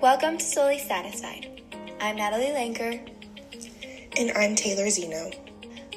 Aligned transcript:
Welcome 0.00 0.38
to 0.38 0.44
Solely 0.44 0.78
Satisfied. 0.78 1.60
I'm 2.00 2.14
Natalie 2.14 2.52
Lanker. 2.52 3.00
And 4.16 4.30
I'm 4.38 4.54
Taylor 4.54 4.88
Zeno. 4.90 5.32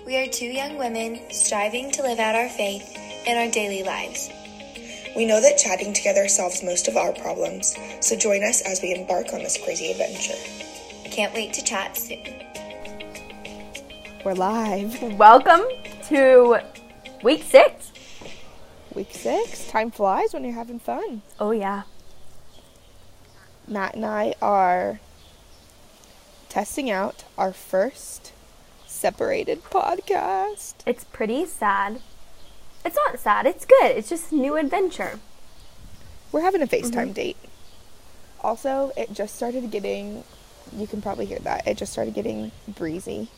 We 0.07 0.17
are 0.17 0.25
two 0.25 0.47
young 0.47 0.79
women 0.79 1.19
striving 1.31 1.91
to 1.91 2.01
live 2.01 2.17
out 2.17 2.33
our 2.33 2.49
faith 2.49 2.97
in 3.27 3.37
our 3.37 3.51
daily 3.51 3.83
lives. 3.83 4.27
We 5.15 5.27
know 5.27 5.39
that 5.39 5.59
chatting 5.59 5.93
together 5.93 6.27
solves 6.27 6.63
most 6.63 6.87
of 6.87 6.97
our 6.97 7.13
problems, 7.13 7.75
so 7.99 8.15
join 8.15 8.43
us 8.43 8.63
as 8.63 8.81
we 8.81 8.95
embark 8.95 9.33
on 9.33 9.43
this 9.43 9.63
crazy 9.63 9.91
adventure. 9.91 10.33
Can't 11.11 11.35
wait 11.35 11.53
to 11.53 11.63
chat 11.63 11.95
soon. 11.95 12.25
We're 14.25 14.33
live. 14.33 14.99
Welcome 15.13 15.61
to 16.07 16.57
week 17.21 17.43
six. 17.43 17.91
Week 18.95 19.11
six. 19.11 19.67
Time 19.67 19.91
flies 19.91 20.33
when 20.33 20.43
you're 20.43 20.53
having 20.53 20.79
fun. 20.79 21.21
Oh, 21.39 21.51
yeah. 21.51 21.83
Matt 23.71 23.95
and 23.95 24.05
I 24.05 24.35
are 24.41 24.99
testing 26.49 26.91
out 26.91 27.23
our 27.37 27.53
first 27.53 28.33
separated 28.85 29.63
podcast. 29.63 30.73
It's 30.85 31.05
pretty 31.05 31.45
sad. 31.45 32.01
It's 32.83 32.97
not 32.97 33.17
sad, 33.17 33.45
it's 33.45 33.65
good. 33.65 33.91
It's 33.91 34.09
just 34.09 34.33
new 34.33 34.57
adventure. 34.57 35.19
We're 36.33 36.41
having 36.41 36.61
a 36.61 36.67
FaceTime 36.67 37.13
date. 37.13 37.37
Also, 38.41 38.91
it 38.97 39.13
just 39.13 39.35
started 39.35 39.71
getting, 39.71 40.25
you 40.75 40.85
can 40.85 41.01
probably 41.01 41.25
hear 41.25 41.39
that, 41.39 41.65
it 41.65 41.77
just 41.77 41.93
started 41.93 42.13
getting 42.13 42.51
breezy. 42.67 43.29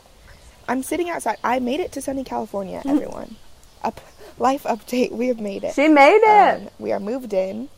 I'm 0.68 0.82
sitting 0.82 1.10
outside. 1.10 1.38
I 1.44 1.60
made 1.60 1.80
it 1.80 1.92
to 1.92 2.02
sunny 2.02 2.24
California, 2.24 2.82
everyone. 2.86 3.36
Up, 3.84 4.02
life 4.40 4.64
update, 4.64 5.12
we 5.12 5.28
have 5.28 5.40
made 5.40 5.64
it. 5.64 5.76
She 5.76 5.90
made 5.90 6.22
it. 6.24 6.62
Um, 6.62 6.70
we 6.80 6.92
are 6.92 7.00
moved 7.00 7.34
in, 7.34 7.70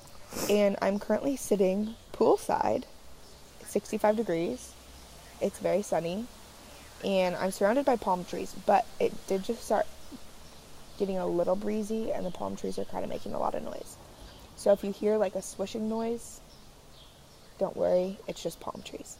and 0.50 0.78
I'm 0.82 1.00
currently 1.00 1.36
sitting 1.36 1.96
poolside, 2.16 2.84
65 3.66 4.16
degrees. 4.18 4.74
It's 5.42 5.60
very 5.60 5.82
sunny, 5.82 6.26
and 7.04 7.36
I'm 7.36 7.52
surrounded 7.52 7.86
by 7.86 7.98
palm 7.98 8.24
trees, 8.26 8.56
but 8.66 8.86
it 9.00 9.12
did 9.28 9.44
just 9.44 9.64
start 9.66 9.86
getting 10.98 11.18
a 11.18 11.28
little 11.28 11.56
breezy, 11.58 12.12
and 12.12 12.26
the 12.26 12.32
palm 12.32 12.56
trees 12.56 12.80
are 12.80 12.86
kind 12.86 13.04
of 13.04 13.10
making 13.10 13.34
a 13.34 13.40
lot 13.40 13.54
of 13.54 13.64
noise. 13.64 13.98
So 14.56 14.72
if 14.72 14.84
you 14.84 14.92
hear 14.92 15.18
like 15.18 15.36
a 15.36 15.42
swishing 15.42 15.90
noise, 15.90 16.40
don't 17.60 17.76
worry, 17.76 18.18
it's 18.28 18.42
just 18.42 18.60
palm 18.62 18.82
trees. 18.86 19.18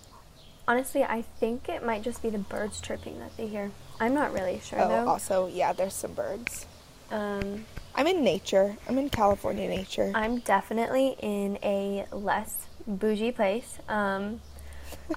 Honestly, 0.68 1.04
I 1.04 1.22
think 1.22 1.68
it 1.70 1.86
might 1.86 2.02
just 2.02 2.22
be 2.24 2.30
the 2.30 2.38
birds 2.40 2.80
chirping 2.82 3.20
that 3.20 3.36
they 3.38 3.48
hear. 3.48 3.72
I'm 4.00 4.14
not 4.14 4.34
really 4.34 4.60
sure 4.64 4.80
Oh, 4.82 4.88
though. 4.88 5.08
also, 5.08 5.48
yeah, 5.48 5.74
there's 5.74 5.94
some 5.94 6.14
birds. 6.14 6.66
Um, 7.12 7.66
I'm 7.94 8.08
in 8.08 8.24
nature. 8.24 8.76
I'm 8.90 8.98
in 8.98 9.10
California 9.10 9.68
nature. 9.70 10.12
I'm 10.16 10.40
definitely 10.40 11.16
in 11.22 11.60
a 11.62 12.06
less 12.12 12.66
bougie 12.88 13.32
place. 13.32 13.80
Um, 13.88 14.42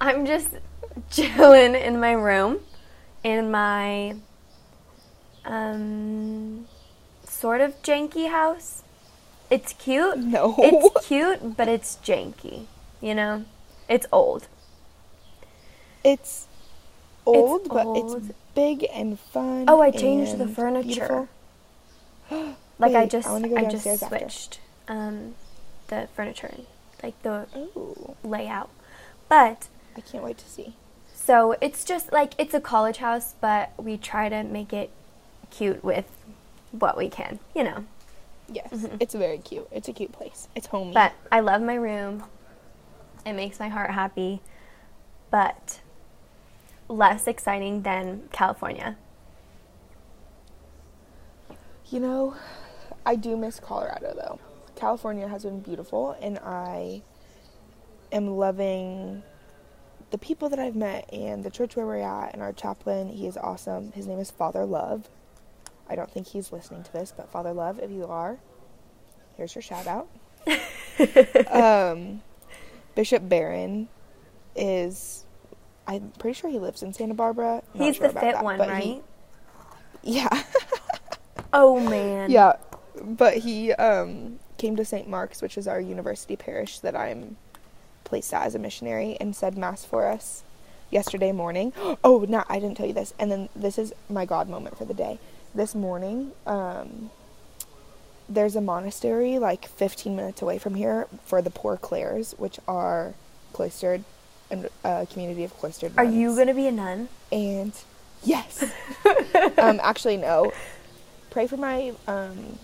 I'm 0.01 0.27
just 0.27 0.51
chilling 1.11 1.75
in 1.75 2.01
my 2.01 2.13
room, 2.13 2.61
in 3.23 3.51
my 3.51 4.17
um, 5.45 6.67
sort 7.25 7.61
of 7.61 7.81
janky 7.83 8.31
house. 8.31 8.83
It's 9.51 9.73
cute. 9.73 10.19
No. 10.19 10.55
It's 10.59 11.07
cute, 11.07 11.57
but 11.57 11.69
it's 11.69 11.97
janky. 12.05 12.67
You 13.01 13.15
know, 13.15 13.45
it's 13.89 14.07
old. 14.13 14.49
It's 16.05 16.47
old, 17.25 17.69
but 17.69 17.87
old. 17.87 18.17
it's 18.17 18.33
big 18.55 18.87
and 18.93 19.19
fun. 19.19 19.65
Oh, 19.69 19.81
I 19.81 19.91
changed 19.91 20.39
the 20.39 20.49
furniture. 20.49 21.29
Like 22.81 22.95
I 22.95 23.07
just, 23.07 23.27
I 23.27 23.41
I 23.57 23.65
just 23.65 24.07
switched 24.07 24.61
um, 24.87 25.35
the 25.89 26.09
furniture, 26.15 26.55
like 27.03 27.21
the 27.23 27.47
Ooh, 27.57 28.17
layout. 28.23 28.71
But 29.29 29.69
I 29.97 30.01
can't 30.01 30.25
wait 30.25 30.39
to 30.39 30.49
see. 30.49 30.77
So 31.15 31.57
it's 31.61 31.85
just 31.85 32.13
like 32.13 32.35
it's 32.39 32.55
a 32.55 32.61
college 32.61 32.99
house, 32.99 33.35
but 33.41 33.73
we 33.77 33.97
try 33.97 34.29
to 34.29 34.43
make 34.45 34.73
it 34.73 34.91
cute 35.51 35.85
with 35.85 36.07
what 36.71 36.97
we 36.97 37.09
can, 37.09 37.39
you 37.55 37.65
know. 37.65 37.85
Yes, 38.51 38.87
it's 38.99 39.15
very 39.15 39.39
cute. 39.39 39.69
It's 39.71 39.89
a 39.89 39.93
cute 39.93 40.13
place. 40.13 40.49
It's 40.55 40.69
homey. 40.69 40.87
Mm-hmm. 40.87 40.95
But 40.95 41.13
I 41.31 41.41
love 41.41 41.61
my 41.61 41.75
room. 41.75 42.25
It 43.27 43.35
makes 43.35 43.61
my 43.61 43.69
heart 43.69 43.91
happy, 43.91 44.41
but 45.31 45.81
less 46.89 47.27
exciting 47.27 47.83
than 47.83 48.29
California. 48.33 48.97
you 51.91 52.01
know, 52.01 52.35
I 53.07 53.17
do 53.17 53.37
miss 53.37 53.61
Colorado 53.61 54.15
though. 54.15 54.39
California 54.79 55.27
has 55.27 55.43
been 55.43 55.61
beautiful, 55.61 56.17
and 56.23 56.39
I 56.39 57.03
am 58.13 58.37
loving 58.37 59.25
the 60.11 60.19
people 60.19 60.49
that 60.49 60.59
I've 60.59 60.77
met 60.77 61.13
and 61.13 61.45
the 61.45 61.51
church 61.51 61.77
where 61.77 61.85
we're 61.85 61.99
at 61.99 62.33
and 62.33 62.43
our 62.43 62.53
chaplain. 62.53 63.09
He 63.09 63.27
is 63.27 63.37
awesome. 63.37 63.93
His 63.93 64.07
name 64.07 64.21
is 64.21 64.31
Father 64.31 64.65
Love. 64.65 65.11
I 65.89 65.97
don't 65.97 66.11
think 66.11 66.29
he's 66.29 66.53
listening 66.53 66.85
to 66.85 66.93
this, 66.93 67.13
but 67.15 67.29
Father 67.29 67.53
Love, 67.53 67.81
if 67.81 67.91
you 67.91 68.07
are, 68.07 68.39
here's 69.37 69.55
your 69.55 69.63
shout 69.63 69.87
out. 69.87 70.09
um, 71.53 72.23
Bishop 72.95 73.29
Barron 73.29 73.89
is, 74.55 75.27
I'm 75.89 76.13
pretty 76.19 76.39
sure 76.39 76.51
he 76.51 76.59
lives 76.59 76.85
in 76.85 76.93
Santa 76.93 77.15
Barbara. 77.15 77.63
He's 77.75 77.97
sure 77.97 78.09
the 78.09 78.15
fit 78.15 78.35
that, 78.35 78.45
one, 78.45 78.61
right? 78.61 78.83
he- 78.83 79.03
yeah. 80.05 80.45
oh 81.53 81.81
man. 81.81 82.31
Yeah, 82.31 82.53
but 83.03 83.39
he 83.39 83.73
um, 83.73 84.39
came 84.59 84.77
to 84.77 84.85
St. 84.85 85.09
Mark's, 85.09 85.41
which 85.41 85.57
is 85.57 85.67
our 85.67 85.81
university 85.81 86.37
parish 86.37 86.81
that 86.81 86.95
I'm 86.95 87.37
placed 88.05 88.35
at 88.35 88.47
as 88.47 88.55
a 88.55 88.59
missionary, 88.59 89.17
and 89.21 89.35
said 89.35 89.57
mass 89.57 89.85
for 89.85 90.07
us 90.07 90.43
yesterday 90.91 91.33
morning. 91.33 91.73
Oh, 92.05 92.25
no, 92.29 92.45
I 92.49 92.59
didn't 92.59 92.77
tell 92.77 92.87
you 92.87 92.93
this. 92.93 93.15
And 93.19 93.31
then 93.31 93.49
this 93.57 93.79
is 93.79 93.93
my 94.09 94.25
God 94.25 94.49
moment 94.49 94.77
for 94.77 94.85
the 94.85 94.95
day. 94.95 95.19
This 95.55 95.75
morning, 95.75 96.33
um, 96.47 97.11
there's 98.29 98.55
a 98.55 98.61
monastery 98.61 99.39
like 99.39 99.67
15 99.67 100.15
minutes 100.15 100.43
away 100.43 100.59
from 100.59 100.75
here 100.75 101.07
for 101.25 101.41
the 101.41 101.51
Poor 101.51 101.77
Clares, 101.77 102.35
which 102.39 102.59
are 102.69 103.15
cloistered, 103.53 104.05
and 104.51 104.69
a 104.85 105.07
community 105.11 105.45
of 105.45 105.57
cloistered. 105.59 105.93
Are 105.97 106.05
you 106.05 106.37
gonna 106.37 106.55
be 106.55 106.67
a 106.67 106.73
nun? 106.73 107.09
And 107.33 107.73
yes. 108.23 108.63
um, 109.59 109.81
actually, 109.83 110.17
no. 110.17 110.53
Pray 111.31 111.47
for 111.47 111.57
my 111.57 111.93
um, 112.07 112.59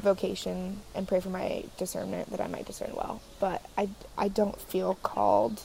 vocation 0.00 0.80
and 0.94 1.06
pray 1.08 1.20
for 1.20 1.30
my 1.30 1.64
discernment 1.78 2.30
that 2.30 2.40
I 2.40 2.46
might 2.46 2.66
discern 2.66 2.92
well. 2.94 3.20
But 3.40 3.62
I, 3.76 3.88
I 4.16 4.28
don't 4.28 4.60
feel 4.60 4.94
called 4.96 5.60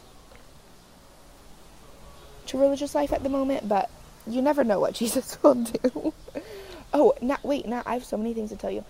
to 2.48 2.58
religious 2.58 2.96
life 2.96 3.14
at 3.14 3.24
the 3.24 3.30
moment, 3.30 3.68
but 3.68 3.90
you 4.28 4.42
never 4.42 4.64
know 4.64 4.80
what 4.80 4.94
Jesus 5.02 5.42
will 5.44 5.56
do. 5.56 6.14
oh, 6.94 7.14
now, 7.22 7.38
wait, 7.44 7.68
now 7.68 7.84
I 7.86 7.94
have 7.94 8.06
so 8.06 8.18
many 8.18 8.34
things 8.34 8.50
to 8.50 8.56
tell 8.56 8.72
you. 8.72 8.84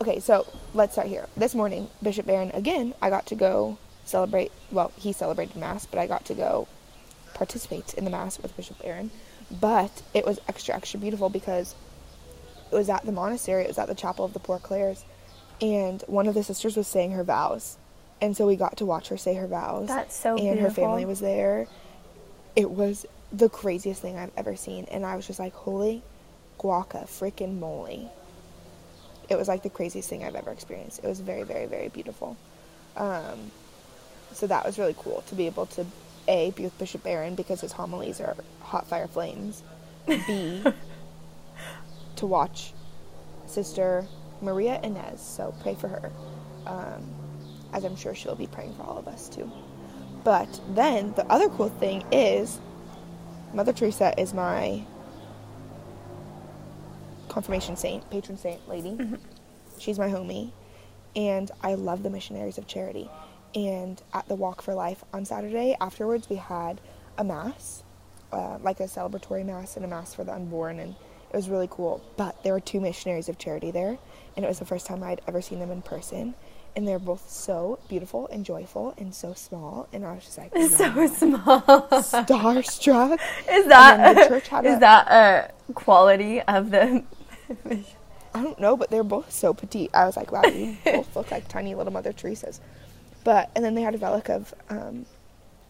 Okay, 0.00 0.20
so 0.20 0.46
let's 0.74 0.92
start 0.92 1.08
here. 1.08 1.26
This 1.36 1.54
morning, 1.54 1.88
Bishop 2.02 2.26
Barron, 2.26 2.50
again, 2.52 2.94
I 3.00 3.08
got 3.08 3.26
to 3.26 3.34
go 3.34 3.78
celebrate, 4.04 4.52
well, 4.70 4.92
he 4.96 5.12
celebrated 5.12 5.56
Mass, 5.56 5.86
but 5.86 5.98
I 5.98 6.06
got 6.06 6.26
to 6.26 6.34
go 6.34 6.68
participate 7.34 7.94
in 7.94 8.04
the 8.04 8.10
Mass 8.10 8.38
with 8.38 8.56
Bishop 8.56 8.82
Barron. 8.82 9.10
But 9.50 10.02
it 10.12 10.26
was 10.26 10.40
extra, 10.48 10.74
extra 10.74 10.98
beautiful 11.00 11.28
because 11.28 11.74
was 12.70 12.88
at 12.88 13.04
the 13.04 13.12
monastery, 13.12 13.64
it 13.64 13.68
was 13.68 13.78
at 13.78 13.88
the 13.88 13.94
Chapel 13.94 14.24
of 14.24 14.32
the 14.32 14.38
Poor 14.38 14.58
Clares, 14.58 15.04
and 15.60 16.02
one 16.06 16.26
of 16.26 16.34
the 16.34 16.42
sisters 16.42 16.76
was 16.76 16.86
saying 16.86 17.12
her 17.12 17.24
vows. 17.24 17.78
And 18.20 18.36
so 18.36 18.46
we 18.46 18.56
got 18.56 18.78
to 18.78 18.86
watch 18.86 19.08
her 19.08 19.16
say 19.16 19.34
her 19.34 19.46
vows. 19.46 19.88
That's 19.88 20.16
so 20.16 20.36
And 20.36 20.58
her 20.60 20.70
family 20.70 21.04
was 21.04 21.20
there. 21.20 21.66
It 22.54 22.70
was 22.70 23.04
the 23.30 23.48
craziest 23.48 24.00
thing 24.00 24.16
I've 24.16 24.32
ever 24.36 24.56
seen. 24.56 24.86
And 24.90 25.04
I 25.04 25.16
was 25.16 25.26
just 25.26 25.38
like, 25.38 25.52
holy 25.52 26.02
guaca 26.58 27.04
freaking 27.04 27.58
moly. 27.58 28.08
It 29.28 29.36
was 29.36 29.48
like 29.48 29.62
the 29.62 29.70
craziest 29.70 30.08
thing 30.08 30.24
I've 30.24 30.34
ever 30.34 30.50
experienced. 30.50 31.00
It 31.04 31.08
was 31.08 31.20
very, 31.20 31.42
very, 31.42 31.66
very 31.66 31.88
beautiful. 31.88 32.36
Um, 32.96 33.50
so 34.32 34.46
that 34.46 34.64
was 34.64 34.78
really 34.78 34.94
cool 34.98 35.22
to 35.26 35.34
be 35.34 35.46
able 35.46 35.66
to 35.66 35.84
a 36.28 36.50
be 36.52 36.64
with 36.64 36.78
Bishop 36.78 37.02
Barron 37.04 37.34
because 37.34 37.60
his 37.60 37.72
homilies 37.72 38.20
are 38.20 38.36
hot 38.60 38.86
fire 38.86 39.06
flames. 39.06 39.62
B 40.06 40.62
to 42.16 42.26
watch 42.26 42.72
Sister 43.46 44.06
Maria 44.40 44.80
Inez. 44.82 45.20
So 45.20 45.54
pray 45.62 45.74
for 45.74 45.88
her, 45.88 46.12
um, 46.66 47.14
as 47.72 47.84
I'm 47.84 47.96
sure 47.96 48.14
she'll 48.14 48.34
be 48.34 48.46
praying 48.46 48.74
for 48.74 48.82
all 48.82 48.98
of 48.98 49.08
us 49.08 49.28
too. 49.28 49.50
But 50.24 50.60
then 50.70 51.12
the 51.14 51.26
other 51.26 51.48
cool 51.48 51.68
thing 51.68 52.04
is 52.10 52.60
Mother 53.54 53.72
Teresa 53.72 54.18
is 54.20 54.34
my 54.34 54.82
confirmation 57.28 57.76
saint, 57.76 58.08
patron 58.10 58.36
saint 58.36 58.68
lady. 58.68 58.98
She's 59.78 59.98
my 59.98 60.08
homie. 60.08 60.52
And 61.14 61.50
I 61.62 61.74
love 61.74 62.02
the 62.02 62.10
Missionaries 62.10 62.58
of 62.58 62.66
Charity. 62.66 63.08
And 63.54 64.02
at 64.12 64.28
the 64.28 64.34
Walk 64.34 64.62
for 64.62 64.74
Life 64.74 65.04
on 65.14 65.24
Saturday, 65.24 65.76
afterwards, 65.80 66.28
we 66.28 66.36
had 66.36 66.80
a 67.16 67.24
mass, 67.24 67.82
uh, 68.32 68.58
like 68.62 68.80
a 68.80 68.84
celebratory 68.84 69.44
mass 69.44 69.76
and 69.76 69.84
a 69.84 69.88
mass 69.88 70.12
for 70.14 70.24
the 70.24 70.34
unborn. 70.34 70.78
And 70.78 70.94
It 71.30 71.36
was 71.36 71.48
really 71.48 71.68
cool. 71.70 72.02
But 72.16 72.42
there 72.44 72.52
were 72.52 72.60
two 72.60 72.80
missionaries 72.80 73.28
of 73.28 73.38
charity 73.38 73.70
there, 73.70 73.98
and 74.36 74.44
it 74.44 74.48
was 74.48 74.58
the 74.58 74.64
first 74.64 74.86
time 74.86 75.02
I'd 75.02 75.20
ever 75.26 75.40
seen 75.42 75.58
them 75.58 75.70
in 75.70 75.82
person. 75.82 76.34
And 76.74 76.86
they're 76.86 76.98
both 76.98 77.30
so 77.30 77.78
beautiful 77.88 78.28
and 78.28 78.44
joyful 78.44 78.92
and 78.98 79.14
so 79.14 79.32
small. 79.32 79.88
And 79.94 80.04
I 80.04 80.12
was 80.14 80.24
just 80.24 80.36
like, 80.38 80.52
So 80.70 81.06
small. 81.06 81.60
starstruck. 81.62 83.18
Is 83.50 83.66
that 83.66 84.14
the 84.14 84.28
church 84.28 84.48
had 84.48 84.66
is 84.66 84.76
a- 84.76 84.80
that 84.80 85.06
a 85.68 85.72
quality 85.72 86.42
of 86.42 86.70
the? 86.70 87.02
I 88.34 88.42
don't 88.42 88.60
know, 88.60 88.76
but 88.76 88.90
they're 88.90 89.02
both 89.04 89.32
so 89.32 89.54
petite. 89.54 89.90
I 89.94 90.04
was 90.04 90.16
like, 90.16 90.30
wow, 90.32 90.42
you 90.44 90.76
both 90.84 91.16
look 91.16 91.30
like 91.30 91.48
tiny 91.48 91.74
little 91.74 91.92
Mother 91.92 92.12
Teresa's. 92.12 92.60
But 93.24 93.50
and 93.56 93.64
then 93.64 93.74
they 93.74 93.80
had 93.82 93.94
a 93.94 93.98
relic 93.98 94.28
of 94.28 94.54
um, 94.68 95.06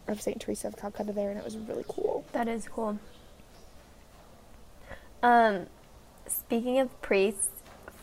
of 0.09 0.21
Saint 0.21 0.41
Teresa 0.41 0.67
of 0.69 0.77
Calcutta 0.77 1.13
there, 1.13 1.31
and 1.31 1.39
it 1.39 1.45
was 1.45 1.57
really 1.57 1.85
cool. 1.89 2.25
that 2.33 2.49
is 2.49 2.67
cool. 2.67 2.99
Um, 5.27 5.67
speaking 6.29 6.79
of 6.79 7.03
priests, 7.03 7.49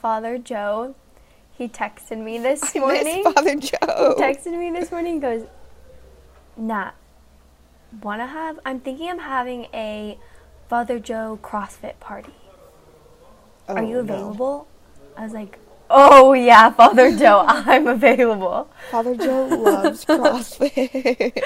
Father 0.01 0.37
Joe, 0.37 0.93
he 1.57 1.69
texted 1.69 2.17
me 2.21 2.37
this 2.37 2.61
I 2.75 2.79
morning. 2.79 3.23
Father 3.23 3.55
Joe. 3.55 4.15
He 4.17 4.21
texted 4.21 4.59
me 4.59 4.71
this 4.77 4.91
morning. 4.91 5.21
Goes, 5.21 5.47
Nat, 6.57 6.91
wanna 8.01 8.27
have? 8.27 8.59
I'm 8.65 8.81
thinking 8.81 9.09
I'm 9.09 9.19
having 9.19 9.67
a 9.73 10.17
Father 10.67 10.99
Joe 10.99 11.39
CrossFit 11.41 11.97
party. 12.01 12.33
Oh, 13.69 13.75
Are 13.75 13.83
you 13.83 13.93
no. 13.95 13.99
available? 14.01 14.67
I 15.15 15.23
was 15.23 15.31
like, 15.31 15.57
Oh 15.89 16.33
yeah, 16.33 16.71
Father 16.71 17.15
Joe, 17.17 17.45
I'm 17.47 17.87
available. 17.87 18.69
Father 18.91 19.15
Joe 19.15 19.45
loves 19.61 20.03
CrossFit. 20.03 21.41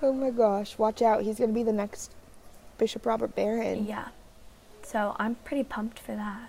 oh 0.00 0.12
my 0.14 0.30
gosh, 0.30 0.78
watch 0.78 1.02
out! 1.02 1.22
He's 1.22 1.38
gonna 1.38 1.52
be 1.52 1.62
the 1.64 1.72
next 1.72 2.12
Bishop 2.78 3.04
Robert 3.04 3.34
Barron. 3.34 3.84
Yeah. 3.86 4.08
So 4.88 5.14
I'm 5.18 5.34
pretty 5.44 5.64
pumped 5.64 5.98
for 5.98 6.16
that. 6.16 6.48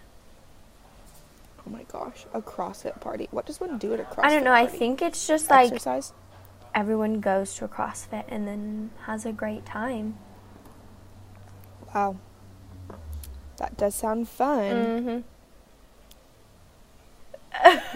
Oh 1.68 1.70
my 1.70 1.84
gosh, 1.92 2.26
a 2.34 2.42
CrossFit 2.42 3.02
party. 3.02 3.28
What 3.32 3.46
does 3.46 3.60
one 3.60 3.78
do 3.78 3.94
at 3.94 4.00
a 4.00 4.04
CrossFit? 4.04 4.16
Party? 4.16 4.28
I 4.28 4.30
don't 4.34 4.46
know. 4.46 4.54
I 4.54 4.66
think 4.66 5.02
it's 5.02 5.28
just 5.28 5.50
like 5.50 5.74
exercise. 5.74 6.14
everyone 6.74 7.20
goes 7.20 7.54
to 7.56 7.66
a 7.66 7.68
CrossFit 7.68 8.24
and 8.30 8.48
then 8.48 8.92
has 9.08 9.26
a 9.26 9.34
great 9.34 9.66
time. 9.66 10.16
Wow, 11.94 12.16
that 13.58 13.76
does 13.76 13.96
sound 13.96 14.30
fun. 14.30 14.74
Mm-hmm. 14.74 15.20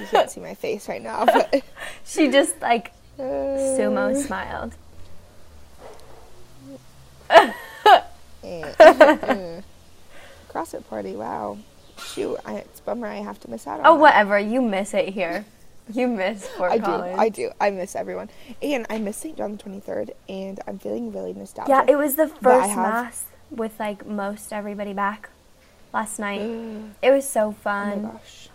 You 0.01 0.07
can't 0.07 0.29
see 0.29 0.41
my 0.41 0.55
face 0.55 0.89
right 0.89 1.01
now, 1.01 1.25
but 1.25 1.63
She 2.03 2.29
just 2.29 2.61
like 2.61 2.91
uh, 3.17 3.21
sumo 3.21 4.13
smiled. 4.13 4.75
CrossFit 10.53 10.87
party. 10.87 11.15
Wow. 11.15 11.57
Shoot, 11.99 12.37
I, 12.45 12.55
it's 12.55 12.79
a 12.79 12.83
bummer 12.83 13.07
I 13.07 13.15
have 13.17 13.39
to 13.41 13.49
miss 13.49 13.67
out 13.67 13.79
on. 13.79 13.85
Oh, 13.85 13.95
that. 13.95 14.01
whatever. 14.01 14.39
You 14.39 14.61
miss 14.61 14.93
it 14.93 15.09
here. 15.09 15.45
You 15.91 16.07
miss 16.07 16.47
Fort 16.47 16.71
I 16.71 16.77
do. 16.77 16.91
I 16.91 17.29
do. 17.29 17.51
I 17.59 17.69
miss 17.69 17.95
everyone, 17.95 18.29
and 18.61 18.85
I 18.89 18.97
miss 18.99 19.17
St. 19.17 19.37
John 19.37 19.51
the 19.53 19.57
Twenty 19.57 19.79
Third, 19.81 20.13
and 20.29 20.59
I'm 20.65 20.79
feeling 20.79 21.11
really 21.11 21.33
nostalgic. 21.33 21.69
Yeah, 21.69 21.85
it 21.87 21.97
was 21.97 22.15
the 22.15 22.27
first 22.27 22.69
have- 22.69 22.77
mass 22.77 23.25
with 23.51 23.77
like 23.79 24.05
most 24.07 24.53
everybody 24.53 24.93
back 24.93 25.29
last 25.93 26.19
night. 26.19 26.39
it 27.01 27.11
was 27.11 27.27
so 27.27 27.47
Oh 27.49 27.51
fun. 27.51 28.03
my 28.03 28.09
gosh. 28.11 28.49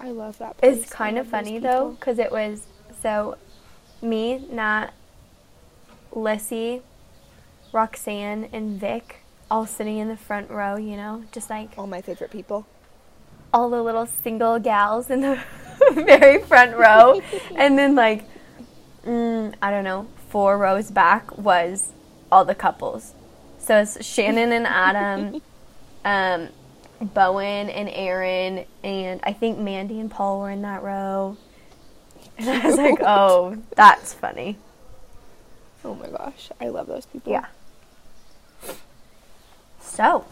I 0.00 0.10
love 0.10 0.38
that 0.38 0.58
place. 0.58 0.78
It's 0.82 0.90
kind 0.92 1.18
of 1.18 1.28
funny 1.28 1.60
though, 1.60 1.90
because 1.98 2.18
it 2.18 2.32
was 2.32 2.66
so 3.00 3.38
me, 4.02 4.44
Nat, 4.50 4.88
Lissy, 6.12 6.82
Roxanne, 7.72 8.48
and 8.52 8.78
Vic 8.80 9.21
all 9.52 9.66
sitting 9.66 9.98
in 9.98 10.08
the 10.08 10.16
front 10.16 10.50
row, 10.50 10.76
you 10.76 10.96
know, 10.96 11.24
just 11.30 11.50
like 11.50 11.68
All 11.76 11.86
my 11.86 12.00
favorite 12.00 12.30
people. 12.30 12.66
all 13.52 13.68
the 13.68 13.82
little 13.82 14.06
single 14.06 14.58
gals 14.58 15.10
in 15.10 15.20
the 15.20 15.38
very 15.92 16.40
front 16.42 16.74
row. 16.76 17.20
and 17.54 17.78
then, 17.78 17.94
like, 17.94 18.24
mm, 19.04 19.52
I 19.60 19.70
don't 19.70 19.84
know, 19.84 20.06
four 20.30 20.56
rows 20.56 20.90
back 20.90 21.36
was 21.36 21.92
all 22.30 22.46
the 22.46 22.54
couples. 22.54 23.12
So 23.58 23.76
it's 23.82 24.02
Shannon 24.04 24.52
and 24.52 24.66
Adam, 24.66 25.42
um, 26.04 26.48
Bowen 27.00 27.68
and 27.68 27.90
Aaron, 27.90 28.64
and 28.82 29.20
I 29.22 29.34
think 29.34 29.58
Mandy 29.58 30.00
and 30.00 30.10
Paul 30.10 30.40
were 30.40 30.50
in 30.50 30.62
that 30.62 30.82
row. 30.82 31.36
And 32.38 32.48
I 32.48 32.66
was 32.66 32.76
like, 32.78 33.00
oh, 33.02 33.58
that's 33.76 34.14
funny. 34.14 34.56
Oh 35.84 35.94
my 35.94 36.08
gosh, 36.08 36.48
I 36.58 36.68
love 36.68 36.86
those 36.86 37.04
people. 37.06 37.32
Yeah. 37.32 37.46
So, 39.92 40.24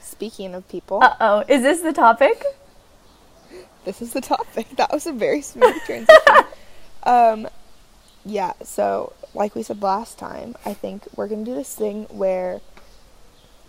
Speaking 0.00 0.54
of 0.54 0.68
people, 0.68 1.00
uh 1.02 1.14
oh, 1.20 1.44
is 1.48 1.62
this 1.62 1.80
the 1.82 1.92
topic? 1.92 2.42
this 3.84 4.02
is 4.02 4.12
the 4.12 4.20
topic. 4.20 4.66
That 4.76 4.92
was 4.92 5.06
a 5.06 5.12
very 5.12 5.40
smooth 5.40 5.76
transition. 5.86 6.44
um, 7.04 7.48
yeah. 8.24 8.54
So, 8.64 9.12
like 9.34 9.54
we 9.54 9.62
said 9.62 9.82
last 9.82 10.18
time, 10.18 10.56
I 10.66 10.74
think 10.74 11.04
we're 11.14 11.28
gonna 11.28 11.44
do 11.44 11.54
this 11.54 11.74
thing 11.76 12.04
where, 12.10 12.60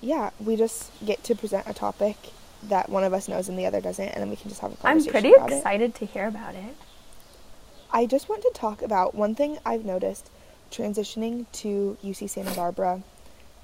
yeah, 0.02 0.32
we 0.40 0.56
just 0.56 0.92
get 1.06 1.24
to 1.26 1.36
present 1.36 1.68
a 1.68 1.74
topic 1.74 2.18
that 2.64 2.90
one 2.90 3.04
of 3.04 3.14
us 3.14 3.28
knows 3.28 3.48
and 3.50 3.60
the 3.60 3.66
other 3.68 3.82
doesn't, 3.82 4.08
and 4.10 4.22
then 4.22 4.30
we 4.32 4.36
can 4.36 4.50
just 4.50 4.62
have 4.62 4.72
a 4.72 4.78
I'm 4.78 4.98
conversation 4.98 5.12
pretty 5.12 5.34
about 5.34 5.52
it. 5.52 5.58
excited 5.58 5.96
to 5.96 6.06
hear 6.06 6.28
about 6.28 6.56
it. 6.56 6.76
I 7.92 8.06
just 8.08 8.30
want 8.30 8.42
to 8.42 8.52
talk 8.54 8.82
about 8.82 9.14
one 9.14 9.36
thing 9.36 9.60
I've 9.66 9.86
noticed 9.86 10.30
transitioning 10.72 11.46
to 11.54 11.98
UC 12.04 12.30
Santa 12.32 12.56
Barbara 12.56 13.04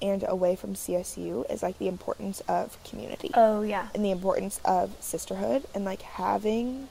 and 0.02 0.24
away 0.28 0.56
from 0.56 0.74
CSU 0.74 1.48
is 1.50 1.62
like 1.62 1.78
the 1.78 1.88
importance 1.88 2.40
of 2.48 2.76
community 2.84 3.30
Oh, 3.34 3.62
yeah. 3.62 3.88
and 3.94 4.04
the 4.04 4.10
importance 4.10 4.60
of 4.64 4.94
sisterhood 5.00 5.64
and 5.74 5.84
like 5.84 6.02
having 6.02 6.88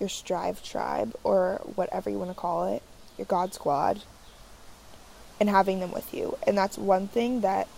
your 0.00 0.08
strive 0.08 0.62
tribe 0.62 1.14
or 1.22 1.60
whatever 1.76 2.08
you 2.08 2.18
want 2.18 2.30
to 2.30 2.34
call 2.34 2.64
it, 2.72 2.82
your 3.18 3.26
God 3.26 3.52
squad, 3.52 4.02
and 5.38 5.48
having 5.48 5.80
them 5.80 5.92
with 5.92 6.12
you. 6.14 6.38
And 6.46 6.56
that's 6.56 6.78
one 6.78 7.06
thing 7.08 7.42
that, 7.42 7.68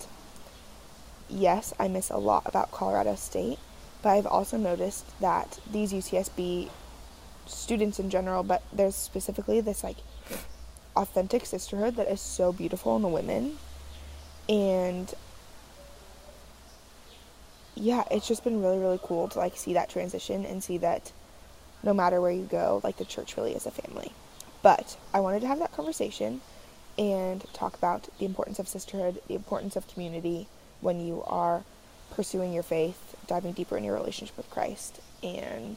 yes, 1.29 1.75
I 1.79 1.89
miss 1.89 2.09
a 2.11 2.17
lot 2.19 2.45
about 2.47 2.71
Colorado 2.71 3.17
State, 3.17 3.59
but 4.03 4.11
I've 4.11 4.27
also 4.27 4.57
noticed 4.57 5.05
that 5.21 5.59
these 5.71 5.93
UCSB 5.93 6.71
students 7.47 7.99
in 7.99 8.09
general, 8.11 8.43
but 8.45 8.63
there's 8.73 8.95
specifically 8.95 9.61
this 9.61 9.83
like 9.83 9.97
authentic 10.97 11.45
sisterhood 11.47 11.97
that 11.97 12.09
is 12.09 12.21
so 12.21 12.53
beautiful 12.53 12.97
in 12.97 13.03
the 13.03 13.09
women. 13.09 13.59
And 14.51 15.15
yeah, 17.77 18.03
it's 18.11 18.27
just 18.27 18.43
been 18.43 18.61
really, 18.61 18.79
really 18.79 19.01
cool 19.03 19.29
to 19.29 19.39
like 19.39 19.57
see 19.57 19.73
that 19.75 19.89
transition 19.89 20.45
and 20.45 20.63
see 20.63 20.77
that 20.79 21.13
no 21.83 21.95
matter 21.95 22.21
where 22.21 22.33
you 22.33 22.43
go, 22.43 22.81
like 22.83 22.97
the 22.97 23.05
church 23.05 23.37
really 23.37 23.55
is 23.55 23.65
a 23.65 23.71
family. 23.71 24.13
But 24.61 24.97
I 25.15 25.21
wanted 25.21 25.41
to 25.43 25.47
have 25.47 25.61
that 25.61 25.73
conversation 25.73 26.41
and 26.99 27.45
talk 27.55 27.77
about 27.77 28.09
the 28.19 28.27
importance 28.27 28.59
of 28.59 28.69
sisterhood, 28.69 29.23
the 29.29 29.35
importance 29.35 29.77
of 29.77 29.89
community 29.89 30.49
when 30.81 31.01
you 31.01 31.23
are 31.27 31.63
pursuing 32.11 32.53
your 32.53 32.65
faith, 32.65 33.17
diving 33.27 33.53
deeper 33.53 33.77
in 33.77 33.85
your 33.85 33.95
relationship 33.95 34.37
with 34.37 34.51
Christ, 34.51 35.01
and 35.23 35.77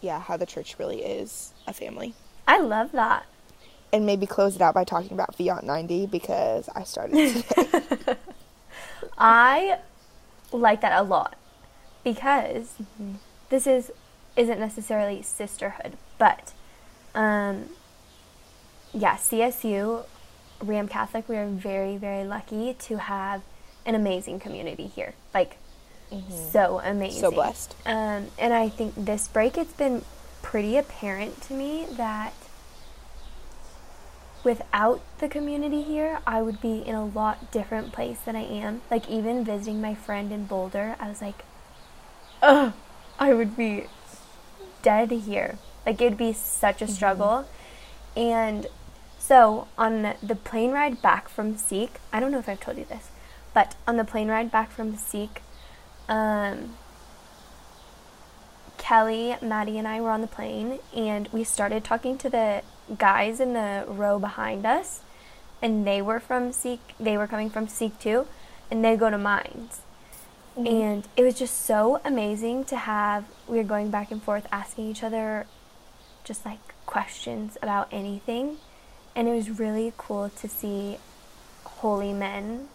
yeah, 0.00 0.20
how 0.20 0.36
the 0.36 0.46
church 0.46 0.78
really 0.78 1.04
is 1.04 1.52
a 1.66 1.72
family. 1.72 2.14
I 2.48 2.58
love 2.60 2.92
that. 2.92 3.26
And 3.92 4.06
maybe 4.06 4.26
close 4.26 4.56
it 4.56 4.62
out 4.62 4.74
by 4.74 4.84
talking 4.84 5.12
about 5.12 5.34
Fiat 5.34 5.64
90 5.64 6.06
because 6.06 6.68
I 6.74 6.84
started 6.84 7.44
today. 7.44 8.16
I 9.18 9.78
like 10.50 10.80
that 10.80 10.98
a 10.98 11.02
lot 11.02 11.36
because 12.04 12.74
this 13.50 13.66
is 13.66 13.92
isn't 14.34 14.58
necessarily 14.58 15.20
sisterhood, 15.20 15.92
but 16.16 16.52
um, 17.14 17.68
yeah, 18.94 19.16
CSU, 19.16 20.06
Ram 20.62 20.88
Catholic, 20.88 21.28
we 21.28 21.36
are 21.36 21.46
very 21.46 21.96
very 21.98 22.24
lucky 22.24 22.74
to 22.74 22.96
have 22.96 23.42
an 23.84 23.94
amazing 23.94 24.40
community 24.40 24.86
here. 24.86 25.14
Like 25.34 25.58
so 26.52 26.80
amazing, 26.84 27.20
so 27.20 27.30
blessed. 27.30 27.74
Um, 27.86 28.28
and 28.38 28.52
I 28.52 28.68
think 28.68 28.94
this 28.96 29.28
break, 29.28 29.56
it's 29.56 29.72
been 29.72 30.02
pretty 30.42 30.76
apparent 30.76 31.40
to 31.42 31.54
me 31.54 31.86
that 31.92 32.34
without 34.44 35.00
the 35.18 35.28
community 35.28 35.82
here, 35.82 36.20
I 36.26 36.42
would 36.42 36.60
be 36.60 36.78
in 36.78 36.94
a 36.94 37.04
lot 37.04 37.50
different 37.52 37.92
place 37.92 38.20
than 38.20 38.36
I 38.36 38.44
am. 38.44 38.82
Like 38.90 39.08
even 39.08 39.44
visiting 39.44 39.80
my 39.80 39.94
friend 39.94 40.32
in 40.32 40.46
Boulder, 40.46 40.96
I 40.98 41.08
was 41.08 41.22
like, 41.22 41.44
ugh, 42.42 42.72
I 43.18 43.34
would 43.34 43.56
be 43.56 43.84
dead 44.82 45.10
here. 45.10 45.58
Like 45.86 46.00
it'd 46.00 46.18
be 46.18 46.32
such 46.32 46.82
a 46.82 46.88
struggle. 46.88 47.46
And 48.16 48.66
so 49.18 49.68
on 49.78 50.14
the 50.22 50.34
plane 50.34 50.72
ride 50.72 51.00
back 51.00 51.28
from 51.28 51.56
Seek, 51.56 52.00
I 52.12 52.20
don't 52.20 52.32
know 52.32 52.38
if 52.38 52.48
I've 52.48 52.60
told 52.60 52.78
you 52.78 52.84
this, 52.84 53.10
but 53.54 53.76
on 53.86 53.96
the 53.96 54.04
plane 54.04 54.28
ride 54.28 54.50
back 54.50 54.70
from 54.70 54.96
Seek, 54.96 55.42
um, 56.08 56.76
Kelly, 58.78 59.36
Maddie, 59.40 59.78
and 59.78 59.86
I 59.86 60.00
were 60.00 60.10
on 60.10 60.20
the 60.20 60.26
plane, 60.26 60.80
and 60.94 61.28
we 61.32 61.44
started 61.44 61.84
talking 61.84 62.18
to 62.18 62.28
the 62.28 62.62
guys 62.98 63.40
in 63.40 63.52
the 63.52 63.84
row 63.86 64.18
behind 64.18 64.66
us, 64.66 65.00
and 65.60 65.86
they 65.86 66.02
were 66.02 66.20
from 66.20 66.52
Seek. 66.52 66.80
They 66.98 67.16
were 67.16 67.26
coming 67.26 67.50
from 67.50 67.68
Seek 67.68 67.98
too, 67.98 68.26
and 68.70 68.84
they 68.84 68.96
go 68.96 69.10
to 69.10 69.18
Mines. 69.18 69.82
And 70.54 71.08
it 71.16 71.22
was 71.22 71.38
just 71.38 71.64
so 71.64 72.00
amazing 72.04 72.64
to 72.64 72.76
have, 72.76 73.24
we 73.48 73.56
were 73.56 73.64
going 73.64 73.90
back 73.90 74.10
and 74.10 74.22
forth 74.22 74.46
asking 74.52 74.90
each 74.90 75.02
other 75.02 75.46
just 76.24 76.44
like 76.44 76.60
questions 76.84 77.56
about 77.62 77.88
anything. 77.90 78.58
And 79.16 79.28
it 79.28 79.34
was 79.34 79.58
really 79.58 79.94
cool 79.96 80.28
to 80.28 80.48
see 80.48 80.98
holy 81.64 82.12
men 82.12 82.68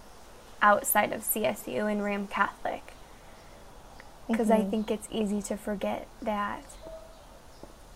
outside 0.61 1.13
of 1.13 1.21
CSU 1.21 1.85
and 1.91 2.03
Ram 2.03 2.25
Catholic. 2.27 2.93
Because 4.27 4.49
I 4.49 4.61
Mhm. 4.61 4.71
think 4.71 4.91
it's 4.91 5.07
easy 5.11 5.41
to 5.43 5.55
forget 5.55 6.07
that 6.21 6.63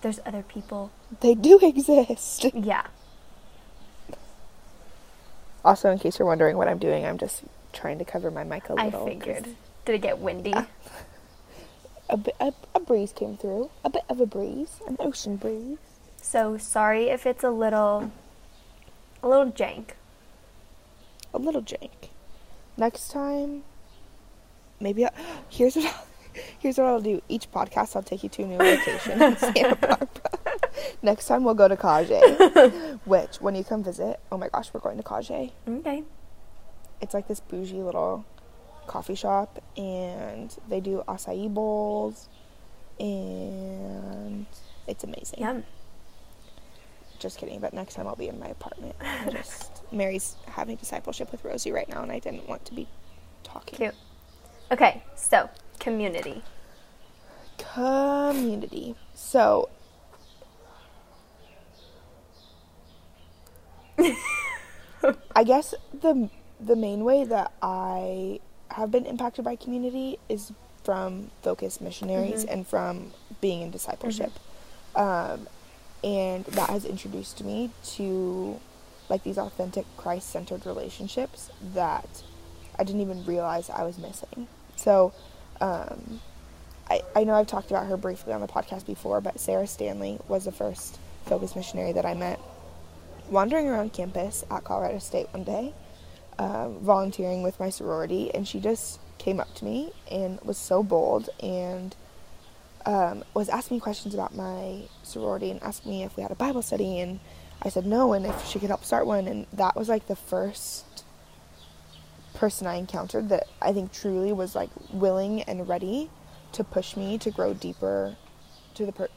there's 0.01 0.19
other 0.25 0.43
people. 0.43 0.91
They 1.21 1.35
do 1.35 1.59
exist. 1.61 2.45
Yeah. 2.53 2.85
Also, 5.63 5.91
in 5.91 5.99
case 5.99 6.17
you're 6.17 6.27
wondering 6.27 6.57
what 6.57 6.67
I'm 6.67 6.79
doing, 6.79 7.05
I'm 7.05 7.17
just 7.19 7.43
trying 7.71 7.99
to 7.99 8.05
cover 8.05 8.31
my 8.31 8.43
mic 8.43 8.67
a 8.69 8.73
I 8.73 8.85
little. 8.85 9.01
'cause 9.01 9.07
figured. 9.09 9.55
Did 9.85 9.95
it 9.95 10.01
get 10.01 10.17
windy? 10.19 10.53
A, 12.09 12.17
bit, 12.17 12.35
a, 12.39 12.51
a 12.75 12.79
breeze 12.79 13.11
came 13.13 13.37
through. 13.37 13.69
A 13.85 13.89
bit 13.89 14.03
of 14.09 14.19
a 14.19 14.25
breeze. 14.25 14.79
An 14.87 14.97
ocean 14.99 15.35
breeze. 15.37 15.77
So 16.21 16.57
sorry 16.57 17.09
if 17.09 17.25
it's 17.25 17.43
a 17.43 17.51
little, 17.51 18.11
a 19.23 19.27
little 19.27 19.51
jank. 19.51 19.91
A 21.33 21.37
little 21.37 21.61
jank. 21.61 22.09
Next 22.75 23.11
time, 23.11 23.63
maybe 24.79 25.05
I, 25.05 25.11
here's 25.49 25.75
what 25.75 25.85
I'll, 25.85 26.05
here's 26.59 26.77
what 26.77 26.87
I'll 26.87 27.01
do. 27.01 27.21
Each 27.29 27.51
podcast, 27.51 27.95
I'll 27.95 28.03
take 28.03 28.23
you 28.23 28.29
to 28.29 28.43
a 28.43 28.45
new 28.45 28.57
location 28.57 29.21
in 29.21 29.37
Santa 29.37 29.75
Barbara. 29.75 30.07
Next 31.01 31.27
time, 31.27 31.43
we'll 31.43 31.53
go 31.53 31.67
to 31.67 31.77
Kage, 31.77 32.99
which 33.05 33.37
when 33.37 33.55
you 33.55 33.63
come 33.63 33.83
visit, 33.83 34.19
oh 34.31 34.37
my 34.37 34.49
gosh, 34.49 34.73
we're 34.73 34.79
going 34.79 34.97
to 34.97 35.03
Kage. 35.03 35.51
Okay. 35.67 36.03
It's 37.01 37.13
like 37.13 37.27
this 37.27 37.39
bougie 37.39 37.81
little 37.81 38.25
coffee 38.87 39.15
shop, 39.15 39.63
and 39.77 40.55
they 40.67 40.79
do 40.79 41.03
acai 41.07 41.51
bowls, 41.51 42.29
and 42.99 44.45
it's 44.87 45.03
amazing. 45.03 45.39
Yum. 45.39 45.63
Just 47.19 47.37
kidding, 47.37 47.59
but 47.59 47.73
next 47.73 47.93
time 47.95 48.07
I'll 48.07 48.15
be 48.15 48.27
in 48.27 48.39
my 48.39 48.47
apartment. 48.47 48.95
Just 49.31 49.83
Mary's 49.91 50.35
having 50.47 50.75
discipleship 50.75 51.31
with 51.31 51.43
Rosie 51.43 51.71
right 51.71 51.87
now, 51.87 52.01
and 52.01 52.11
I 52.11 52.19
didn't 52.19 52.47
want 52.47 52.65
to 52.65 52.73
be 52.73 52.87
talking. 53.43 53.77
Cute. 53.77 53.95
Okay, 54.71 55.03
so 55.15 55.49
community. 55.81 56.41
Community. 57.57 58.95
So. 59.13 59.69
I 65.35 65.43
guess 65.43 65.73
the 65.93 66.29
the 66.59 66.75
main 66.75 67.03
way 67.03 67.23
that 67.25 67.51
I 67.61 68.39
have 68.69 68.91
been 68.91 69.05
impacted 69.05 69.43
by 69.43 69.55
community 69.55 70.19
is 70.29 70.53
from 70.83 71.31
Focus 71.41 71.81
Missionaries 71.81 72.45
and 72.45 72.65
from 72.65 73.11
being 73.41 73.61
in 73.61 73.71
discipleship. 73.71 74.31
Um, 74.95 75.47
and 76.03 76.45
that 76.45 76.69
has 76.69 76.85
introduced 76.85 77.43
me 77.43 77.71
to 77.95 78.59
like 79.09 79.23
these 79.23 79.37
authentic 79.37 79.85
Christ-centered 79.97 80.65
relationships 80.65 81.49
that 81.73 82.23
I 82.79 82.83
didn't 82.83 83.01
even 83.01 83.25
realize 83.25 83.69
I 83.69 83.83
was 83.83 83.97
missing. 83.97 84.47
So, 84.75 85.13
um, 85.61 86.19
I, 86.89 87.01
I 87.15 87.23
know 87.23 87.35
I've 87.35 87.47
talked 87.47 87.71
about 87.71 87.87
her 87.87 87.95
briefly 87.95 88.33
on 88.33 88.41
the 88.41 88.47
podcast 88.47 88.85
before, 88.85 89.21
but 89.21 89.39
Sarah 89.39 89.67
Stanley 89.67 90.19
was 90.27 90.45
the 90.45 90.51
first 90.51 90.99
Focus 91.25 91.55
missionary 91.55 91.93
that 91.93 92.05
I 92.05 92.15
met 92.15 92.39
wandering 93.29 93.67
around 93.67 93.93
campus 93.93 94.43
at 94.51 94.63
Colorado 94.63 94.99
State 94.99 95.27
one 95.31 95.43
day, 95.43 95.73
um, 96.37 96.79
volunteering 96.79 97.43
with 97.43 97.59
my 97.59 97.69
sorority, 97.69 98.33
and 98.33 98.47
she 98.47 98.59
just 98.59 98.99
came 99.17 99.39
up 99.39 99.53
to 99.55 99.65
me 99.65 99.91
and 100.11 100.41
was 100.41 100.57
so 100.57 100.83
bold 100.83 101.29
and 101.41 101.95
um, 102.85 103.23
was 103.33 103.47
asking 103.49 103.77
me 103.77 103.81
questions 103.81 104.13
about 104.13 104.35
my 104.35 104.81
sorority 105.03 105.51
and 105.51 105.61
asked 105.61 105.85
me 105.85 106.03
if 106.03 106.17
we 106.17 106.23
had 106.23 106.31
a 106.31 106.35
Bible 106.35 106.61
study, 106.61 106.99
and 106.99 107.19
I 107.61 107.69
said 107.69 107.85
no, 107.85 108.13
and 108.13 108.25
if 108.25 108.47
she 108.47 108.59
could 108.59 108.69
help 108.69 108.83
start 108.83 109.05
one, 109.05 109.27
and 109.27 109.45
that 109.53 109.75
was 109.75 109.87
like 109.87 110.07
the 110.07 110.15
first 110.15 110.85
person 112.41 112.65
I 112.65 112.77
encountered 112.77 113.29
that 113.29 113.43
I 113.61 113.71
think 113.71 113.91
truly 113.91 114.33
was 114.33 114.55
like 114.55 114.71
willing 114.91 115.43
and 115.43 115.69
ready 115.69 116.09
to 116.53 116.63
push 116.63 116.97
me 116.97 117.19
to 117.19 117.29
grow 117.29 117.53
deeper 117.53 118.15
to 118.73 118.85
the 118.87 118.91
per- 118.91 119.09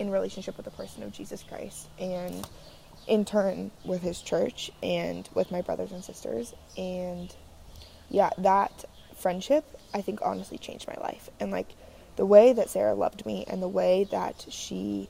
in 0.00 0.10
relationship 0.10 0.56
with 0.56 0.64
the 0.64 0.72
person 0.72 1.04
of 1.04 1.12
Jesus 1.12 1.44
Christ 1.44 1.86
and 2.00 2.44
in 3.06 3.24
turn 3.24 3.70
with 3.84 4.02
his 4.02 4.20
church 4.20 4.72
and 4.82 5.28
with 5.32 5.52
my 5.52 5.62
brothers 5.62 5.92
and 5.92 6.02
sisters. 6.02 6.54
And 6.76 7.32
yeah 8.10 8.30
that 8.38 8.84
friendship 9.16 9.64
I 9.94 10.00
think 10.00 10.18
honestly 10.20 10.58
changed 10.58 10.88
my 10.88 11.00
life. 11.00 11.30
And 11.38 11.52
like 11.52 11.68
the 12.16 12.26
way 12.26 12.52
that 12.52 12.68
Sarah 12.68 12.94
loved 12.94 13.24
me 13.24 13.44
and 13.46 13.62
the 13.62 13.68
way 13.68 14.08
that 14.10 14.44
she 14.50 15.08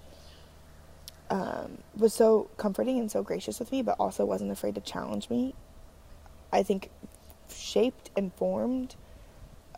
um, 1.31 1.79
was 1.97 2.13
so 2.13 2.51
comforting 2.59 2.99
and 2.99 3.11
so 3.11 3.23
gracious 3.23 3.59
with 3.59 3.73
me 3.73 3.81
but 3.81 3.97
also 3.99 4.27
wasn't 4.27 4.51
afraid 4.51 4.75
to 4.75 4.83
challenge 4.83 5.31
me 5.31 5.55
I 6.53 6.63
think 6.63 6.91
shaped 7.57 8.11
and 8.17 8.33
formed 8.35 8.97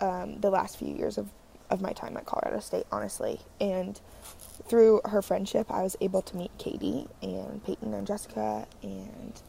um, 0.00 0.40
the 0.40 0.50
last 0.50 0.78
few 0.78 0.88
years 0.88 1.18
of, 1.18 1.28
of 1.70 1.80
my 1.80 1.92
time 1.92 2.16
at 2.16 2.26
Colorado 2.26 2.60
State, 2.60 2.86
honestly. 2.92 3.40
And 3.60 4.00
through 4.66 5.00
her 5.06 5.22
friendship, 5.22 5.70
I 5.70 5.82
was 5.82 5.96
able 6.00 6.22
to 6.22 6.36
meet 6.36 6.50
Katie 6.58 7.06
and 7.22 7.62
Peyton 7.64 7.94
and 7.94 8.06
Jessica 8.06 8.66
and 8.82 9.40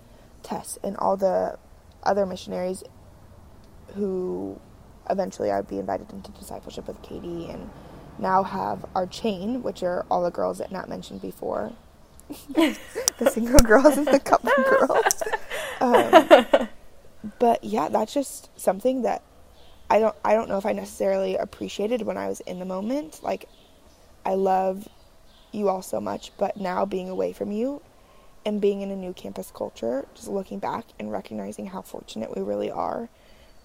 Tess 0.43 0.77
and 0.83 0.95
all 0.97 1.17
the 1.17 1.57
other 2.03 2.25
missionaries 2.25 2.83
who 3.95 4.59
eventually 5.09 5.51
I 5.51 5.57
would 5.57 5.67
be 5.67 5.79
invited 5.79 6.11
into 6.11 6.31
discipleship 6.31 6.87
with 6.87 7.01
Katie 7.01 7.47
and 7.49 7.69
now 8.17 8.43
have 8.43 8.85
our 8.95 9.05
chain, 9.05 9.61
which 9.61 9.83
are 9.83 10.05
all 10.09 10.23
the 10.23 10.31
girls 10.31 10.59
that 10.59 10.71
Nat 10.71 10.87
mentioned 10.87 11.21
before. 11.21 11.73
the 12.55 13.29
single 13.29 13.59
girls 13.59 13.97
and 13.97 14.07
the 14.07 14.19
couple 14.19 14.51
girls. 14.69 15.23
Um, 15.81 16.69
but 17.39 17.63
yeah, 17.63 17.89
that's 17.89 18.13
just 18.13 18.49
something 18.59 19.01
that 19.03 19.21
I 19.89 19.99
don't 19.99 20.15
I 20.23 20.33
don't 20.33 20.49
know 20.49 20.57
if 20.57 20.65
I 20.65 20.73
necessarily 20.73 21.35
appreciated 21.35 22.01
when 22.01 22.17
I 22.17 22.27
was 22.27 22.39
in 22.41 22.59
the 22.59 22.65
moment. 22.65 23.21
Like 23.23 23.47
I 24.25 24.33
love 24.33 24.87
you 25.51 25.69
all 25.69 25.81
so 25.81 26.01
much, 26.01 26.31
but 26.37 26.57
now 26.57 26.85
being 26.85 27.09
away 27.09 27.33
from 27.33 27.51
you 27.51 27.81
and 28.45 28.61
being 28.61 28.81
in 28.81 28.91
a 28.91 28.95
new 28.95 29.13
campus 29.13 29.51
culture, 29.53 30.07
just 30.13 30.27
looking 30.27 30.59
back 30.59 30.85
and 30.99 31.11
recognizing 31.11 31.67
how 31.67 31.81
fortunate 31.81 32.35
we 32.35 32.41
really 32.41 32.69
are 32.71 33.09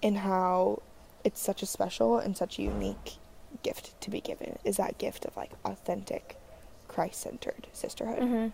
and 0.03 0.19
how 0.19 0.83
it's 1.25 1.41
such 1.41 1.63
a 1.63 1.67
special 1.67 2.19
and 2.19 2.37
such 2.37 2.59
a 2.59 2.63
unique 2.63 3.15
gift 3.63 4.01
to 4.01 4.11
be 4.11 4.21
given 4.21 4.59
is 4.65 4.77
that 4.77 4.97
gift 4.99 5.25
of 5.25 5.37
like 5.37 5.51
authentic 5.65 6.37
Christ-centered 6.89 7.67
sisterhood. 7.73 8.19
hmm 8.19 8.47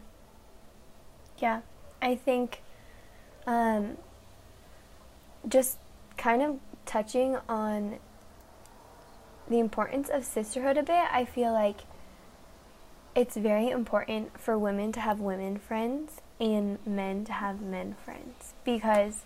Yeah, 1.39 1.61
I 2.03 2.17
think 2.17 2.63
um, 3.47 3.97
just 5.49 5.79
kind 6.17 6.43
of 6.43 6.59
touching 6.85 7.37
on 7.49 7.99
the 9.49 9.59
importance 9.59 10.09
of 10.09 10.25
sisterhood 10.25 10.77
a 10.77 10.83
bit, 10.83 11.05
I 11.13 11.25
feel 11.25 11.53
like 11.53 11.81
it's 13.15 13.37
very 13.37 13.71
important 13.71 14.39
for 14.39 14.59
women 14.59 14.93
to 14.93 15.01
have 15.01 15.21
women 15.21 15.57
friends 15.59 16.21
and 16.41 16.79
men 16.87 17.25
to 17.25 17.33
have 17.33 17.61
men 17.61 17.97
friends. 18.05 18.55
Because, 18.65 19.23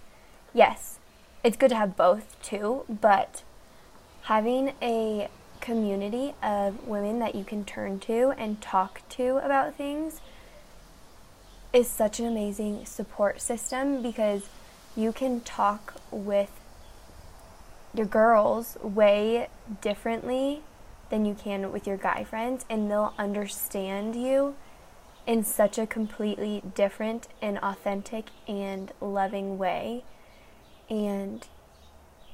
yes, 0.54 0.98
it's 1.42 1.56
good 1.56 1.70
to 1.70 1.76
have 1.76 1.96
both 1.96 2.40
too, 2.42 2.84
but 2.88 3.42
having 4.22 4.74
a 4.82 5.28
community 5.60 6.34
of 6.42 6.86
women 6.86 7.18
that 7.18 7.34
you 7.34 7.44
can 7.44 7.64
turn 7.64 7.98
to 8.00 8.32
and 8.38 8.60
talk 8.60 9.02
to 9.10 9.38
about 9.44 9.74
things 9.74 10.20
is 11.72 11.88
such 11.88 12.18
an 12.18 12.26
amazing 12.26 12.84
support 12.84 13.40
system 13.40 14.02
because 14.02 14.48
you 14.96 15.12
can 15.12 15.40
talk 15.40 15.94
with 16.10 16.50
your 17.94 18.06
girls 18.06 18.76
way 18.82 19.48
differently 19.80 20.62
than 21.10 21.24
you 21.24 21.34
can 21.34 21.72
with 21.72 21.86
your 21.86 21.96
guy 21.96 22.24
friends 22.24 22.64
and 22.70 22.90
they'll 22.90 23.14
understand 23.18 24.14
you 24.14 24.54
in 25.26 25.44
such 25.44 25.78
a 25.78 25.86
completely 25.86 26.62
different 26.74 27.28
and 27.42 27.58
authentic 27.58 28.26
and 28.48 28.92
loving 29.00 29.58
way. 29.58 30.04
And 30.88 31.46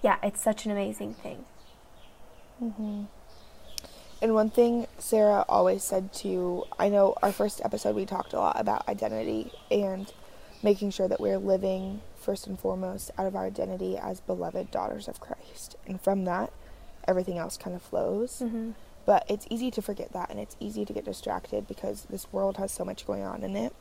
yeah 0.03 0.17
it's 0.23 0.41
such 0.41 0.67
an 0.67 0.73
amazing 0.73 1.15
thing. 1.15 1.45
Mm-hmm. 2.63 3.05
And 4.23 4.35
one 4.35 4.51
thing 4.51 4.87
Sarah 4.99 5.45
always 5.49 5.85
said 5.85 6.13
to, 6.15 6.65
I 6.79 6.89
know 6.89 7.15
our 7.23 7.33
first 7.33 7.61
episode 7.65 7.95
we 7.95 8.07
talked 8.07 8.33
a 8.33 8.39
lot 8.39 8.59
about 8.59 8.89
identity 8.89 9.53
and 9.71 10.11
making 10.63 10.91
sure 10.91 11.07
that 11.07 11.21
we're 11.21 11.39
living 11.39 12.01
first 12.27 12.49
and 12.49 12.59
foremost 12.59 13.13
out 13.17 13.25
of 13.27 13.37
our 13.37 13.47
identity 13.47 13.97
as 13.97 14.21
beloved 14.21 14.73
daughters 14.73 15.07
of 15.07 15.21
Christ. 15.21 15.77
And 15.87 16.01
from 16.01 16.25
that, 16.25 16.53
everything 17.07 17.39
else 17.39 17.57
kind 17.57 17.75
of 17.75 17.83
flows. 17.83 18.43
mm-hmm. 18.45 18.73
But 19.07 19.25
it's 19.29 19.47
easy 19.49 19.71
to 19.71 19.81
forget 19.81 20.13
that 20.15 20.31
and 20.31 20.41
it's 20.41 20.57
easy 20.59 20.85
to 20.85 20.93
get 20.93 21.05
distracted 21.05 21.69
because 21.69 22.09
this 22.11 22.27
world 22.33 22.57
has 22.57 22.73
so 22.73 22.85
much 22.85 23.07
going 23.07 23.23
on 23.23 23.45
in 23.45 23.57
it. 23.57 23.73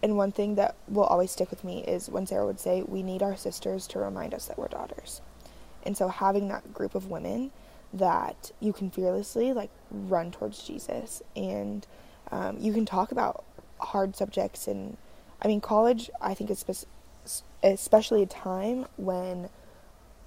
And 0.00 0.16
one 0.16 0.30
thing 0.30 0.54
that 0.54 0.76
will 0.86 1.02
always 1.02 1.32
stick 1.32 1.50
with 1.50 1.64
me 1.64 1.82
is 1.82 2.08
when 2.08 2.26
Sarah 2.26 2.46
would 2.46 2.60
say, 2.60 2.82
We 2.82 3.02
need 3.02 3.24
our 3.24 3.36
sisters 3.36 3.88
to 3.88 3.98
remind 3.98 4.32
us 4.32 4.46
that 4.46 4.56
we're 4.56 4.68
daughters. 4.68 5.20
And 5.82 5.96
so 5.96 6.06
having 6.06 6.46
that 6.48 6.72
group 6.72 6.94
of 6.94 7.10
women 7.10 7.50
that 7.92 8.52
you 8.60 8.72
can 8.72 8.88
fearlessly 8.90 9.52
like 9.52 9.70
run 9.90 10.30
towards 10.30 10.62
Jesus 10.62 11.22
and 11.34 11.86
um, 12.30 12.56
you 12.58 12.72
can 12.72 12.86
talk 12.86 13.10
about 13.10 13.44
hard 13.80 14.16
subjects 14.16 14.66
and 14.66 14.96
I 15.42 15.48
mean 15.48 15.60
college 15.60 16.08
I 16.20 16.32
think 16.32 16.50
is 16.50 16.60
spe- 16.60 16.86
especially 17.62 18.22
a 18.22 18.26
time 18.26 18.86
when 18.96 19.48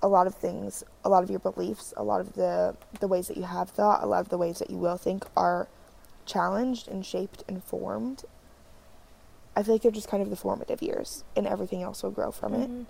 a 0.01 0.07
lot 0.07 0.27
of 0.27 0.35
things, 0.35 0.83
a 1.03 1.09
lot 1.09 1.23
of 1.23 1.29
your 1.29 1.39
beliefs, 1.39 1.93
a 1.97 2.03
lot 2.03 2.21
of 2.21 2.33
the 2.33 2.75
the 2.99 3.07
ways 3.07 3.27
that 3.27 3.37
you 3.37 3.43
have 3.43 3.69
thought, 3.69 4.03
a 4.03 4.05
lot 4.07 4.19
of 4.21 4.29
the 4.29 4.37
ways 4.37 4.59
that 4.59 4.69
you 4.69 4.77
will 4.77 4.97
think 4.97 5.25
are 5.35 5.67
challenged 6.25 6.87
and 6.87 7.05
shaped 7.05 7.43
and 7.47 7.63
formed. 7.63 8.23
I 9.55 9.63
feel 9.63 9.75
like 9.75 9.81
they're 9.83 9.91
just 9.91 10.09
kind 10.09 10.21
of 10.21 10.29
the 10.29 10.35
formative 10.35 10.81
years, 10.81 11.23
and 11.35 11.47
everything 11.47 11.81
else 11.81 12.03
will 12.03 12.11
grow 12.11 12.31
from 12.31 12.53
Mm-hmm. 12.53 12.81
it. 12.81 12.85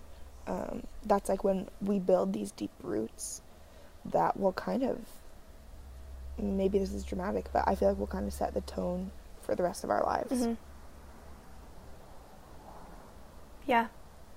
Um, 0.48 0.84
that's 1.04 1.28
like 1.30 1.44
when 1.44 1.68
we 1.82 1.98
build 2.00 2.34
these 2.34 2.52
deep 2.52 2.70
roots 2.84 3.42
that 4.06 4.40
will 4.40 4.54
kind 4.54 4.84
of 4.84 5.00
maybe 6.38 6.78
this 6.80 6.94
is 6.94 7.04
dramatic, 7.04 7.46
but 7.54 7.64
I 7.68 7.76
feel 7.76 7.88
like 7.90 7.98
we'll 7.98 8.08
kind 8.08 8.28
of 8.28 8.34
set 8.34 8.54
the 8.54 8.62
tone 8.62 9.10
for 9.42 9.56
the 9.56 9.64
rest 9.64 9.84
of 9.84 9.90
our 9.90 10.04
lives. 10.04 10.32
Mhm. 10.34 10.58
Yeah. 13.66 13.88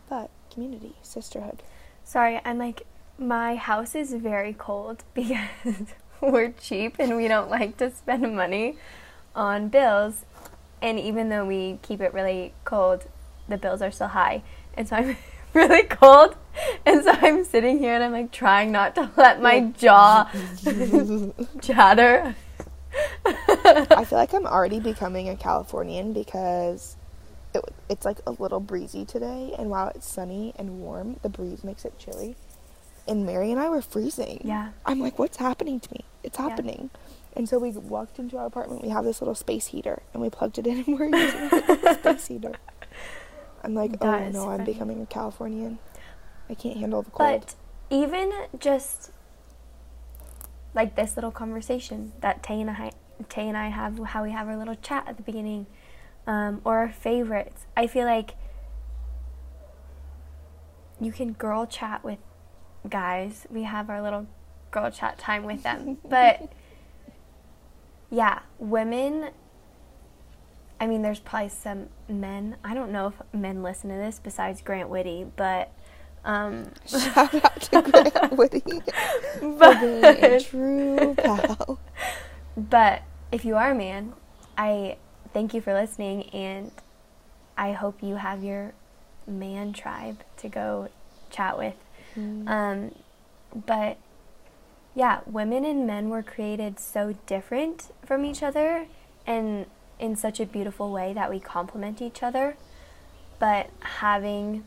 But 0.09 0.31
community, 0.53 0.97
sisterhood. 1.03 1.63
Sorry, 2.05 2.41
I'm 2.45 2.59
like, 2.59 2.87
my 3.19 3.57
house 3.57 3.95
is 3.95 4.13
very 4.15 4.55
cold 4.55 5.05
because 5.15 5.95
we're 6.21 6.53
cheap 6.53 6.97
and 6.99 7.17
we 7.17 7.29
don't 7.29 7.51
like 7.51 7.77
to 7.79 7.91
spend 7.91 8.35
money 8.35 8.77
on 9.35 9.69
bills. 9.69 10.25
And 10.81 10.99
even 10.99 11.29
though 11.29 11.45
we 11.45 11.79
keep 11.83 12.01
it 12.01 12.15
really 12.15 12.55
cold, 12.65 13.07
the 13.49 13.57
bills 13.57 13.83
are 13.83 13.91
still 13.91 14.09
high. 14.09 14.43
And 14.75 14.89
so 14.89 14.97
I'm 14.97 15.17
really 15.55 15.83
cold. 15.83 16.37
And 16.87 17.03
so 17.03 17.11
I'm 17.13 17.45
sitting 17.45 17.79
here 17.79 17.95
and 17.95 18.05
I'm 18.05 18.13
like 18.13 18.31
trying 18.31 18.73
not 18.73 18.95
to 18.95 19.11
let 19.17 19.43
my 19.43 19.61
jaw 19.61 20.31
chatter. 21.61 22.35
I 23.25 24.05
feel 24.05 24.19
like 24.19 24.33
I'm 24.33 24.47
already 24.47 24.81
becoming 24.81 25.29
a 25.29 25.37
Californian 25.37 26.13
because 26.13 26.97
it, 27.55 27.63
it's 27.89 28.05
like 28.05 28.19
a 28.27 28.33
little 28.33 28.61
breezy 28.61 29.05
today, 29.05 29.55
and 29.59 29.71
while 29.71 29.89
it's 29.89 30.09
sunny 30.11 30.53
and 30.57 30.81
warm, 30.81 31.19
the 31.23 31.29
breeze 31.29 31.65
makes 31.65 31.85
it 31.85 31.99
chilly. 31.99 32.37
And 33.07 33.25
Mary 33.25 33.51
and 33.51 33.59
I 33.61 33.71
were 33.71 33.81
freezing. 33.83 34.43
Yeah. 34.45 34.71
I'm 34.85 35.01
like, 35.01 35.19
what's 35.19 35.39
happening 35.39 35.81
to 35.81 35.93
me? 35.93 36.05
It's 36.23 36.39
Yeah. 36.39 36.49
happening. 36.51 36.91
And 37.35 37.49
so 37.49 37.59
we 37.59 37.71
walked 37.71 38.19
into 38.19 38.37
our 38.37 38.47
apartment. 38.47 38.83
We 38.83 38.89
have 38.91 39.05
this 39.05 39.21
little 39.23 39.35
space 39.35 39.69
heater, 39.69 40.03
and 40.13 40.23
we 40.23 40.29
plugged 40.31 40.59
it 40.59 40.67
in, 40.67 40.85
and 40.87 40.99
we're 40.99 41.07
using 41.07 41.49
the 41.49 41.95
space 41.95 42.27
heater. 42.29 42.53
I'm 43.65 43.75
like, 43.75 43.93
oh, 44.01 44.07
That 44.11 44.23
oh 44.23 44.31
no, 44.31 44.51
I'm 44.51 44.65
becoming 44.65 45.01
a 45.03 45.07
Californian. 45.07 45.79
I 46.51 46.55
can't 46.55 46.77
handle 46.79 47.03
the 47.03 47.11
cold. 47.11 47.41
But 47.41 47.55
even 47.91 48.31
just 48.59 49.11
like 50.75 50.95
this 50.97 51.17
little 51.17 51.31
conversation 51.31 52.13
that 52.21 52.43
Tay 52.43 52.61
and 52.61 52.71
I, 52.71 52.93
Tay 53.29 53.49
and 53.49 53.57
I 53.57 53.69
have, 53.69 53.99
how 53.99 54.23
we 54.23 54.31
have 54.33 54.49
our 54.49 54.57
little 54.57 54.77
chat 54.77 55.05
at 55.09 55.17
the 55.17 55.23
beginning, 55.23 55.67
um, 56.29 56.61
or 56.65 56.79
our 56.79 56.93
favorites. 56.93 57.67
I 57.77 57.89
feel 57.89 58.05
like 58.05 58.37
you 61.01 61.11
can 61.11 61.33
girl 61.33 61.67
chat 61.67 62.05
with 62.05 62.19
guys. 62.89 63.47
We 63.51 63.65
have 63.65 63.91
our 63.91 64.01
little 64.03 64.29
girl 64.71 64.91
chat 64.91 65.19
time 65.19 65.43
with 65.43 65.63
them, 65.65 65.99
but 66.09 66.53
yeah, 68.11 68.41
women. 68.59 69.31
I 70.81 70.87
mean, 70.87 71.03
there's 71.03 71.19
probably 71.19 71.49
some 71.49 71.89
men. 72.09 72.57
I 72.63 72.73
don't 72.73 72.93
know 72.93 73.09
if 73.09 73.15
men 73.35 73.65
listen 73.65 73.91
to 73.91 73.97
this 73.97 74.21
besides 74.23 74.61
Grant 74.61 74.89
Whitty, 74.89 75.27
but 75.35 75.73
um, 76.25 76.71
Shout 76.87 77.35
out 77.35 77.61
to 77.63 77.83
Grant 77.91 78.33
Woody 78.35 78.61
for 79.41 79.75
being 79.81 80.05
a 80.05 80.39
true 80.41 81.15
pal. 81.17 81.81
but 82.57 83.03
if 83.33 83.45
you 83.45 83.57
are 83.57 83.73
a 83.73 83.75
man, 83.75 84.13
I 84.57 84.99
thank 85.33 85.55
you 85.55 85.61
for 85.61 85.75
listening, 85.75 86.25
and 86.31 86.71
I 87.57 87.73
hope 87.73 88.03
you 88.03 88.17
have 88.17 88.43
your 88.43 88.73
man 89.27 89.73
tribe 89.73 90.23
to 90.39 90.49
go 90.49 90.89
chat 91.31 91.59
with. 91.59 91.75
Um, 92.49 92.95
but 93.67 93.99
yeah, 94.95 95.21
women 95.27 95.65
and 95.65 95.87
men 95.87 96.09
were 96.09 96.23
created 96.23 96.81
so 96.81 97.15
different 97.27 97.93
from 98.05 98.25
each 98.25 98.43
other, 98.43 98.87
and 99.27 99.67
in 99.99 100.17
such 100.17 100.41
a 100.41 100.47
beautiful 100.47 100.91
way 100.91 101.13
that 101.13 101.31
we 101.31 101.41
complement 101.41 102.01
each 102.01 102.23
other. 102.23 102.57
But 103.39 103.71
having 103.81 104.65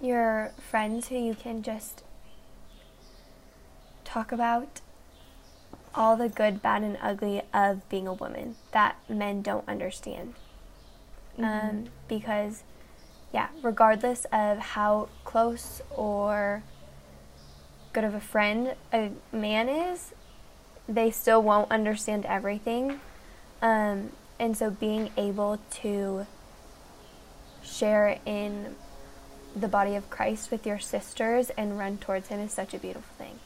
your 0.00 0.52
friends 0.58 1.08
who 1.08 1.16
you 1.16 1.34
can 1.34 1.62
just 1.62 2.02
talk 4.04 4.32
about 4.32 4.80
all 5.94 6.16
the 6.16 6.28
good, 6.28 6.62
bad, 6.62 6.82
and 6.82 6.96
ugly 7.02 7.42
of 7.52 7.88
being 7.88 8.06
a 8.06 8.12
woman 8.12 8.56
that 8.72 8.96
men 9.08 9.42
don't 9.42 9.68
understand. 9.68 10.34
Um, 11.38 11.86
because, 12.06 12.64
yeah, 13.32 13.48
regardless 13.62 14.26
of 14.32 14.58
how 14.58 15.08
close 15.24 15.80
or 15.90 16.62
good 17.92 18.04
of 18.04 18.14
a 18.14 18.20
friend 18.20 18.74
a 18.92 19.10
man 19.32 19.68
is, 19.68 20.12
they 20.88 21.10
still 21.10 21.42
won't 21.42 21.70
understand 21.70 22.26
everything. 22.26 23.00
Um, 23.62 24.10
and 24.38 24.56
so 24.56 24.70
being 24.70 25.10
able 25.16 25.58
to 25.82 26.26
share 27.62 28.18
in 28.26 28.74
the 29.54 29.68
body 29.68 29.94
of 29.96 30.08
Christ 30.10 30.50
with 30.50 30.66
your 30.66 30.78
sisters 30.78 31.50
and 31.50 31.78
run 31.78 31.98
towards 31.98 32.28
Him 32.28 32.40
is 32.40 32.52
such 32.52 32.74
a 32.74 32.78
beautiful 32.78 33.14
thing. 33.18 33.38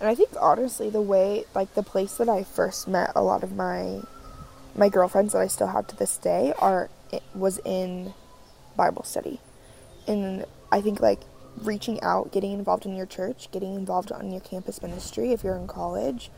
And 0.00 0.08
I 0.08 0.14
think 0.14 0.30
honestly, 0.40 0.90
the 0.90 1.00
way, 1.00 1.44
like 1.54 1.74
the 1.74 1.82
place 1.82 2.16
that 2.16 2.28
I 2.28 2.42
first 2.42 2.86
met 2.86 3.12
a 3.14 3.22
lot 3.22 3.42
of 3.42 3.52
my 3.52 4.00
my 4.74 4.90
girlfriends 4.90 5.32
that 5.32 5.40
I 5.40 5.46
still 5.46 5.68
have 5.68 5.86
to 5.86 5.96
this 5.96 6.18
day 6.18 6.52
are 6.58 6.90
it 7.10 7.22
was 7.34 7.58
in 7.64 8.12
Bible 8.76 9.04
study, 9.04 9.40
and 10.06 10.44
I 10.70 10.80
think 10.80 11.00
like 11.00 11.20
reaching 11.62 12.00
out, 12.02 12.32
getting 12.32 12.52
involved 12.52 12.84
in 12.84 12.94
your 12.94 13.06
church, 13.06 13.50
getting 13.50 13.74
involved 13.74 14.12
on 14.12 14.30
your 14.30 14.40
campus 14.40 14.82
ministry 14.82 15.32
if 15.32 15.42
you're 15.42 15.56
in 15.56 15.66
college, 15.66 16.30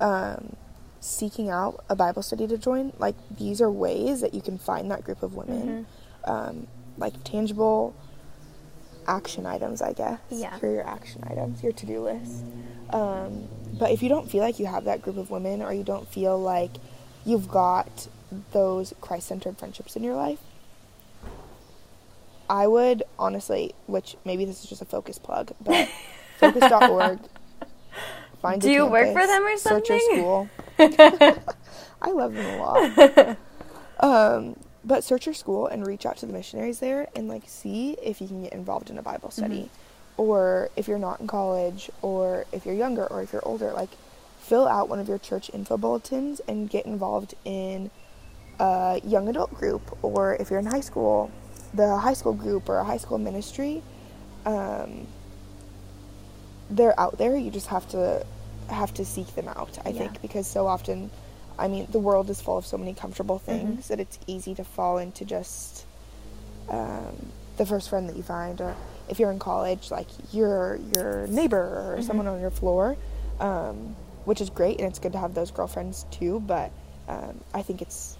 um, 0.00 0.56
seeking 1.00 1.48
out 1.48 1.82
a 1.88 1.96
Bible 1.96 2.22
study 2.22 2.46
to 2.46 2.58
join. 2.58 2.92
Like 2.98 3.14
these 3.34 3.62
are 3.62 3.70
ways 3.70 4.20
that 4.20 4.34
you 4.34 4.42
can 4.42 4.58
find 4.58 4.90
that 4.90 5.04
group 5.04 5.22
of 5.22 5.34
women, 5.34 5.86
um, 6.24 6.66
like 6.98 7.24
tangible 7.24 7.94
action 9.06 9.46
items, 9.46 9.82
I 9.82 9.92
guess. 9.92 10.20
Yeah. 10.30 10.56
For 10.58 10.70
your 10.70 10.86
action 10.86 11.22
items, 11.28 11.62
your 11.62 11.72
to 11.72 11.86
do 11.86 12.00
list. 12.02 12.44
Um, 12.90 13.48
but 13.78 13.90
if 13.90 14.02
you 14.02 14.08
don't 14.08 14.30
feel 14.30 14.42
like 14.42 14.58
you 14.58 14.66
have 14.66 14.84
that 14.84 15.02
group 15.02 15.16
of 15.16 15.30
women, 15.30 15.62
or 15.62 15.72
you 15.72 15.84
don't 15.84 16.08
feel 16.08 16.40
like 16.40 16.72
you've 17.24 17.48
got 17.48 18.08
those 18.52 18.94
Christ 19.00 19.28
centered 19.28 19.58
friendships 19.58 19.96
in 19.96 20.02
your 20.02 20.14
life, 20.14 20.38
I 22.48 22.66
would 22.66 23.02
honestly, 23.18 23.74
which 23.86 24.16
maybe 24.24 24.44
this 24.44 24.62
is 24.62 24.68
just 24.68 24.82
a 24.82 24.84
focus 24.84 25.18
plug, 25.18 25.52
but 25.60 25.88
focus.org. 26.38 27.18
Find 28.40 28.60
Do 28.60 28.70
you 28.70 28.86
work 28.86 29.12
for 29.12 29.26
them 29.26 29.42
or 29.42 29.56
something? 29.56 29.84
Search 29.84 29.88
your 29.88 30.16
school. 30.16 30.48
I 32.02 32.10
love 32.10 32.34
them 32.34 32.60
a 32.60 32.62
lot. 32.62 33.36
Um, 33.98 34.56
but 34.86 35.02
search 35.02 35.26
your 35.26 35.34
school 35.34 35.66
and 35.66 35.84
reach 35.86 36.06
out 36.06 36.16
to 36.18 36.26
the 36.26 36.32
missionaries 36.32 36.78
there 36.78 37.08
and 37.16 37.26
like 37.28 37.42
see 37.46 37.96
if 38.02 38.20
you 38.20 38.28
can 38.28 38.44
get 38.44 38.52
involved 38.52 38.88
in 38.88 38.96
a 38.96 39.02
Bible 39.02 39.30
study. 39.30 39.68
Or 40.16 40.70
if 40.76 40.88
you're 40.88 40.98
not 40.98 41.20
in 41.20 41.26
college, 41.26 41.90
or 42.00 42.46
if 42.52 42.64
you're 42.64 42.74
younger, 42.74 43.04
or 43.06 43.22
if 43.22 43.32
you're 43.32 43.46
older, 43.46 43.72
like 43.72 43.90
fill 44.38 44.66
out 44.66 44.88
one 44.88 45.00
of 45.00 45.08
your 45.08 45.18
church 45.18 45.50
info 45.52 45.76
bulletins 45.76 46.40
and 46.48 46.70
get 46.70 46.86
involved 46.86 47.34
in 47.44 47.90
a 48.60 49.00
young 49.04 49.28
adult 49.28 49.52
group. 49.52 49.98
Or 50.02 50.36
if 50.36 50.50
you're 50.50 50.60
in 50.60 50.66
high 50.66 50.80
school, 50.80 51.30
the 51.74 51.96
high 51.98 52.14
school 52.14 52.32
group 52.32 52.68
or 52.68 52.78
a 52.78 52.84
high 52.84 52.96
school 52.96 53.18
ministry. 53.18 53.82
Um, 54.46 55.08
they're 56.70 56.98
out 56.98 57.18
there. 57.18 57.36
You 57.36 57.50
just 57.50 57.66
have 57.66 57.88
to 57.90 58.24
have 58.68 58.94
to 58.94 59.04
seek 59.04 59.34
them 59.34 59.48
out. 59.48 59.78
I 59.84 59.90
Yeah. 59.90 59.98
think 59.98 60.22
because 60.22 60.46
so 60.46 60.66
often, 60.66 61.10
I 61.58 61.68
mean, 61.68 61.86
the 61.90 61.98
world 61.98 62.28
is 62.30 62.40
full 62.40 62.58
of 62.58 62.66
so 62.66 62.76
many 62.76 62.92
comfortable 62.94 63.38
things 63.38 63.88
that 63.88 63.98
it's 64.00 64.18
easy 64.26 64.54
to 64.56 64.64
fall 64.64 64.98
into 64.98 65.24
just 65.24 65.86
um, 66.68 67.14
the 67.56 67.64
first 67.66 67.88
friend 67.88 68.08
that 68.08 68.16
you 68.16 68.22
find, 68.22 68.60
or 68.60 68.74
if 69.08 69.18
you're 69.18 69.30
in 69.30 69.38
college, 69.38 69.90
like 69.90 70.08
your 70.32 70.78
your 70.94 71.26
neighbor 71.28 71.94
or 71.96 72.02
someone 72.02 72.26
on 72.26 72.40
your 72.40 72.50
floor, 72.50 72.96
um, 73.40 73.96
which 74.24 74.40
is 74.40 74.50
great, 74.50 74.78
and 74.78 74.88
it's 74.88 74.98
good 74.98 75.12
to 75.12 75.18
have 75.18 75.34
those 75.34 75.50
girlfriends 75.50 76.04
too. 76.10 76.40
But 76.40 76.70
um, 77.08 77.40
I 77.54 77.62
think 77.62 77.80
it's 77.82 78.16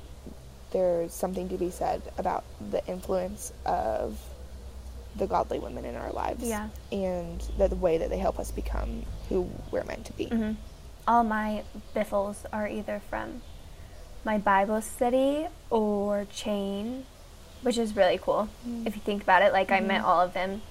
there's 0.72 1.12
something 1.12 1.49
to 1.51 1.57
be 1.57 1.70
said 1.70 2.03
about 2.18 2.44
the 2.70 2.85
influence 2.87 3.53
of 3.64 4.18
the 5.16 5.27
godly 5.27 5.59
women 5.59 5.85
in 5.87 5.96
our 5.96 6.12
lives, 6.12 6.44
Yeah. 6.46 6.68
and 6.92 7.40
the, 7.57 7.68
the 7.68 7.77
way 7.77 7.99
that 7.99 8.11
they 8.11 8.18
help 8.18 8.38
us 8.38 8.51
become 8.51 9.03
who 9.31 9.49
we're 9.70 9.85
meant 9.85 10.05
to 10.07 10.12
be. 10.12 10.27
Mm-hmm. 10.27 10.53
All 11.07 11.23
my 11.23 11.62
biffles 11.95 12.45
are 12.53 12.69
either 12.69 13.01
from 13.09 13.42
my 14.25 14.38
Bible 14.38 14.81
study 14.83 15.47
or 15.71 16.27
chain, 16.33 17.07
which 17.62 17.79
is 17.79 17.95
really 17.95 18.19
cool 18.19 18.49
if 18.85 18.97
you 18.97 19.03
think 19.03 19.23
about 19.23 19.42
it. 19.42 19.53
Like 19.53 19.71
I 19.71 19.81
met 19.81 20.03
all 20.05 20.21
of 20.21 20.33
them 20.33 20.62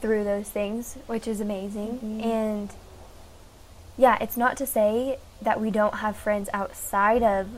through 0.00 0.24
those 0.24 0.48
things, 0.48 0.96
which 1.06 1.26
is 1.26 1.40
amazing. 1.40 1.98
Mhm. 1.98 2.24
And 2.24 2.70
yeah, 3.96 4.16
it's 4.20 4.36
not 4.36 4.56
to 4.58 4.66
say 4.66 5.18
that 5.42 5.60
we 5.60 5.70
don't 5.70 5.96
have 5.96 6.16
friends 6.16 6.48
outside 6.52 7.22
of 7.22 7.48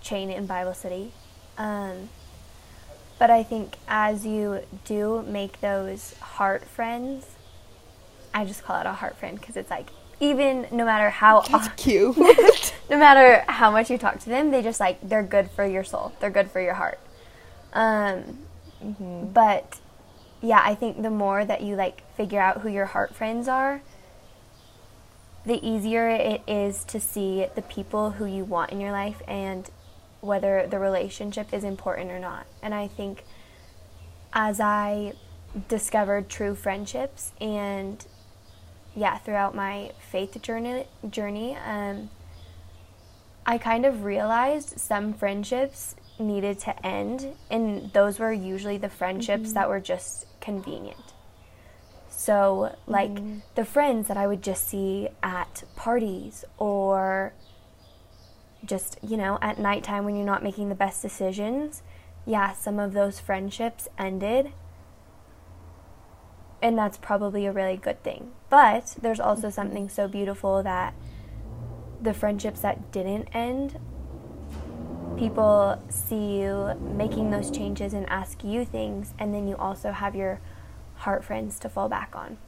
Chain 0.00 0.30
and 0.30 0.46
Bible 0.46 0.74
study. 0.74 1.12
Um, 1.58 2.10
but 3.18 3.30
I 3.30 3.42
think 3.42 3.76
as 3.88 4.24
you 4.24 4.60
do 4.84 5.22
make 5.22 5.60
those 5.60 6.14
heart 6.18 6.64
friends, 6.64 7.26
I 8.32 8.44
just 8.44 8.62
call 8.62 8.80
it 8.80 8.86
a 8.86 8.92
heart 8.92 9.16
friend 9.16 9.38
because 9.38 9.56
it's 9.56 9.70
like 9.70 9.90
even 10.20 10.66
no 10.70 10.84
matter 10.84 11.10
how 11.10 11.42
That's 11.42 11.68
cute. 11.76 12.16
no 12.90 12.98
matter 12.98 13.44
how 13.48 13.70
much 13.70 13.90
you 13.90 13.98
talk 13.98 14.18
to 14.20 14.28
them, 14.28 14.50
they 14.50 14.62
just 14.62 14.80
like 14.80 14.98
they're 15.02 15.22
good 15.22 15.50
for 15.50 15.64
your 15.64 15.84
soul. 15.84 16.12
They're 16.20 16.30
good 16.30 16.50
for 16.50 16.60
your 16.60 16.74
heart. 16.74 17.00
Um, 17.72 18.38
hmm 18.80 19.26
but 19.32 19.80
yeah, 20.40 20.60
I 20.62 20.74
think 20.74 21.00
the 21.02 21.10
more 21.10 21.44
that 21.44 21.62
you 21.62 21.74
like 21.74 22.02
figure 22.16 22.40
out 22.40 22.60
who 22.60 22.68
your 22.68 22.86
heart 22.86 23.14
friends 23.14 23.48
are, 23.48 23.80
the 25.46 25.66
easier 25.66 26.08
it 26.08 26.42
is 26.46 26.84
to 26.84 27.00
see 27.00 27.46
the 27.54 27.62
people 27.62 28.12
who 28.12 28.26
you 28.26 28.44
want 28.44 28.70
in 28.70 28.80
your 28.80 28.92
life 28.92 29.22
and 29.26 29.70
whether 30.20 30.66
the 30.66 30.78
relationship 30.78 31.52
is 31.52 31.64
important 31.64 32.10
or 32.10 32.18
not. 32.18 32.46
And 32.62 32.74
I 32.74 32.88
think 32.88 33.24
as 34.32 34.60
I 34.60 35.14
discovered 35.68 36.28
true 36.28 36.54
friendships 36.54 37.32
and 37.40 38.04
yeah, 38.94 39.18
throughout 39.18 39.54
my 39.54 39.92
faith 40.10 40.40
journey 40.42 40.86
journey, 41.08 41.56
um, 41.56 42.10
I 43.46 43.58
kind 43.58 43.84
of 43.84 44.04
realized 44.04 44.78
some 44.78 45.12
friendships 45.12 45.96
needed 46.18 46.58
to 46.60 46.86
end, 46.86 47.34
and 47.50 47.92
those 47.92 48.18
were 48.18 48.32
usually 48.32 48.78
the 48.78 48.88
friendships 48.88 49.52
that 49.52 49.68
were 49.68 49.80
just 49.80 50.26
convenient. 50.40 51.12
So, 52.08 52.74
like 52.86 53.18
the 53.54 53.64
friends 53.64 54.08
that 54.08 54.16
I 54.16 54.26
would 54.26 54.42
just 54.42 54.66
see 54.66 55.08
at 55.22 55.64
parties 55.76 56.44
or 56.56 57.34
just, 58.64 58.98
you 59.02 59.16
know, 59.16 59.38
at 59.42 59.58
nighttime 59.58 60.04
when 60.04 60.16
you're 60.16 60.24
not 60.24 60.42
making 60.42 60.70
the 60.70 60.74
best 60.74 61.02
decisions, 61.02 61.82
yeah, 62.24 62.52
some 62.52 62.78
of 62.78 62.94
those 62.94 63.20
friendships 63.20 63.88
ended. 63.98 64.52
And 66.64 66.78
that's 66.78 66.96
probably 66.96 67.44
a 67.44 67.52
really 67.52 67.76
good 67.76 68.02
thing. 68.02 68.32
But 68.48 68.96
there's 69.00 69.20
also 69.20 69.50
something 69.50 69.90
so 69.90 70.08
beautiful 70.08 70.62
that 70.62 70.94
the 72.00 72.14
friendships 72.14 72.60
that 72.60 72.90
didn't 72.90 73.28
end, 73.34 73.78
people 75.16 75.78
see 75.90 76.40
you 76.40 76.72
making 76.90 77.30
those 77.30 77.50
changes 77.50 77.92
and 77.92 78.08
ask 78.08 78.42
you 78.42 78.64
things, 78.64 79.12
and 79.18 79.34
then 79.34 79.46
you 79.46 79.56
also 79.56 79.92
have 79.92 80.16
your 80.16 80.40
heart 80.96 81.22
friends 81.22 81.58
to 81.60 81.68
fall 81.68 81.88
back 81.90 82.16
on. 82.16 82.38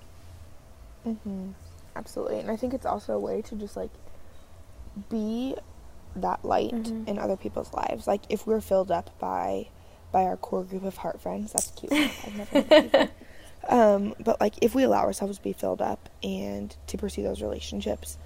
hmm 1.05 1.51
Absolutely. 1.95 2.39
And 2.41 2.51
I 2.51 2.57
think 2.57 2.75
it's 2.75 2.85
also 2.87 3.15
a 3.15 3.19
way 3.19 3.41
to 3.43 3.55
just 3.55 3.77
like 3.77 3.91
be 5.11 5.57
that 6.15 6.45
light 6.45 6.73
Mhm. 6.73 7.07
in 7.09 7.19
other 7.19 7.37
people's 7.37 7.73
lives. 7.75 8.07
Like 8.07 8.23
if 8.31 8.47
we're 8.47 8.61
filled 8.63 8.91
up 8.91 9.11
by 9.19 9.69
by 10.13 10.25
our 10.25 10.37
core 10.37 10.65
group 10.65 10.85
of 10.85 10.97
heart 10.99 11.21
friends, 11.21 11.53
that's 11.53 11.71
cute. 11.73 11.93
I've 13.69 13.77
never 13.77 13.83
heard 13.93 14.03
that 14.03 14.09
before. 14.09 14.19
Um, 14.19 14.25
but 14.25 14.41
like 14.41 14.55
if 14.63 14.75
we 14.75 14.83
allow 14.85 15.03
ourselves 15.03 15.39
to 15.39 15.43
be 15.43 15.53
filled 15.53 15.83
up 15.83 16.09
and 16.23 16.75
to 16.89 16.97
pursue 16.99 17.23
those 17.23 17.43
relationships 17.43 18.19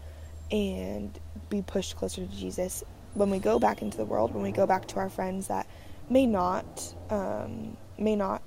and 0.51 1.19
be 1.49 1.63
pushed 1.63 1.97
closer 1.97 2.27
to 2.27 2.37
Jesus, 2.37 2.83
when 3.15 3.31
we 3.31 3.39
go 3.39 3.59
back 3.59 3.83
into 3.83 3.97
the 3.97 4.05
world, 4.05 4.33
when 4.35 4.43
we 4.43 4.53
go 4.53 4.67
back 4.67 4.87
to 4.89 4.97
our 4.99 5.09
friends 5.09 5.49
that 5.49 5.67
may 6.09 6.27
not 6.27 6.95
um, 7.11 7.77
may 7.99 8.17
not 8.17 8.43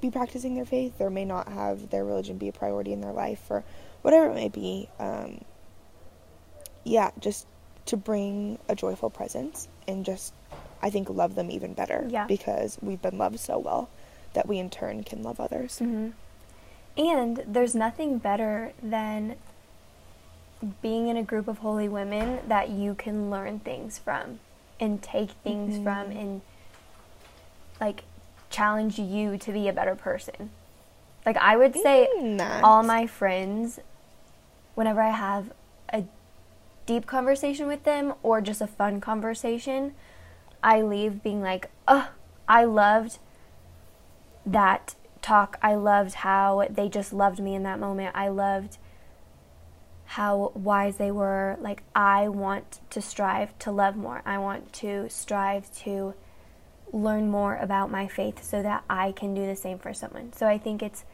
be 0.00 0.10
practicing 0.10 0.54
their 0.56 0.64
faith 0.64 1.00
or 1.00 1.10
may 1.10 1.24
not 1.24 1.48
have 1.48 1.90
their 1.90 2.04
religion 2.04 2.36
be 2.38 2.48
a 2.48 2.52
priority 2.52 2.92
in 2.92 3.00
their 3.00 3.12
life 3.12 3.40
or 3.50 3.62
whatever 4.02 4.28
it 4.30 4.34
may 4.34 4.48
be, 4.48 4.88
um, 4.98 5.40
yeah, 6.84 7.10
just 7.20 7.46
to 7.86 7.96
bring 7.96 8.58
a 8.68 8.74
joyful 8.74 9.10
presence 9.10 9.68
and 9.86 10.04
just 10.04 10.32
I 10.82 10.90
think 10.90 11.08
love 11.08 11.36
them 11.36 11.50
even 11.50 11.74
better 11.74 12.06
Yeah. 12.08 12.26
because 12.26 12.78
we've 12.82 13.00
been 13.00 13.18
loved 13.18 13.38
so 13.38 13.58
well 13.58 13.88
that 14.34 14.48
we 14.48 14.58
in 14.58 14.70
turn 14.70 15.04
can 15.04 15.22
love 15.22 15.38
others. 15.40 15.78
hmm 15.78 16.10
And 16.96 17.42
there's 17.46 17.74
nothing 17.74 18.18
better 18.18 18.72
than 18.82 19.36
being 20.80 21.08
in 21.08 21.16
a 21.16 21.22
group 21.22 21.48
of 21.48 21.58
holy 21.58 21.88
women 21.88 22.40
that 22.46 22.68
you 22.70 22.94
can 22.94 23.30
learn 23.30 23.58
things 23.60 23.98
from 23.98 24.38
and 24.78 25.02
take 25.02 25.30
things 25.30 25.78
Mhm. 25.78 25.82
from 25.82 26.10
and 26.16 26.40
like 27.80 28.04
challenge 28.50 28.98
you 28.98 29.36
to 29.38 29.52
be 29.52 29.66
a 29.68 29.72
better 29.72 29.94
person. 29.96 30.50
Like 31.26 31.36
I 31.38 31.56
would 31.56 31.74
say 31.74 32.08
nice. 32.20 32.62
all 32.62 32.82
my 32.82 33.06
friends 33.06 33.80
whenever 34.74 35.00
I 35.00 35.10
have 35.10 35.52
a 35.92 36.04
deep 36.86 37.06
conversation 37.06 37.66
with 37.66 37.84
them 37.84 38.14
or 38.22 38.40
just 38.40 38.60
a 38.60 38.66
fun 38.66 39.00
conversation, 39.00 39.94
I 40.62 40.80
leave 40.82 41.22
being 41.22 41.42
like, 41.42 41.70
"Oh, 41.88 42.10
I 42.48 42.64
loved 42.64 43.18
that 44.46 44.94
talk. 45.22 45.58
I 45.62 45.74
loved 45.74 46.14
how 46.14 46.66
they 46.68 46.88
just 46.88 47.12
loved 47.12 47.40
me 47.40 47.54
in 47.54 47.62
that 47.62 47.78
moment. 47.78 48.14
I 48.14 48.28
loved 48.28 48.78
how 50.04 50.52
wise 50.54 50.96
they 50.96 51.10
were. 51.10 51.56
Like, 51.60 51.82
I 51.94 52.28
want 52.28 52.80
to 52.90 53.00
strive 53.00 53.58
to 53.60 53.70
love 53.70 53.96
more. 53.96 54.22
I 54.26 54.38
want 54.38 54.72
to 54.74 55.08
strive 55.08 55.72
to 55.78 56.14
learn 56.92 57.30
more 57.30 57.56
about 57.56 57.90
my 57.90 58.06
faith 58.06 58.42
so 58.44 58.62
that 58.62 58.84
I 58.90 59.12
can 59.12 59.34
do 59.34 59.46
the 59.46 59.56
same 59.56 59.78
for 59.78 59.94
someone. 59.94 60.32
So 60.34 60.46
I 60.46 60.58
think 60.58 60.82
it's 60.82 61.04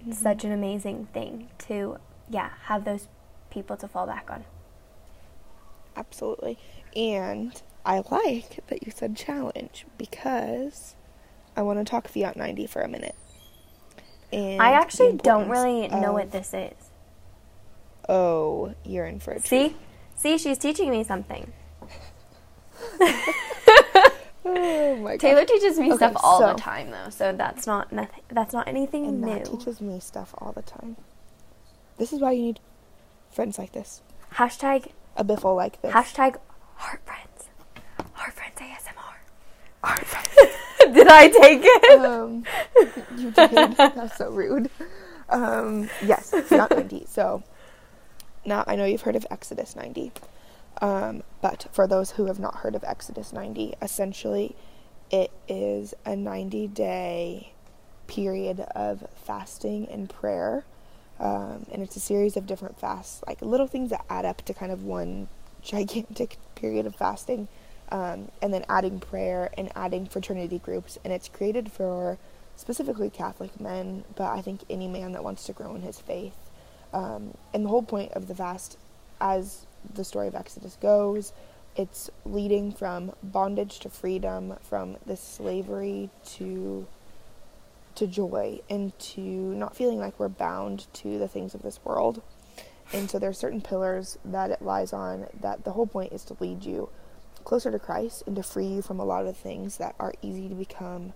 mm-hmm. 0.00 0.12
such 0.12 0.44
an 0.44 0.52
amazing 0.52 1.08
thing 1.12 1.50
to, 1.66 1.98
yeah, 2.30 2.50
have 2.64 2.84
those 2.84 3.08
people 3.50 3.76
to 3.76 3.88
fall 3.88 4.06
back 4.06 4.30
on. 4.30 4.44
Absolutely. 5.94 6.58
And 6.96 7.60
I 7.84 8.02
like 8.10 8.66
that 8.68 8.86
you 8.86 8.92
said 8.94 9.16
challenge 9.16 9.84
because 9.98 10.96
I 11.56 11.62
want 11.62 11.78
to 11.78 11.84
talk 11.84 12.08
Fiat 12.08 12.36
90 12.36 12.66
for 12.66 12.82
a 12.82 12.88
minute. 12.88 13.14
And 14.32 14.60
I 14.62 14.72
actually 14.72 15.12
don't 15.14 15.48
really 15.48 15.88
know 15.88 16.08
of- 16.08 16.14
what 16.14 16.32
this 16.32 16.52
is. 16.54 16.72
Oh, 18.08 18.74
you're 18.84 19.06
in 19.06 19.20
for 19.20 19.32
a 19.32 19.40
treat. 19.40 19.48
See? 19.48 19.76
See, 20.16 20.38
she's 20.38 20.58
teaching 20.58 20.90
me 20.90 21.04
something. 21.04 21.52
Oh 24.44 24.96
my 24.96 25.12
god. 25.12 25.20
Taylor 25.20 25.44
teaches 25.44 25.78
me 25.78 25.86
Okay, 25.92 25.96
stuff 25.98 26.14
all 26.16 26.40
the 26.40 26.54
time 26.60 26.90
though, 26.90 27.10
so 27.10 27.32
that's 27.32 27.64
not 27.64 27.92
nothing 27.92 28.22
that's 28.28 28.52
not 28.52 28.66
anything 28.66 29.06
and 29.06 29.20
new. 29.20 29.28
Matt 29.28 29.44
teaches 29.44 29.80
me 29.80 30.00
stuff 30.00 30.34
all 30.38 30.50
the 30.52 30.62
time. 30.62 30.96
This 31.96 32.12
is 32.12 32.20
why 32.20 32.32
you 32.32 32.42
need 32.42 32.60
friends 33.30 33.56
like 33.56 33.70
this. 33.70 34.02
Hashtag 34.34 34.90
A 35.16 35.22
biffle 35.24 35.54
like 35.54 35.80
this. 35.80 35.92
hashtag 35.92 36.38
heart 36.74 37.00
friends. 37.06 37.48
Heart 38.14 38.32
friends 38.34 38.58
ASMR. 38.58 39.14
Heart 39.84 40.04
friends. 40.06 40.50
Did 40.94 41.08
I 41.08 41.28
take 41.28 41.60
it? 41.64 42.00
um, 42.00 42.44
you 43.16 43.30
did. 43.30 43.50
That's 43.76 44.16
so 44.18 44.30
rude. 44.30 44.70
Um, 45.28 45.88
yes, 46.04 46.34
not 46.50 46.70
90. 46.70 47.06
So 47.06 47.42
now 48.44 48.64
I 48.66 48.76
know 48.76 48.84
you've 48.84 49.02
heard 49.02 49.16
of 49.16 49.26
Exodus 49.30 49.74
90. 49.74 50.12
Um, 50.80 51.22
but 51.40 51.66
for 51.72 51.86
those 51.86 52.12
who 52.12 52.26
have 52.26 52.38
not 52.38 52.56
heard 52.56 52.74
of 52.74 52.84
Exodus 52.84 53.32
90, 53.32 53.74
essentially 53.80 54.54
it 55.10 55.30
is 55.48 55.94
a 56.04 56.16
90 56.16 56.68
day 56.68 57.52
period 58.06 58.60
of 58.74 59.06
fasting 59.14 59.88
and 59.88 60.10
prayer. 60.10 60.64
Um, 61.20 61.66
and 61.70 61.82
it's 61.82 61.96
a 61.96 62.00
series 62.00 62.36
of 62.36 62.46
different 62.46 62.78
fasts, 62.78 63.22
like 63.26 63.40
little 63.40 63.66
things 63.68 63.90
that 63.90 64.04
add 64.10 64.24
up 64.24 64.42
to 64.42 64.54
kind 64.54 64.72
of 64.72 64.82
one 64.82 65.28
gigantic 65.62 66.36
period 66.54 66.86
of 66.86 66.96
fasting. 66.96 67.48
Um, 67.92 68.30
and 68.40 68.54
then 68.54 68.64
adding 68.70 69.00
prayer 69.00 69.50
and 69.58 69.70
adding 69.76 70.06
fraternity 70.06 70.58
groups. 70.58 70.98
And 71.04 71.12
it's 71.12 71.28
created 71.28 71.70
for 71.70 72.16
specifically 72.56 73.10
Catholic 73.10 73.60
men, 73.60 74.04
but 74.16 74.32
I 74.32 74.40
think 74.40 74.62
any 74.70 74.88
man 74.88 75.12
that 75.12 75.22
wants 75.22 75.44
to 75.44 75.52
grow 75.52 75.74
in 75.74 75.82
his 75.82 76.00
faith. 76.00 76.32
Um, 76.94 77.34
and 77.52 77.66
the 77.66 77.68
whole 77.68 77.82
point 77.82 78.12
of 78.12 78.28
the 78.28 78.34
fast, 78.34 78.78
as 79.20 79.66
the 79.92 80.04
story 80.04 80.26
of 80.26 80.34
Exodus 80.34 80.78
goes, 80.80 81.34
it's 81.76 82.08
leading 82.24 82.72
from 82.72 83.12
bondage 83.22 83.78
to 83.80 83.90
freedom, 83.90 84.56
from 84.62 84.96
the 85.04 85.16
slavery 85.16 86.08
to 86.36 86.86
to 87.94 88.06
joy, 88.06 88.58
and 88.70 88.98
to 88.98 89.20
not 89.20 89.76
feeling 89.76 89.98
like 89.98 90.18
we're 90.18 90.28
bound 90.28 90.86
to 90.94 91.18
the 91.18 91.28
things 91.28 91.54
of 91.54 91.60
this 91.60 91.78
world. 91.84 92.22
And 92.90 93.10
so 93.10 93.18
there 93.18 93.28
are 93.28 93.34
certain 93.34 93.60
pillars 93.60 94.18
that 94.24 94.50
it 94.50 94.62
lies 94.62 94.94
on 94.94 95.26
that 95.38 95.64
the 95.64 95.72
whole 95.72 95.86
point 95.86 96.12
is 96.12 96.24
to 96.24 96.36
lead 96.40 96.64
you 96.64 96.88
closer 97.44 97.70
to 97.70 97.78
Christ 97.78 98.24
and 98.26 98.36
to 98.36 98.42
free 98.42 98.66
you 98.66 98.82
from 98.82 99.00
a 99.00 99.04
lot 99.04 99.26
of 99.26 99.36
things 99.36 99.76
that 99.78 99.94
are 99.98 100.14
easy 100.22 100.48
to 100.48 100.54
become 100.54 101.12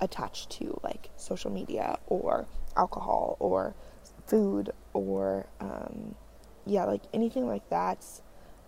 attached 0.00 0.50
to, 0.50 0.78
like 0.82 1.10
social 1.16 1.50
media 1.50 1.98
or 2.06 2.46
alcohol 2.76 3.36
or 3.40 3.74
food 4.26 4.70
or 4.92 5.46
um, 5.60 6.14
yeah, 6.66 6.84
like 6.84 7.02
anything 7.14 7.46
like 7.46 7.68
that. 7.70 8.04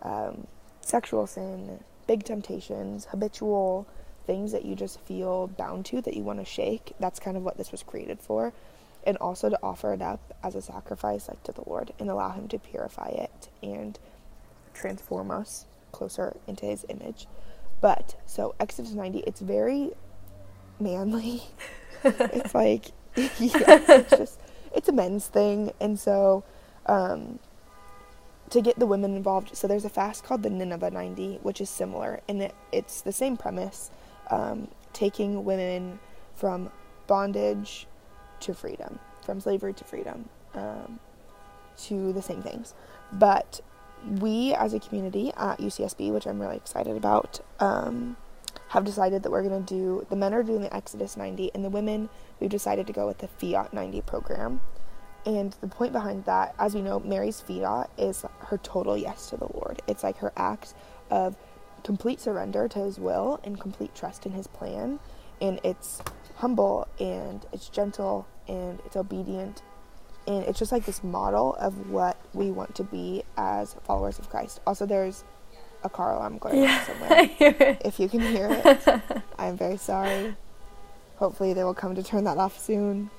Um, 0.02 0.46
sexual 0.80 1.26
sin, 1.26 1.80
big 2.06 2.24
temptations, 2.24 3.06
habitual 3.06 3.86
things 4.26 4.52
that 4.52 4.64
you 4.64 4.74
just 4.74 5.00
feel 5.00 5.48
bound 5.48 5.84
to 5.86 6.00
that 6.02 6.14
you 6.14 6.22
want 6.22 6.38
to 6.38 6.44
shake. 6.44 6.92
That's 7.00 7.18
kind 7.18 7.36
of 7.36 7.42
what 7.42 7.56
this 7.56 7.72
was 7.72 7.82
created 7.82 8.20
for. 8.20 8.52
And 9.04 9.16
also 9.18 9.48
to 9.48 9.58
offer 9.62 9.92
it 9.94 10.02
up 10.02 10.20
as 10.42 10.54
a 10.54 10.62
sacrifice 10.62 11.28
like 11.28 11.42
to 11.44 11.52
the 11.52 11.62
Lord 11.66 11.92
and 11.98 12.10
allow 12.10 12.30
him 12.30 12.48
to 12.48 12.58
purify 12.58 13.08
it 13.08 13.48
and 13.62 13.98
transform 14.74 15.30
us 15.30 15.66
closer 15.92 16.36
into 16.46 16.66
his 16.66 16.84
image. 16.88 17.26
But 17.80 18.16
so 18.26 18.54
Exodus 18.58 18.92
90, 18.92 19.20
it's 19.20 19.40
very 19.40 19.92
manly. 20.80 21.42
it's 22.04 22.54
like 22.54 22.92
yeah, 23.16 23.80
it's 23.88 24.10
just 24.10 24.40
it's 24.74 24.88
a 24.88 24.92
men's 24.92 25.26
thing 25.26 25.72
and 25.80 25.98
so 25.98 26.44
um 26.86 27.38
to 28.50 28.60
get 28.60 28.78
the 28.78 28.86
women 28.86 29.16
involved 29.16 29.56
so 29.56 29.66
there's 29.66 29.84
a 29.84 29.90
fast 29.90 30.24
called 30.24 30.42
the 30.42 30.50
Nineveh 30.50 30.90
90 30.90 31.40
which 31.42 31.60
is 31.60 31.68
similar 31.68 32.20
and 32.28 32.42
it, 32.42 32.54
it's 32.72 33.00
the 33.00 33.12
same 33.12 33.36
premise 33.36 33.90
um, 34.30 34.68
taking 34.92 35.44
women 35.44 35.98
from 36.34 36.70
bondage 37.06 37.86
to 38.40 38.54
freedom 38.54 38.98
from 39.24 39.40
slavery 39.40 39.72
to 39.74 39.84
freedom 39.84 40.28
um, 40.54 40.98
to 41.76 42.12
the 42.12 42.22
same 42.22 42.42
things 42.42 42.74
but 43.12 43.60
we 44.06 44.54
as 44.54 44.74
a 44.74 44.80
community 44.80 45.32
at 45.36 45.58
UCSB 45.58 46.12
which 46.12 46.26
I'm 46.26 46.40
really 46.40 46.56
excited 46.56 46.96
about 46.96 47.40
um, 47.60 48.16
have 48.68 48.84
decided 48.84 49.22
that 49.22 49.30
we're 49.30 49.42
going 49.42 49.64
to 49.64 49.74
do 49.74 50.06
the 50.10 50.16
men 50.16 50.34
are 50.34 50.42
doing 50.42 50.62
the 50.62 50.74
Exodus 50.74 51.16
90 51.16 51.52
and 51.54 51.64
the 51.64 51.70
women 51.70 52.08
we've 52.40 52.50
decided 52.50 52.86
to 52.86 52.92
go 52.92 53.06
with 53.06 53.18
the 53.18 53.28
Fiat 53.28 53.72
90 53.72 54.00
program. 54.02 54.60
And 55.26 55.54
the 55.60 55.66
point 55.66 55.92
behind 55.92 56.24
that, 56.24 56.54
as 56.58 56.74
we 56.74 56.80
know, 56.80 57.00
Mary's 57.00 57.40
Fiat 57.40 57.90
is 57.98 58.24
her 58.46 58.58
total 58.58 58.96
yes 58.96 59.30
to 59.30 59.36
the 59.36 59.48
Lord. 59.52 59.82
It's 59.86 60.02
like 60.02 60.18
her 60.18 60.32
act 60.36 60.74
of 61.10 61.36
complete 61.82 62.20
surrender 62.20 62.68
to 62.68 62.78
his 62.78 62.98
will 62.98 63.40
and 63.44 63.60
complete 63.60 63.94
trust 63.94 64.26
in 64.26 64.32
his 64.32 64.46
plan. 64.46 65.00
And 65.40 65.60
it's 65.64 66.00
humble 66.36 66.88
and 66.98 67.44
it's 67.52 67.68
gentle 67.68 68.26
and 68.46 68.80
it's 68.86 68.96
obedient. 68.96 69.62
And 70.26 70.44
it's 70.44 70.58
just 70.58 70.72
like 70.72 70.84
this 70.84 71.02
model 71.02 71.54
of 71.56 71.90
what 71.90 72.17
we 72.34 72.50
want 72.50 72.74
to 72.76 72.84
be 72.84 73.22
as 73.36 73.74
followers 73.84 74.18
of 74.18 74.28
Christ. 74.30 74.60
Also, 74.66 74.86
there's 74.86 75.24
a 75.84 75.88
car 75.88 76.14
alarm 76.14 76.38
going 76.38 76.62
Yeah, 76.62 76.76
off 76.76 76.86
somewhere. 76.86 77.30
if 77.84 77.98
you 78.00 78.08
can 78.08 78.20
hear 78.20 78.48
it, 78.50 79.02
I'm 79.38 79.56
very 79.56 79.76
sorry. 79.76 80.34
Hopefully, 81.16 81.52
they 81.52 81.64
will 81.64 81.74
come 81.74 81.94
to 81.94 82.02
turn 82.02 82.24
that 82.24 82.38
off 82.38 82.58
soon. 82.58 83.10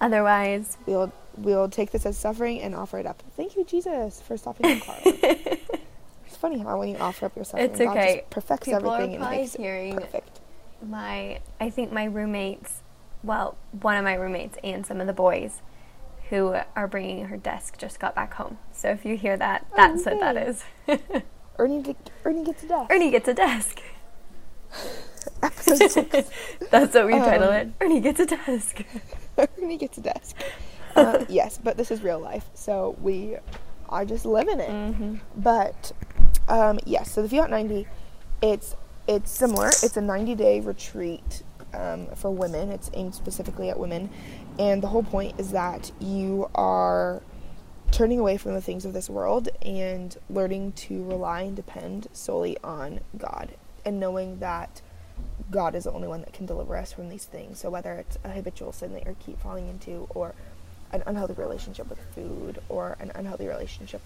Otherwise, 0.00 0.76
We'll 0.86 1.12
we'll 1.36 1.68
take 1.68 1.90
this 1.90 2.04
as 2.06 2.16
suffering 2.18 2.60
and 2.60 2.74
offer 2.74 2.98
it 2.98 3.06
up. 3.06 3.22
Thank 3.36 3.56
you, 3.56 3.64
Jesus, 3.64 4.20
for 4.20 4.36
stopping 4.36 4.78
the 4.78 4.84
car. 4.84 4.96
it's 5.04 6.36
funny 6.36 6.58
how 6.58 6.78
when 6.78 6.88
you 6.88 6.96
offer 6.96 7.26
up 7.26 7.36
your 7.36 7.44
suffering, 7.44 7.70
It's 7.70 7.78
God 7.78 7.96
okay. 7.96 8.16
just 8.18 8.30
perfects 8.30 8.66
People 8.66 8.90
everything 8.92 9.16
and 9.16 9.30
makes 9.30 9.54
hearing- 9.54 9.94
it 9.98 10.00
perfect. 10.00 10.40
my 10.86 11.40
I 11.60 11.70
think 11.70 11.92
my 11.92 12.04
roommates, 12.04 12.80
well, 13.22 13.56
one 13.80 13.96
of 13.96 14.04
my 14.04 14.14
roommates 14.14 14.56
and 14.64 14.84
some 14.86 15.00
of 15.00 15.06
the 15.06 15.12
boys 15.12 15.60
who 16.30 16.56
are 16.76 16.88
bringing 16.88 17.26
her 17.26 17.36
desk 17.36 17.76
just 17.76 18.00
got 18.00 18.14
back 18.14 18.34
home. 18.34 18.58
So 18.72 18.88
if 18.88 19.04
you 19.04 19.16
hear 19.16 19.36
that, 19.36 19.66
that's 19.76 20.06
what 20.06 20.20
that 20.20 20.36
is. 20.36 20.64
Ernie, 21.58 21.96
Ernie 22.24 22.44
gets 22.44 22.62
a 22.62 22.68
desk. 22.68 22.90
Ernie 22.90 23.10
gets 23.10 23.28
a 23.28 23.34
desk. 23.34 23.82
Episode 25.42 25.90
six. 25.90 26.30
That's 26.70 26.94
what 26.94 27.06
we 27.06 27.14
Um, 27.14 27.42
it. 27.42 27.68
Ernie 27.80 28.00
gets 28.00 28.20
a 28.20 28.26
desk. 28.26 28.82
Ernie 29.36 29.76
gets 29.76 29.98
a 29.98 30.00
desk. 30.00 30.36
Uh, 30.96 31.24
yes, 31.28 31.58
but 31.62 31.76
this 31.76 31.90
is 31.90 32.02
real 32.02 32.18
life, 32.18 32.48
so 32.54 32.96
we 33.02 33.36
are 33.88 34.04
just 34.04 34.24
living 34.24 34.60
it. 34.60 34.70
Mm-hmm. 34.70 35.16
But 35.36 35.92
um, 36.48 36.78
yes, 36.86 37.12
so 37.12 37.22
the 37.22 37.28
Fiat 37.28 37.50
90, 37.50 37.86
it's 38.40 38.76
it's 39.06 39.30
similar. 39.30 39.68
It's 39.68 39.96
a 39.96 40.00
90 40.00 40.34
day 40.34 40.60
retreat 40.60 41.42
um, 41.74 42.06
for 42.14 42.30
women. 42.30 42.70
It's 42.70 42.90
aimed 42.94 43.14
specifically 43.14 43.70
at 43.70 43.78
women, 43.78 44.10
and 44.58 44.82
the 44.82 44.88
whole 44.88 45.02
point 45.02 45.38
is 45.38 45.52
that 45.52 45.92
you 46.00 46.50
are 46.54 47.22
turning 47.90 48.20
away 48.20 48.36
from 48.36 48.54
the 48.54 48.60
things 48.60 48.84
of 48.84 48.92
this 48.92 49.10
world 49.10 49.48
and 49.62 50.16
learning 50.28 50.72
to 50.72 51.04
rely 51.04 51.42
and 51.42 51.56
depend 51.56 52.06
solely 52.12 52.56
on 52.62 53.00
God, 53.18 53.50
and 53.84 53.98
knowing 53.98 54.38
that 54.38 54.80
God 55.50 55.74
is 55.74 55.84
the 55.84 55.92
only 55.92 56.06
one 56.06 56.20
that 56.20 56.32
can 56.32 56.46
deliver 56.46 56.76
us 56.76 56.92
from 56.92 57.08
these 57.08 57.24
things. 57.24 57.58
So 57.58 57.70
whether 57.70 57.94
it's 57.94 58.16
a 58.22 58.30
habitual 58.30 58.72
sin 58.72 58.92
that 58.92 59.04
you 59.06 59.16
keep 59.18 59.40
falling 59.40 59.68
into, 59.68 60.06
or 60.10 60.34
an 60.92 61.02
unhealthy 61.06 61.34
relationship 61.34 61.88
with 61.88 61.98
food, 62.14 62.60
or 62.68 62.96
an 63.00 63.10
unhealthy 63.14 63.48
relationship 63.48 64.02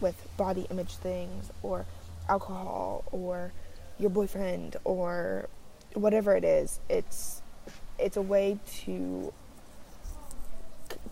with 0.00 0.28
body 0.36 0.66
image 0.70 0.94
things, 0.94 1.50
or 1.62 1.86
alcohol, 2.28 3.04
or 3.10 3.52
your 3.98 4.10
boyfriend, 4.10 4.76
or 4.84 5.48
whatever 5.94 6.36
it 6.36 6.44
is, 6.44 6.80
it's 6.88 7.42
it's 7.98 8.16
a 8.16 8.22
way 8.22 8.58
to 8.82 9.32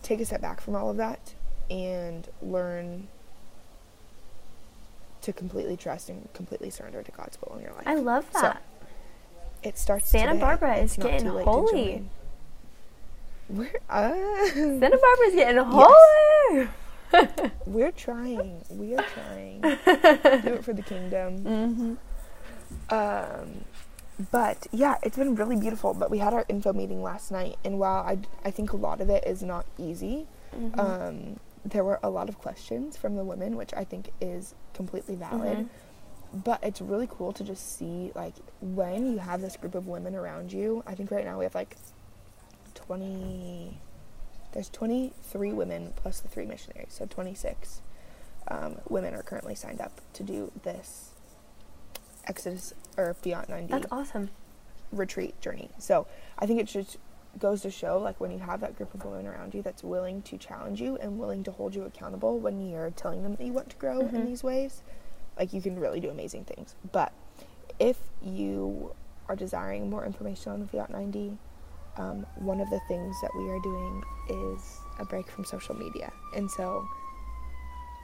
take 0.01 0.19
a 0.19 0.25
step 0.25 0.41
back 0.41 0.59
from 0.61 0.75
all 0.75 0.89
of 0.89 0.97
that 0.97 1.33
and 1.69 2.27
learn 2.41 3.07
to 5.21 5.31
completely 5.31 5.77
trust 5.77 6.09
and 6.09 6.27
completely 6.33 6.69
surrender 6.69 7.01
to 7.01 7.11
God's 7.11 7.37
will 7.41 7.55
in 7.57 7.63
your 7.63 7.71
life. 7.73 7.83
I 7.87 7.95
love 7.95 8.25
So, 8.33 8.41
that. 8.41 8.61
It 9.63 9.77
starts. 9.77 10.09
Santa 10.09 10.33
today. 10.33 10.41
Barbara 10.41 10.77
It's 10.77 10.97
is 10.97 11.03
getting 11.03 11.27
holy. 11.27 12.03
We're 13.49 13.71
uh, 13.89 14.11
Santa 14.49 14.97
Barbara's 15.01 15.33
getting 15.35 15.63
holy. 15.63 16.67
we're 17.65 17.91
trying. 17.91 18.61
We 18.69 18.95
are 18.95 19.05
trying. 19.13 19.61
Do 20.41 20.53
it 20.55 20.65
for 20.65 20.73
the 20.73 20.81
kingdom. 20.81 21.39
mm-hmm. 21.39 21.93
Um, 22.93 23.63
but 24.31 24.67
yeah, 24.71 24.97
it's 25.03 25.17
been 25.17 25.35
really 25.35 25.55
beautiful. 25.55 25.93
But 25.93 26.11
we 26.11 26.19
had 26.19 26.33
our 26.33 26.45
info 26.49 26.73
meeting 26.73 27.01
last 27.01 27.31
night, 27.31 27.57
and 27.65 27.79
while 27.79 28.03
I 28.03 28.19
I 28.45 28.51
think 28.51 28.71
a 28.73 28.77
lot 28.77 29.01
of 29.01 29.09
it 29.09 29.25
is 29.25 29.41
not 29.43 29.65
easy, 29.77 30.27
Mm-hmm. 30.55 30.79
um, 30.79 31.39
there 31.65 31.83
were 31.83 31.99
a 32.03 32.09
lot 32.11 32.29
of 32.29 32.37
questions 32.37 32.95
from 32.95 33.15
the 33.15 33.23
women, 33.23 33.55
which 33.55 33.73
I 33.73 33.83
think 33.83 34.11
is 34.21 34.53
completely 34.75 35.15
valid. 35.15 35.57
Mhm. 35.57 35.69
But 36.43 36.63
it's 36.63 36.79
really 36.81 37.07
cool 37.09 37.31
to 37.33 37.43
just 37.43 37.75
see 37.77 38.11
like 38.13 38.35
when 38.61 39.11
you 39.11 39.17
have 39.19 39.41
this 39.41 39.55
group 39.57 39.73
of 39.73 39.87
women 39.87 40.13
around 40.15 40.51
you. 40.53 40.83
I 40.85 40.93
think 40.93 41.09
right 41.09 41.25
now 41.25 41.39
we 41.39 41.45
have 41.45 41.55
like 41.55 41.75
twenty. 42.75 43.77
There's 44.51 44.69
23 44.69 45.51
women 45.51 45.93
plus 45.95 46.19
the 46.19 46.27
three 46.27 46.45
missionaries, 46.45 46.89
so 46.93 47.07
26 47.07 47.81
um, 48.49 48.75
women 48.87 49.15
are 49.15 49.23
currently 49.23 49.55
signed 49.55 49.81
up 49.81 49.99
to 50.13 50.21
do 50.21 50.51
this 50.61 51.09
Exodus 52.27 52.75
or 52.97 53.13
Fiat 53.13 53.49
90 53.49 53.71
That's 53.71 53.87
awesome. 53.91 54.29
retreat 54.91 55.39
journey. 55.41 55.69
So 55.79 56.07
I 56.39 56.45
think 56.45 56.59
it 56.59 56.67
just 56.67 56.97
goes 57.39 57.61
to 57.63 57.71
show 57.71 57.97
like 57.97 58.19
when 58.19 58.29
you 58.31 58.37
have 58.39 58.59
that 58.61 58.77
group 58.77 58.93
of 58.93 59.03
women 59.03 59.25
around 59.25 59.55
you 59.55 59.61
that's 59.63 59.83
willing 59.83 60.21
to 60.21 60.37
challenge 60.37 60.79
you 60.79 60.97
and 60.97 61.17
willing 61.17 61.43
to 61.43 61.51
hold 61.51 61.73
you 61.73 61.83
accountable 61.83 62.37
when 62.39 62.69
you're 62.69 62.91
telling 62.91 63.23
them 63.23 63.35
that 63.35 63.43
you 63.43 63.51
want 63.53 63.69
to 63.71 63.75
grow 63.77 64.01
in 64.01 64.09
Mhm. 64.09 64.25
these 64.27 64.43
ways, 64.43 64.83
like 65.37 65.51
you 65.51 65.61
can 65.61 65.79
really 65.79 65.99
do 65.99 66.09
amazing 66.11 66.45
things. 66.45 66.75
But 66.91 67.11
if 67.79 67.97
you 68.21 68.93
are 69.27 69.35
desiring 69.35 69.89
more 69.89 70.05
information 70.05 70.51
on 70.51 70.59
the 70.59 70.67
Fiat 70.67 70.91
90, 70.91 71.37
um, 71.97 72.25
one 72.35 72.59
of 72.61 72.69
the 72.69 72.79
things 72.87 73.15
that 73.21 73.31
we 73.35 73.49
are 73.49 73.59
doing 73.59 74.03
is 74.29 74.77
a 74.99 75.05
break 75.05 75.27
from 75.29 75.43
social 75.45 75.75
media. 75.75 76.11
And 76.35 76.49
so 76.51 76.87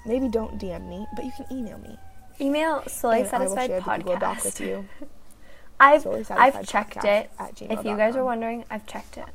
maybe 0.05 0.27
don't 0.27 0.57
DM 0.59 0.87
me, 0.89 1.05
but 1.15 1.23
you 1.25 1.31
can 1.37 1.45
email 1.55 1.77
me. 1.77 1.97
Email 2.41 2.83
Soy 2.87 3.17
and 3.17 3.25
I 3.25 3.29
Satisfied 3.29 3.67
share 3.67 3.81
the 3.81 3.91
Google 3.97 4.17
Doc 4.17 4.37
Podcast. 4.37 4.45
with 4.45 4.61
you. 4.61 4.87
I've 5.79 6.05
I've 6.31 6.67
checked 6.67 7.03
it. 7.05 7.31
If 7.61 7.85
you 7.85 7.95
guys 7.95 8.15
are 8.15 8.23
wondering, 8.25 8.65
I've 8.69 8.85
checked 8.85 9.17
it. 9.17 9.27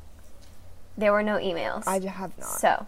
There 0.96 1.12
were 1.12 1.22
no 1.22 1.38
emails. 1.38 1.84
I 1.86 1.98
have 2.06 2.36
not. 2.38 2.48
So, 2.60 2.86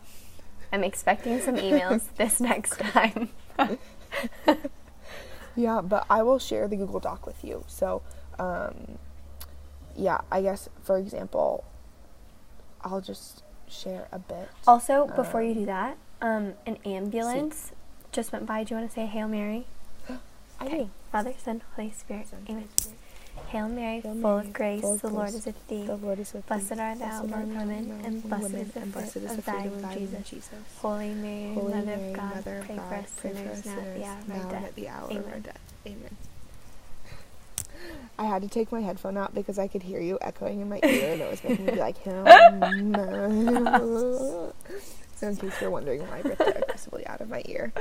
I'm 0.72 0.84
expecting 0.84 1.40
some 1.40 1.56
emails 1.56 2.02
this 2.16 2.40
next 2.40 2.78
time. 2.78 3.30
Yeah, 5.58 5.80
but 5.80 6.04
I 6.10 6.22
will 6.22 6.38
share 6.38 6.68
the 6.68 6.76
Google 6.76 7.00
Doc 7.00 7.26
with 7.26 7.42
you. 7.42 7.64
So, 7.66 8.02
um, 8.38 8.98
yeah, 9.96 10.20
I 10.30 10.42
guess 10.42 10.68
for 10.82 10.98
example, 10.98 11.64
I'll 12.82 13.00
just 13.00 13.42
share 13.66 14.06
a 14.12 14.18
bit. 14.18 14.50
Also, 14.66 15.06
before 15.16 15.42
you 15.42 15.52
Um, 15.52 15.58
do 15.60 15.64
that, 15.66 15.96
um, 16.20 16.52
an 16.66 16.76
ambulance 16.84 17.72
just 18.12 18.32
went 18.32 18.44
by. 18.44 18.64
Do 18.64 18.74
you 18.74 18.80
want 18.80 18.90
to 18.90 18.94
say 18.94 19.06
Hail 19.06 19.28
Mary? 19.28 19.66
I 20.60 20.68
do. 20.68 20.90
Father, 21.12 21.34
Son, 21.42 21.62
Holy 21.76 21.90
Spirit. 21.90 22.28
Son, 22.28 22.40
Amen. 22.48 22.62
Holy 22.62 22.68
Spirit. 22.76 22.98
Hail 23.48 23.68
Mary, 23.68 24.00
Hail 24.00 24.14
full 24.14 24.38
of 24.38 24.52
grace, 24.52 24.80
full 24.80 24.96
the 24.96 25.08
Lord 25.08 25.28
is 25.28 25.44
with 25.46 25.68
thee. 25.68 25.86
The 25.86 25.96
Lord 25.96 26.18
is 26.18 26.32
with 26.32 26.46
Blessed 26.46 26.70
thee. 26.70 26.80
art 26.80 26.98
thou 26.98 27.06
Blessed 27.22 27.24
among 27.34 27.54
women, 27.54 27.84
among 27.90 28.04
and 28.04 28.22
blessed 28.22 28.42
women, 28.44 28.60
is 28.62 28.72
the 28.72 28.80
and 28.80 28.92
blessed 28.92 29.12
fruit 29.12 29.24
is 29.24 29.30
of 29.30 29.36
the 29.36 29.42
thy 29.42 29.52
fruit 29.52 29.66
of 29.66 29.72
womb, 29.72 29.82
thy 29.82 29.88
womb, 29.96 30.06
Jesus. 30.06 30.30
Jesus. 30.30 30.58
Holy 30.78 31.14
Mary, 31.14 31.54
Holy 31.54 31.74
Mother 31.74 31.86
Mary, 31.86 32.10
of 32.10 32.16
God, 32.16 32.34
Mother 32.36 32.58
of 32.58 32.64
pray 32.64 32.76
God, 32.76 32.88
for 32.88 32.94
us 32.94 33.12
pray 33.20 33.30
for 33.30 33.36
sinners 33.36 33.66
now 33.66 33.72
at 33.78 33.94
the 33.94 34.04
hour 34.04 34.18
now 34.26 34.48
and 34.56 34.64
at 34.64 34.74
the 34.74 34.88
hour 34.88 35.10
of 35.10 35.26
our 35.32 35.38
death. 35.40 35.60
Amen. 35.86 36.16
I 38.18 38.24
had 38.24 38.40
to 38.42 38.48
take 38.48 38.72
my 38.72 38.80
headphone 38.80 39.18
out 39.18 39.34
because 39.34 39.58
I 39.58 39.68
could 39.68 39.82
hear 39.82 40.00
you 40.00 40.18
echoing 40.22 40.60
in 40.62 40.68
my 40.70 40.80
ear, 40.82 41.12
and 41.12 41.20
it 41.20 41.30
was 41.30 41.44
making 41.44 41.66
me 41.66 41.72
be 41.72 41.78
like, 41.78 41.98
"Hell 41.98 42.24
no." 42.74 44.52
So, 45.16 45.28
in 45.28 45.36
case 45.36 45.60
you're 45.60 45.70
wondering 45.70 46.00
why 46.00 46.18
I 46.18 46.20
ripped 46.22 46.40
it 46.40 46.56
aggressively 46.56 47.06
out 47.06 47.20
of 47.20 47.28
my 47.28 47.42
ear, 47.44 47.72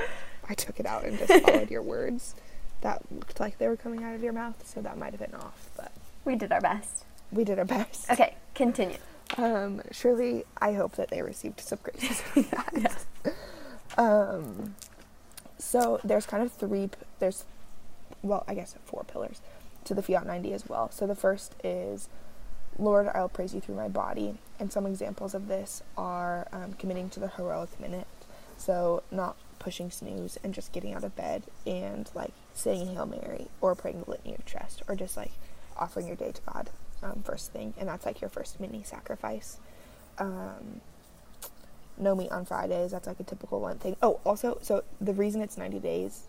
I 0.50 0.54
took 0.54 0.80
it 0.80 0.86
out 0.86 1.06
and 1.06 1.18
just 1.18 1.34
followed 1.46 1.72
your 1.72 1.82
words. 1.82 2.36
That 2.82 3.02
looked 3.12 3.40
like 3.40 3.58
they 3.58 3.68
were 3.68 3.78
coming 3.78 4.04
out 4.04 4.16
of 4.16 4.24
your 4.24 4.34
mouth, 4.34 4.68
so 4.68 4.82
that 4.82 4.98
might 4.98 5.12
have 5.14 5.20
been 5.20 5.36
off. 5.40 5.70
But 5.76 5.92
We 6.24 6.36
did 6.36 6.52
our 6.52 6.62
best. 6.62 7.06
We 7.32 7.44
did 7.44 7.58
our 7.60 7.66
best. 7.66 8.10
Okay, 8.12 8.36
continue. 8.54 8.98
Um, 9.38 9.82
surely, 9.92 10.44
I 10.60 10.74
hope 10.74 10.96
that 10.96 11.10
they 11.10 11.22
received 11.22 11.60
some 11.62 11.80
graces 11.84 12.22
for 12.22 12.42
that. 12.44 13.06
Um, 13.98 14.76
so 15.58 16.00
there's 16.04 16.26
kind 16.26 16.44
of 16.44 16.52
three. 16.52 16.90
There's, 17.20 17.46
well, 18.22 18.44
I 18.48 18.54
guess 18.54 18.76
four 18.86 19.04
pillars 19.04 19.42
to 19.86 19.94
the 19.94 20.02
Fiat 20.02 20.26
90 20.26 20.54
as 20.54 20.68
well. 20.68 20.92
So 20.92 21.08
the 21.08 21.16
first 21.16 21.56
is, 21.64 22.10
Lord, 22.78 23.08
I'll 23.14 23.30
praise 23.30 23.54
you 23.54 23.62
through 23.62 23.76
my 23.76 23.88
body, 23.88 24.38
and 24.60 24.72
some 24.72 24.86
examples 24.86 25.34
of 25.34 25.48
this 25.48 25.82
are 25.98 26.48
um, 26.52 26.74
committing 26.74 27.10
to 27.12 27.20
the 27.20 27.30
heroic 27.30 27.80
minute. 27.80 28.08
So 28.58 29.04
not 29.12 29.38
pushing 29.60 29.90
snooze 29.92 30.38
and 30.44 30.54
just 30.54 30.72
getting 30.72 30.94
out 30.94 31.04
of 31.04 31.16
bed 31.16 31.44
and 31.66 32.10
like 32.14 32.34
saying 32.54 32.94
Hail 32.94 33.06
Mary 33.06 33.48
or 33.62 33.76
praying 33.76 34.02
the 34.04 34.12
litany 34.12 34.36
of 34.36 34.46
trust 34.46 34.82
or 34.88 34.96
just 34.96 35.18
like 35.18 35.32
offering 35.78 36.08
your 36.08 36.16
day 36.16 36.32
to 36.32 36.42
God 36.54 36.70
um, 37.04 37.24
first 37.24 37.52
thing, 37.52 37.74
and 37.78 37.88
that's 37.88 38.06
like 38.06 38.22
your 38.22 38.30
first 38.30 38.60
mini 38.60 38.84
sacrifice. 38.84 39.58
Um, 40.18 40.82
no 41.98 42.16
meat 42.16 42.32
on 42.32 42.46
Fridays. 42.46 42.92
That's 42.92 43.08
like 43.08 43.20
a 43.20 43.24
typical 43.24 43.60
one 43.62 43.78
thing. 43.78 43.96
Oh, 44.02 44.20
also, 44.26 44.58
so 44.62 44.84
the 45.00 45.14
reason 45.14 45.42
it's 45.42 45.58
90 45.58 45.80
days, 45.80 46.24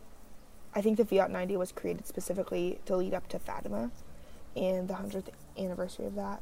I 0.74 0.80
think 0.80 0.96
the 0.96 1.04
Fiat 1.04 1.30
90 1.30 1.56
was 1.56 1.72
created 1.72 2.06
specifically 2.06 2.78
to 2.86 2.96
lead 2.96 3.14
up 3.14 3.28
to 3.28 3.38
Fatima 3.38 3.90
and 4.54 4.88
the 4.88 4.94
100th 4.94 5.28
anniversary 5.58 6.06
of 6.06 6.14
that. 6.16 6.40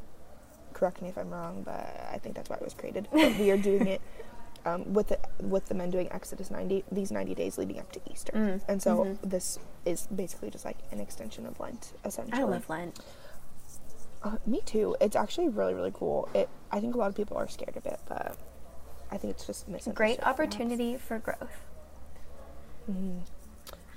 Correct 0.73 1.01
me 1.01 1.09
if 1.09 1.17
I'm 1.17 1.31
wrong, 1.31 1.63
but 1.65 2.09
I 2.13 2.19
think 2.19 2.35
that's 2.35 2.51
why 2.51 2.57
it 2.57 2.63
was 2.63 2.75
created. 2.75 3.09
But 3.13 3.39
we 3.39 3.51
are 3.51 3.57
doing 3.57 3.87
it 3.87 4.01
um, 4.65 4.93
with 4.93 5.09
the 5.09 5.19
with 5.41 5.67
the 5.67 5.75
men 5.75 5.91
doing 5.91 6.09
Exodus 6.13 6.51
90, 6.51 6.85
these 6.91 7.13
90 7.13 7.35
days 7.35 7.59
leading 7.59 7.79
up 7.79 7.93
to 7.93 8.01
Easter. 8.11 8.33
Mm, 8.33 8.61
And 8.69 8.83
so 8.83 9.05
mhm. 9.05 9.19
this 9.23 9.59
is 9.85 10.07
basically 10.15 10.51
just 10.51 10.65
like 10.65 10.79
an 10.91 11.01
extension 11.01 11.47
of 11.47 11.59
Lent, 11.61 11.93
essentially. 12.05 12.43
I 12.43 12.45
love 12.45 12.69
Lent. 12.69 12.99
Uh, 14.23 14.37
me 14.47 14.63
too. 14.65 14.97
It's 15.01 15.17
actually 15.17 15.49
really, 15.49 15.75
really 15.75 15.93
cool. 15.93 16.29
It. 16.35 16.49
I 16.71 16.81
think 16.81 16.95
a 16.95 16.99
lot 16.99 17.09
of 17.09 17.15
people 17.15 17.37
are 17.37 17.47
scared 17.49 17.77
of 17.77 17.85
it, 17.85 18.01
but 18.09 18.37
I 19.11 19.19
think 19.19 19.35
it's 19.35 19.47
just 19.47 19.69
misunderstood. 19.69 19.95
Great 19.97 20.23
opportunity 20.27 20.97
for 20.97 21.19
growth. 21.19 21.61
Mhm. 22.91 23.21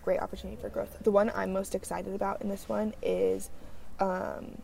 Great 0.04 0.20
opportunity 0.22 0.60
for 0.62 0.70
growth. 0.70 0.98
The 1.02 1.12
one 1.12 1.32
I'm 1.34 1.54
most 1.54 1.76
excited 1.76 2.14
about 2.14 2.42
in 2.42 2.50
this 2.50 2.68
one 2.68 2.94
is, 3.02 3.50
um, 4.00 4.62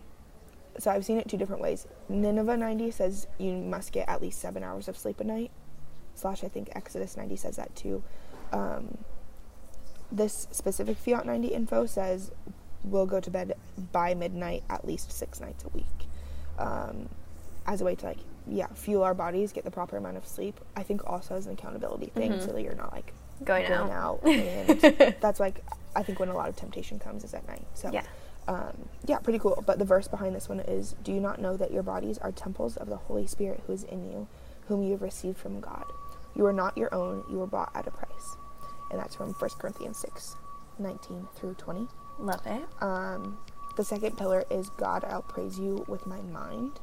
so 0.78 0.92
I've 0.92 1.06
seen 1.06 1.18
it 1.18 1.28
two 1.30 1.38
different 1.38 1.62
ways. 1.62 1.88
Nineveh 2.10 2.58
90 2.58 2.92
says 2.92 3.28
you 3.38 3.54
must 3.54 3.92
get 3.92 4.08
at 4.10 4.22
least 4.22 4.40
seven 4.40 4.64
hours 4.64 4.88
of 4.88 4.98
sleep 4.98 5.20
a 5.20 5.24
night. 5.24 5.52
Slash, 6.16 6.44
I 6.44 6.48
think 6.48 6.70
Exodus 6.76 7.18
90 7.18 7.36
says 7.36 7.56
that 7.58 7.76
too. 7.76 8.04
Um, 8.52 8.98
this 10.12 10.48
specific 10.52 10.98
Fiat 10.98 11.26
90 11.26 11.48
info 11.50 11.86
says 11.86 12.32
we'll 12.84 13.06
go 13.06 13.20
to 13.20 13.32
bed 13.32 13.56
by 13.92 14.14
midnight 14.14 14.64
at 14.70 14.86
least 14.86 15.12
six 15.12 15.40
nights 15.40 15.64
a 15.64 15.70
week. 15.70 15.86
Um, 16.60 17.10
as 17.66 17.82
a 17.82 17.86
way 17.86 17.96
to 17.96 18.06
like, 18.06 18.20
yeah, 18.46 18.68
fuel 18.76 19.04
our 19.04 19.14
bodies, 19.14 19.54
get 19.54 19.64
the 19.64 19.72
proper 19.72 19.98
amount 19.98 20.18
of 20.18 20.28
sleep. 20.28 20.60
I 20.76 20.84
think 20.84 21.02
also 21.10 21.36
as 21.36 21.48
an 21.48 21.54
accountability 21.54 22.08
thing, 22.08 22.34
Mhm. 22.34 22.42
so 22.46 22.52
that 22.52 22.62
you're 22.62 22.76
not 22.76 22.92
like 22.94 23.14
Going, 23.44 23.68
going 23.68 23.90
out. 23.92 24.24
out. 24.24 24.28
and 24.28 25.16
that's 25.22 25.40
like 25.40 25.64
I 25.96 26.04
think 26.04 26.20
when 26.20 26.30
a 26.30 26.34
lot 26.36 26.50
of 26.50 26.56
temptation 26.56 27.00
comes 27.00 27.24
is 27.24 27.34
at 27.34 27.48
night. 27.48 27.66
So 27.74 27.90
Yeah. 27.92 28.04
um, 28.48 28.90
yeah, 29.06 29.18
pretty 29.20 29.40
cool. 29.40 29.64
But 29.66 29.80
the 29.80 29.86
verse 29.86 30.08
behind 30.08 30.36
this 30.36 30.50
one 30.50 30.60
is, 30.60 30.96
"Do 31.04 31.12
you 31.14 31.20
not 31.22 31.40
know 31.40 31.56
that 31.58 31.72
your 31.72 31.84
bodies 31.84 32.18
are 32.20 32.32
temples 32.32 32.76
of 32.78 32.88
the 32.90 32.98
Holy 32.98 33.26
Spirit 33.28 33.62
who 33.66 33.74
is 33.74 33.84
in 33.84 34.12
you, 34.12 34.28
whom 34.68 34.84
you 34.84 34.92
have 34.92 35.02
received 35.02 35.38
from 35.38 35.60
God? 35.62 35.86
You 36.36 36.46
are 36.46 36.54
not 36.54 36.78
your 36.78 36.94
own; 36.94 37.24
you 37.30 37.38
were 37.38 37.48
bought 37.48 37.72
at 37.76 37.88
a 37.88 37.92
price." 37.92 38.38
And 38.92 39.00
that's 39.00 39.16
from 39.16 39.34
1 39.34 39.50
Corinthians 39.58 39.98
6, 39.98 40.36
19 40.80 41.28
through 41.36 41.56
20. 41.56 41.88
Love 42.20 42.46
it. 42.46 42.64
Um, 42.80 43.40
the 43.76 43.84
second 43.84 44.18
pillar 44.18 44.46
is 44.52 44.70
God, 44.70 45.04
I'll 45.04 45.24
praise 45.24 45.60
you 45.60 45.84
with 45.88 46.06
my 46.06 46.22
mind. 46.22 46.80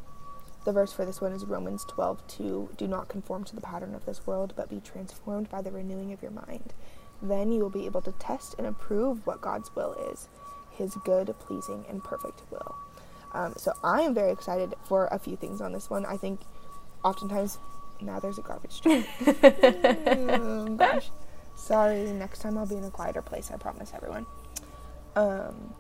The 0.65 0.73
verse 0.73 0.93
for 0.93 1.05
this 1.05 1.21
one 1.21 1.33
is 1.33 1.45
Romans 1.45 1.85
12, 1.85 2.27
2. 2.27 2.71
Do 2.77 2.87
not 2.89 3.09
conform 3.09 3.45
to 3.45 3.55
the 3.55 3.63
pattern 3.63 3.95
of 3.95 4.05
this 4.05 4.27
world, 4.27 4.55
but 4.57 4.69
be 4.69 4.81
transformed 4.81 5.49
by 5.49 5.63
the 5.63 5.71
renewing 5.71 6.13
of 6.13 6.21
your 6.21 6.33
mind. 6.33 6.75
Then 7.23 7.53
you 7.53 7.63
will 7.63 7.71
be 7.71 7.87
able 7.87 8.03
to 8.03 8.13
test 8.13 8.57
and 8.59 8.67
approve 8.67 9.27
what 9.27 9.41
God's 9.41 9.75
will 9.75 9.95
is, 10.13 10.29
his 10.71 10.97
good, 11.05 11.35
pleasing, 11.39 11.85
and 11.89 12.03
perfect 12.03 12.43
will. 12.51 12.75
Um, 13.33 13.55
so 13.57 13.73
I 13.85 14.03
am 14.03 14.15
very 14.15 14.33
excited 14.33 14.75
for 14.85 15.07
a 15.07 15.19
few 15.19 15.37
things 15.37 15.61
on 15.61 15.73
this 15.73 15.89
one. 15.89 16.05
I 16.05 16.17
think 16.17 16.41
oftentimes, 17.05 17.59
now 18.03 18.19
there's 18.21 18.39
a 18.39 18.43
garbage 18.43 18.81
truck. 18.81 19.05
oh, 19.45 20.75
gosh. 20.79 21.11
Sorry, 21.55 22.05
next 22.13 22.41
time 22.41 22.57
I'll 22.57 22.67
be 22.67 22.77
in 22.77 22.85
a 22.85 22.91
quieter 22.91 23.23
place, 23.23 23.51
I 23.53 23.57
promise 23.57 23.93
everyone. 23.95 24.27
Um, 25.17 25.75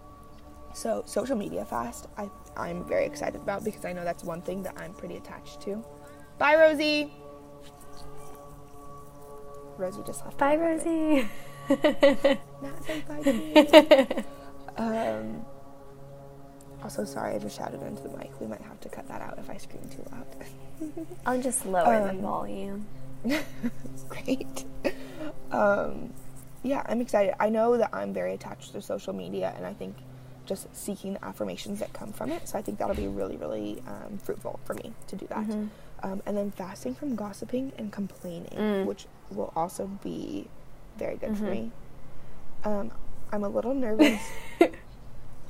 so 0.74 1.02
social 1.06 1.36
media 1.36 1.64
fast, 1.64 2.08
I 2.16 2.28
I'm 2.56 2.84
very 2.84 3.06
excited 3.06 3.40
about 3.40 3.64
because 3.64 3.84
I 3.84 3.92
know 3.92 4.04
that's 4.04 4.24
one 4.24 4.42
thing 4.42 4.62
that 4.64 4.74
I'm 4.78 4.92
pretty 4.92 5.16
attached 5.16 5.60
to. 5.62 5.82
Bye, 6.38 6.56
Rosie. 6.56 7.12
Rosie 9.78 10.02
just 10.06 10.24
left. 10.24 10.38
Bye, 10.38 10.54
a 10.54 10.58
little 10.58 10.84
bit. 10.84 11.26
Rosie. 11.68 12.38
Not 12.62 12.84
say 12.84 13.04
bye. 13.08 14.24
Also, 16.90 17.04
sorry, 17.04 17.36
I 17.36 17.38
just 17.38 17.56
shouted 17.56 17.80
into 17.82 18.02
the 18.02 18.08
mic. 18.18 18.32
We 18.40 18.48
might 18.48 18.60
have 18.62 18.80
to 18.80 18.88
cut 18.88 19.06
that 19.06 19.20
out 19.22 19.38
if 19.38 19.48
I 19.48 19.58
scream 19.58 19.88
too 19.90 20.02
loud. 20.10 21.06
I'll 21.26 21.40
just 21.40 21.64
lower 21.64 22.02
the 22.02 22.10
Um, 22.10 22.20
volume. 22.20 22.86
Great. 24.08 24.64
Um, 25.52 26.12
yeah, 26.64 26.82
I'm 26.86 27.00
excited. 27.00 27.34
I 27.38 27.48
know 27.48 27.76
that 27.76 27.90
I'm 27.92 28.12
very 28.12 28.34
attached 28.34 28.72
to 28.72 28.82
social 28.82 29.12
media, 29.12 29.54
and 29.56 29.64
I 29.64 29.72
think 29.72 29.94
just 30.46 30.66
seeking 30.74 31.12
the 31.12 31.24
affirmations 31.24 31.78
that 31.78 31.92
come 31.92 32.12
from 32.12 32.32
it. 32.32 32.48
So 32.48 32.58
I 32.58 32.62
think 32.62 32.78
that'll 32.78 32.96
be 32.96 33.06
really, 33.06 33.36
really 33.36 33.80
um, 33.86 34.18
fruitful 34.18 34.58
for 34.64 34.74
me 34.74 34.92
to 35.06 35.14
do 35.14 35.28
that. 35.28 35.46
Mhm. 35.46 35.68
Um, 36.02 36.22
and 36.26 36.36
then 36.36 36.50
fasting 36.50 36.96
from 36.96 37.14
gossiping 37.14 37.72
and 37.78 37.92
complaining, 37.92 38.50
Mm. 38.58 38.86
which 38.86 39.06
will 39.30 39.52
also 39.54 39.86
be 40.02 40.48
very 40.98 41.14
good 41.18 41.38
for 41.38 41.44
Mhm. 41.44 41.50
me. 41.50 41.70
Um, 42.64 42.90
I'm 43.30 43.44
a 43.44 43.48
little 43.48 43.74
nervous 43.74 44.20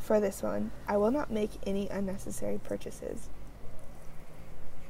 for 0.00 0.18
this 0.20 0.42
one. 0.42 0.70
I 0.88 0.96
will 0.96 1.10
not 1.10 1.30
make 1.30 1.50
any 1.66 1.88
unnecessary 1.88 2.58
purchases. 2.62 3.28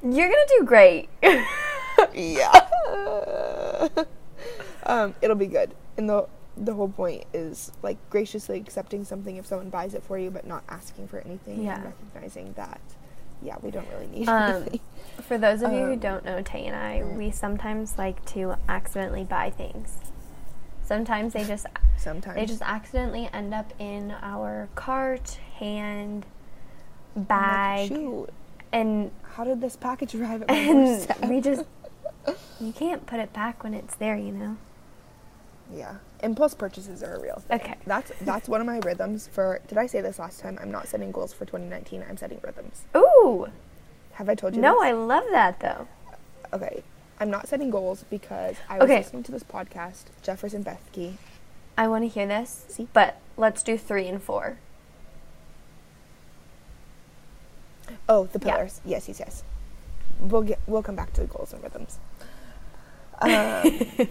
You're 0.03 0.29
gonna 0.29 0.41
do 0.59 0.65
great. 0.65 1.09
yeah. 2.15 2.67
um, 4.85 5.15
it'll 5.21 5.37
be 5.37 5.47
good. 5.47 5.75
And 5.97 6.09
the 6.09 6.27
the 6.57 6.75
whole 6.75 6.89
point 6.89 7.25
is 7.33 7.73
like 7.83 7.97
graciously 8.11 8.59
accepting 8.59 9.05
something 9.05 9.37
if 9.37 9.47
someone 9.47 9.71
buys 9.71 9.95
it 9.95 10.03
for 10.03 10.19
you, 10.19 10.31
but 10.31 10.47
not 10.47 10.63
asking 10.69 11.09
for 11.09 11.19
anything 11.21 11.63
Yeah. 11.65 11.77
and 11.77 11.85
recognizing 11.85 12.53
that, 12.55 12.81
yeah, 13.43 13.57
we 13.63 13.71
don't 13.71 13.89
really 13.93 14.07
need 14.09 14.29
Um, 14.29 14.53
anything. 14.63 14.81
For 15.23 15.39
those 15.39 15.63
of 15.63 15.73
you 15.73 15.79
who 15.87 15.93
Um, 15.93 15.99
don't 15.99 16.25
know 16.25 16.43
Tay 16.43 16.67
and 16.67 16.77
I, 16.77 17.03
we 17.17 17.31
sometimes 17.31 17.97
like 17.99 18.25
to 18.27 18.57
accidentally 18.69 19.25
buy 19.25 19.51
things. 19.51 19.97
Sometimes 20.91 21.35
they 21.35 21.45
just 21.45 21.67
Sometimes 21.99 22.35
they 22.35 22.47
just 22.47 22.63
accidentally 22.63 23.31
end 23.33 23.55
up 23.55 23.73
in 23.79 24.11
our 24.23 24.69
cart, 24.75 25.39
hand, 25.61 26.27
like, 27.15 27.29
bag, 27.29 27.89
Shoot, 27.89 28.29
and 28.73 29.13
how 29.23 29.45
did 29.45 29.61
this 29.61 29.77
package 29.77 30.17
arrive 30.17 30.43
at 30.43 30.49
my 30.49 30.55
and 30.57 31.31
we 31.31 31.41
just 31.41 31.65
you 32.61 32.73
can't 32.73 33.07
put 33.07 33.21
it 33.21 33.33
back 33.33 33.63
when 33.63 33.73
it's 33.73 33.95
there, 33.95 34.17
you 34.17 34.33
know. 34.33 34.57
yeah, 35.73 35.99
impulse 36.25 36.55
purchases 36.55 37.05
are 37.05 37.15
a 37.15 37.21
real 37.21 37.37
thing. 37.47 37.61
Okay. 37.61 37.75
That's 37.87 38.11
that's 38.23 38.49
one 38.49 38.61
of 38.61 38.67
my 38.67 38.79
rhythms 38.85 39.29
for. 39.29 39.61
Did 39.69 39.79
I 39.79 39.87
say 39.87 40.01
this 40.01 40.19
last 40.19 40.41
time? 40.41 40.59
I'm 40.61 40.73
not 40.73 40.89
setting 40.89 41.13
goals 41.13 41.33
for 41.33 41.45
2019. 41.45 42.05
I'm 42.09 42.17
setting 42.17 42.41
rhythms. 42.43 42.83
Ooh, 42.97 43.47
Have 44.15 44.29
I 44.29 44.35
told 44.35 44.57
you? 44.57 44.61
no, 44.61 44.75
this? 44.81 44.89
I 44.89 44.91
love 44.93 45.25
that 45.31 45.61
though. 45.61 45.87
okay. 46.53 46.83
I'm 47.21 47.31
not 47.31 47.47
setting 47.49 47.71
goals 47.71 48.05
because 48.09 48.57
I 48.69 48.79
was 48.79 48.85
Okay. 48.85 48.97
listening 48.99 49.23
to 49.25 49.33
this 49.33 49.43
podcast, 49.43 50.05
Jefferson 50.23 50.65
Bethke. 50.65 51.15
I 51.77 51.87
want 51.87 52.03
to 52.05 52.09
hear 52.09 52.27
this, 52.27 52.65
See? 52.69 52.89
but 52.95 53.21
let's 53.37 53.63
do 53.63 53.77
three 53.77 54.09
and 54.09 54.23
four. 54.23 54.57
Oh, 58.09 58.25
the 58.25 58.39
Yeah. 58.45 58.55
pillars. 58.55 58.81
Yes, 58.85 59.09
yes, 59.09 59.21
yes. 59.21 59.43
We'll 60.19 60.43
get. 60.43 60.59
We'll 60.67 60.83
come 60.83 60.97
back 60.97 61.13
to 61.15 61.21
the 61.23 61.27
goals 61.27 61.53
and 61.53 61.63
rhythms. 61.63 61.99
Um, 63.23 64.09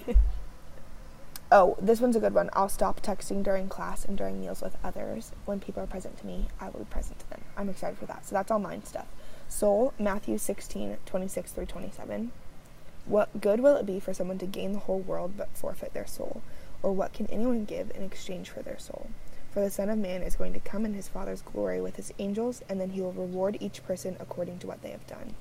oh, 1.51 1.75
this 1.81 1.99
one's 1.99 2.15
a 2.15 2.19
good 2.19 2.35
one. 2.35 2.51
I'll 2.53 2.69
stop 2.69 3.01
texting 3.01 3.41
during 3.41 3.67
class 3.69 4.05
and 4.05 4.15
during 4.15 4.39
meals 4.39 4.61
with 4.61 4.77
others. 4.83 5.31
When 5.45 5.59
people 5.59 5.81
are 5.81 5.87
present 5.87 6.19
to 6.19 6.27
me, 6.27 6.47
I 6.61 6.69
will 6.69 6.81
be 6.81 6.85
present 6.85 7.17
to 7.21 7.29
them. 7.31 7.41
I'm 7.57 7.69
excited 7.69 7.97
for 7.97 8.05
that. 8.05 8.27
So 8.27 8.35
that's 8.35 8.51
all 8.51 8.59
mine 8.59 8.83
stuff. 8.85 9.07
Soul, 9.47 9.93
Matthew 9.97 10.37
16, 10.37 10.97
26 11.07 11.51
through 11.51 11.65
27. 11.65 12.31
What 13.09 13.41
good 13.41 13.59
will 13.59 13.75
it 13.75 13.87
be 13.87 13.99
for 13.99 14.13
someone 14.13 14.37
to 14.37 14.45
gain 14.45 14.73
the 14.73 14.79
whole 14.79 14.99
world 14.99 15.33
but 15.35 15.49
forfeit 15.57 15.95
their 15.95 16.05
soul? 16.05 16.43
Or 16.83 16.93
what 16.93 17.11
can 17.11 17.25
anyone 17.27 17.65
give 17.65 17.91
in 17.95 18.03
exchange 18.03 18.51
for 18.51 18.61
their 18.61 18.77
soul? 18.77 19.07
For 19.51 19.61
the 19.61 19.71
Son 19.71 19.89
of 19.89 19.97
Man 19.97 20.21
is 20.21 20.35
going 20.35 20.53
to 20.53 20.59
come 20.59 20.85
in 20.85 20.93
his 20.93 21.07
Father's 21.07 21.41
glory 21.41 21.81
with 21.81 21.95
his 21.95 22.13
angels, 22.19 22.61
and 22.69 22.79
then 22.79 22.91
he 22.91 23.01
will 23.01 23.11
reward 23.11 23.57
each 23.59 23.83
person 23.83 24.15
according 24.19 24.59
to 24.59 24.67
what 24.67 24.83
they 24.83 24.91
have 24.91 25.07
done. 25.07 25.33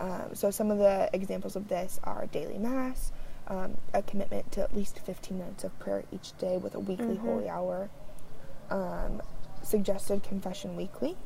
Um, 0.00 0.34
so, 0.34 0.50
some 0.50 0.72
of 0.72 0.78
the 0.78 1.08
examples 1.12 1.54
of 1.54 1.68
this 1.68 2.00
are 2.02 2.26
daily 2.26 2.58
Mass, 2.58 3.12
um, 3.46 3.76
a 3.94 4.02
commitment 4.02 4.50
to 4.52 4.62
at 4.62 4.74
least 4.76 4.98
15 4.98 5.38
minutes 5.38 5.62
of 5.62 5.78
prayer 5.78 6.02
each 6.10 6.36
day 6.38 6.56
with 6.56 6.74
a 6.74 6.80
weekly 6.80 7.16
Mhm. 7.16 7.18
holy 7.18 7.48
hour, 7.48 7.88
um, 8.68 9.22
suggested 9.62 10.24
confession 10.24 10.74
weekly, 10.74 11.16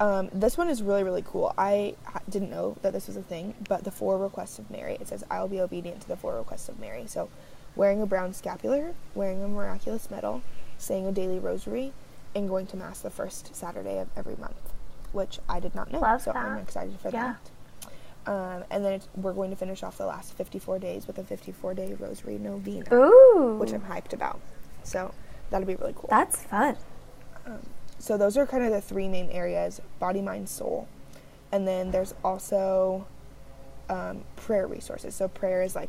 Um, 0.00 0.28
this 0.32 0.58
one 0.58 0.68
is 0.68 0.82
really, 0.82 1.04
really 1.04 1.22
cool. 1.26 1.54
I 1.56 1.94
ha- 2.04 2.20
didn't 2.28 2.50
know 2.50 2.76
that 2.82 2.92
this 2.92 3.06
was 3.06 3.16
a 3.16 3.22
thing, 3.22 3.54
but 3.68 3.84
the 3.84 3.90
four 3.90 4.18
requests 4.18 4.58
of 4.58 4.70
Mary. 4.70 4.96
It 5.00 5.08
says, 5.08 5.22
I'll 5.30 5.48
be 5.48 5.60
obedient 5.60 6.00
to 6.02 6.08
the 6.08 6.16
four 6.16 6.34
requests 6.36 6.68
of 6.68 6.78
Mary. 6.80 7.04
So, 7.06 7.28
wearing 7.76 8.02
a 8.02 8.06
brown 8.06 8.32
scapular, 8.32 8.94
wearing 9.14 9.42
a 9.42 9.48
miraculous 9.48 10.10
medal, 10.10 10.42
saying 10.78 11.06
a 11.06 11.12
daily 11.12 11.38
rosary, 11.38 11.92
and 12.34 12.48
going 12.48 12.66
to 12.68 12.76
Mass 12.76 12.98
the 13.00 13.10
first 13.10 13.54
Saturday 13.54 13.98
of 13.98 14.08
every 14.16 14.34
month, 14.36 14.72
which 15.12 15.38
I 15.48 15.60
did 15.60 15.74
not 15.76 15.92
know. 15.92 16.00
Love 16.00 16.22
so, 16.22 16.32
I'm 16.32 16.58
excited 16.58 16.98
for 17.00 17.10
Yeah. 17.10 17.34
that. 17.34 17.50
Um, 18.26 18.64
and 18.70 18.84
then 18.84 18.94
it's, 18.94 19.08
we're 19.16 19.34
going 19.34 19.50
to 19.50 19.56
finish 19.56 19.82
off 19.82 19.98
the 19.98 20.06
last 20.06 20.32
54 20.32 20.78
days 20.78 21.06
with 21.06 21.18
a 21.18 21.24
54 21.24 21.74
day 21.74 21.94
rosary 22.00 22.38
novena, 22.38 22.92
Ooh. 22.92 23.56
which 23.60 23.72
I'm 23.72 23.82
hyped 23.82 24.12
about. 24.12 24.40
So, 24.82 25.12
that'll 25.50 25.66
be 25.68 25.76
really 25.76 25.92
cool. 25.94 26.08
That's 26.10 26.42
fun. 26.42 26.76
So 28.04 28.18
those 28.18 28.36
are 28.36 28.46
kind 28.46 28.62
of 28.62 28.70
the 28.70 28.82
three 28.82 29.08
main 29.08 29.30
areas: 29.30 29.80
body, 29.98 30.20
mind, 30.20 30.50
soul. 30.50 30.88
And 31.50 31.66
then 31.66 31.90
there's 31.90 32.12
also 32.22 33.06
um, 33.88 34.24
prayer 34.36 34.66
resources. 34.66 35.14
So 35.14 35.26
prayer 35.26 35.62
is 35.62 35.74
like, 35.74 35.88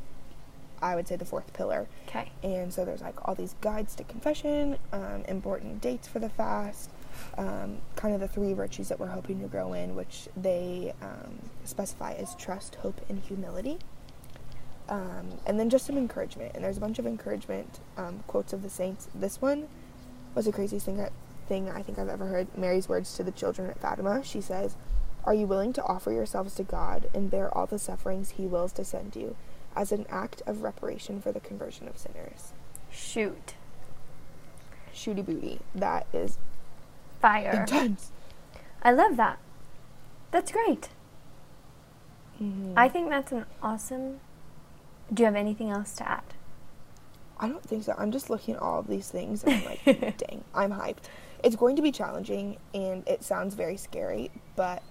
I 0.81 0.95
would 0.95 1.09
say, 1.09 1.17
the 1.17 1.25
fourth 1.25 1.51
pillar. 1.51 1.87
Okay. 2.07 2.31
And 2.41 2.73
so 2.73 2.85
there's 2.85 3.01
like 3.01 3.27
all 3.27 3.35
these 3.35 3.55
guides 3.59 3.95
to 3.95 4.05
confession, 4.05 4.77
um, 4.93 5.25
important 5.27 5.81
dates 5.81 6.07
for 6.07 6.19
the 6.19 6.29
fast, 6.29 6.89
um, 7.37 7.79
kind 7.97 8.13
of 8.13 8.21
the 8.21 8.29
three 8.29 8.53
virtues 8.53 8.87
that 8.87 8.97
we're 8.97 9.07
hoping 9.07 9.41
to 9.41 9.47
grow 9.47 9.73
in, 9.73 9.93
which 9.93 10.29
they 10.37 10.93
um, 11.01 11.39
specify 11.65 12.13
as 12.13 12.33
trust, 12.35 12.75
hope, 12.75 13.01
and 13.09 13.19
humility. 13.23 13.77
Um, 14.87 15.33
and 15.45 15.59
then 15.59 15.69
just 15.69 15.85
some 15.85 15.97
encouragement. 15.97 16.53
And 16.55 16.63
there's 16.63 16.77
a 16.77 16.79
bunch 16.79 16.97
of 16.97 17.05
encouragement 17.05 17.79
um, 17.97 18.23
quotes 18.27 18.53
of 18.53 18.63
the 18.63 18.69
saints. 18.69 19.09
This 19.13 19.41
one 19.41 19.67
was 20.33 20.45
the 20.45 20.53
craziest 20.53 20.85
thing, 20.85 20.95
that, 20.95 21.11
thing 21.47 21.69
I 21.69 21.81
think 21.81 21.97
I've 21.99 22.09
ever 22.09 22.25
heard. 22.27 22.47
Mary's 22.57 22.89
words 22.89 23.15
to 23.15 23.23
the 23.23 23.31
children 23.31 23.69
at 23.69 23.79
Fatima. 23.79 24.23
She 24.23 24.41
says, 24.41 24.75
Are 25.23 25.33
you 25.33 25.45
willing 25.47 25.73
to 25.73 25.83
offer 25.83 26.11
yourselves 26.11 26.55
to 26.55 26.63
God 26.63 27.09
and 27.13 27.29
bear 27.31 27.55
all 27.55 27.65
the 27.65 27.79
sufferings 27.79 28.31
He 28.31 28.45
wills 28.45 28.71
to 28.73 28.85
send 28.85 29.15
you 29.15 29.35
as 29.75 29.91
an 29.91 30.05
act 30.09 30.41
of 30.45 30.61
reparation 30.63 31.21
for 31.21 31.31
the 31.31 31.39
conversion 31.39 31.87
of 31.87 31.97
sinners? 31.97 32.53
Shoot. 32.91 33.55
Shooty 34.93 35.25
booty. 35.25 35.59
That 35.73 36.07
is 36.13 36.37
Fire. 37.21 37.51
intense. 37.61 38.11
I 38.81 38.91
love 38.91 39.17
that. 39.17 39.39
That's 40.31 40.51
great. 40.51 40.89
Mhm. 42.41 42.73
I 42.75 42.89
think 42.89 43.09
that's 43.09 43.31
an 43.31 43.45
awesome. 43.61 44.19
Do 45.13 45.21
you 45.23 45.25
have 45.25 45.35
anything 45.35 45.69
else 45.69 45.93
to 45.97 46.09
add? 46.09 46.23
I 47.39 47.47
don't 47.49 47.63
think 47.63 47.83
so. 47.83 47.93
I'm 47.97 48.11
just 48.11 48.29
looking 48.29 48.55
at 48.55 48.61
all 48.61 48.79
of 48.79 48.87
these 48.87 49.09
things 49.09 49.43
and 49.43 49.53
I'm 49.55 49.65
like, 49.65 49.83
dang, 50.17 50.43
I'm 50.53 50.71
hyped. 50.71 51.03
It's 51.45 51.55
going 51.55 51.75
to 51.75 51.81
be 51.83 51.91
challenging 51.91 52.57
and 52.73 53.07
it 53.07 53.23
sounds 53.23 53.53
very 53.53 53.77
scary, 53.77 54.31
but 54.55 54.83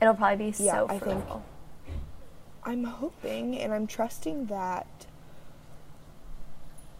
It'll 0.00 0.14
probably 0.14 0.50
be 0.50 0.64
Yeah, 0.64 0.72
so 0.72 0.86
I 0.88 0.98
think. 0.98 1.24
I'm 2.64 2.84
hoping 2.84 3.58
and 3.58 3.72
I'm 3.72 3.86
trusting 3.86 4.46
that. 4.46 4.86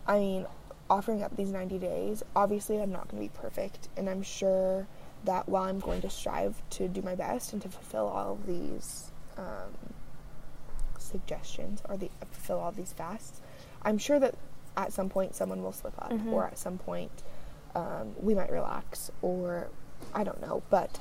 I 0.07 0.19
mean, 0.19 0.47
offering 0.91 1.23
up 1.23 1.35
these 1.35 1.51
90 1.51 1.79
days, 1.79 2.23
obviously, 2.37 2.81
I'm 2.81 2.93
not 2.93 3.09
going 3.09 3.23
to 3.27 3.33
be 3.35 3.41
perfect. 3.41 3.89
And 3.97 4.09
I'm 4.11 4.23
sure 4.23 4.87
that 5.25 5.49
while 5.49 5.63
I'm 5.65 5.81
going 5.81 6.03
to 6.03 6.11
strive 6.11 6.63
to 6.71 6.87
do 6.87 7.01
my 7.01 7.15
best 7.15 7.55
and 7.55 7.63
to 7.63 7.69
fulfill 7.71 8.07
all 8.09 8.33
of 8.33 8.47
these 8.47 9.11
um, 9.39 9.73
suggestions 10.99 11.83
or 11.89 11.97
the, 11.97 12.11
fulfill 12.33 12.59
all 12.61 12.73
these 12.73 12.93
fasts, 12.93 13.41
I'm 13.83 13.97
sure 13.97 14.19
that 14.21 14.35
at 14.77 14.93
some 14.93 15.09
point 15.09 15.35
someone 15.35 15.63
will 15.63 15.73
slip 15.73 15.95
up 15.99 16.13
Mhm. 16.13 16.33
or 16.33 16.45
at 16.47 16.59
some 16.59 16.77
point 16.79 17.23
um, 17.75 18.15
we 18.21 18.35
might 18.35 18.51
relax 18.51 19.11
or 19.23 19.69
I 20.15 20.25
don't 20.25 20.41
know. 20.41 20.63
But 20.71 20.99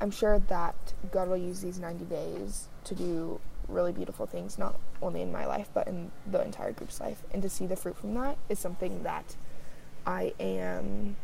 I'm 0.00 0.10
sure 0.10 0.38
that 0.38 0.74
God 1.10 1.28
will 1.28 1.36
use 1.36 1.60
these 1.60 1.78
90 1.78 2.04
days 2.04 2.68
to 2.84 2.94
do 2.94 3.40
really 3.68 3.92
beautiful 3.92 4.26
things, 4.26 4.58
not 4.58 4.76
only 5.02 5.20
in 5.20 5.30
my 5.30 5.44
life, 5.44 5.68
but 5.74 5.86
in 5.86 6.10
the 6.26 6.42
entire 6.42 6.72
group's 6.72 7.00
life. 7.00 7.22
And 7.32 7.42
to 7.42 7.48
see 7.48 7.66
the 7.66 7.76
fruit 7.76 7.96
from 7.96 8.14
that 8.14 8.38
is 8.48 8.58
something 8.58 9.02
that 9.02 9.36
I 10.06 10.32
am 10.40 11.16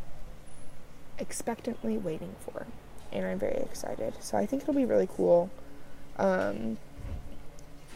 expectantly 1.19 1.97
waiting 1.97 2.35
for. 2.41 2.67
And 3.13 3.25
I'm 3.25 3.39
very 3.39 3.57
excited. 3.57 4.15
So 4.21 4.37
I 4.37 4.47
think 4.47 4.63
it'll 4.63 4.75
be 4.75 4.85
really 4.85 5.09
cool. 5.11 5.51
Um, 6.19 6.79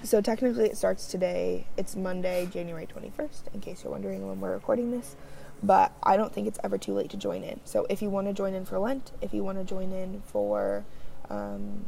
so 0.02 0.20
technically, 0.20 0.66
it 0.66 0.76
starts 0.76 1.08
today. 1.08 1.66
It's 1.76 1.96
Monday, 1.96 2.48
January 2.52 2.86
21st, 2.86 3.52
in 3.52 3.60
case 3.60 3.82
you're 3.82 3.92
wondering 3.92 4.26
when 4.26 4.40
we're 4.40 4.52
recording 4.52 4.92
this. 4.92 5.16
But 5.62 5.92
I 6.02 6.16
don't 6.16 6.32
think 6.32 6.46
it's 6.46 6.58
ever 6.62 6.78
too 6.78 6.94
late 6.94 7.10
to 7.10 7.16
join 7.16 7.42
in. 7.42 7.60
So 7.64 7.86
if 7.90 8.00
you 8.00 8.10
want 8.10 8.28
to 8.28 8.32
join 8.32 8.54
in 8.54 8.64
for 8.64 8.78
Lent, 8.78 9.12
if 9.20 9.34
you 9.34 9.42
want 9.42 9.58
to 9.58 9.64
join 9.64 9.92
in 9.92 10.22
for 10.24 10.84
um, 11.28 11.86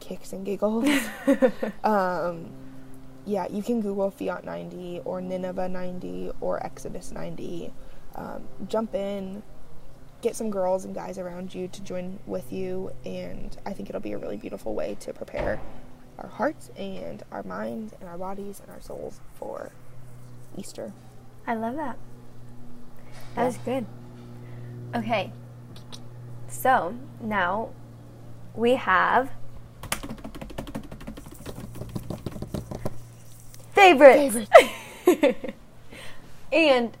kicks 0.00 0.32
and 0.32 0.44
giggles, 0.44 0.88
um, 1.84 2.50
yeah, 3.24 3.46
you 3.50 3.62
can 3.62 3.80
Google 3.80 4.10
Fiat 4.10 4.44
90 4.44 5.02
or 5.04 5.20
Nineveh 5.20 5.68
90 5.68 6.32
or 6.40 6.64
Exodus 6.64 7.12
90. 7.12 7.72
Um, 8.16 8.42
jump 8.68 8.94
in, 8.94 9.42
get 10.20 10.36
some 10.36 10.50
girls 10.50 10.84
and 10.84 10.94
guys 10.94 11.18
around 11.18 11.54
you 11.54 11.68
to 11.68 11.82
join 11.82 12.18
with 12.26 12.52
you, 12.52 12.92
and 13.04 13.56
I 13.64 13.72
think 13.72 13.88
it'll 13.88 14.00
be 14.00 14.12
a 14.12 14.18
really 14.18 14.36
beautiful 14.36 14.74
way 14.74 14.96
to 15.00 15.12
prepare 15.12 15.60
our 16.18 16.28
hearts 16.28 16.70
and 16.76 17.22
our 17.30 17.42
minds 17.42 17.94
and 18.00 18.08
our 18.08 18.18
bodies 18.18 18.60
and 18.60 18.70
our 18.70 18.80
souls 18.80 19.20
for 19.34 19.70
Easter. 20.56 20.92
I 21.46 21.54
love 21.54 21.76
that. 21.76 21.96
That 23.34 23.42
Yeah. 23.42 23.46
was 23.46 23.58
good. 23.58 23.86
Okay. 24.94 25.32
So 26.48 26.94
now 27.20 27.70
we 28.54 28.74
have 28.74 29.30
favorites. 33.72 34.48
and 36.52 36.96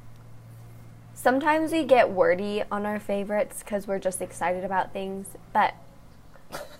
sometimes 1.14 1.72
we 1.72 1.84
get 1.84 2.10
wordy 2.10 2.62
on 2.70 2.86
our 2.86 2.98
favorites 3.00 3.60
because 3.62 3.86
we're 3.86 3.98
just 3.98 4.22
excited 4.22 4.64
about 4.64 4.92
things, 4.92 5.28
but 5.52 5.74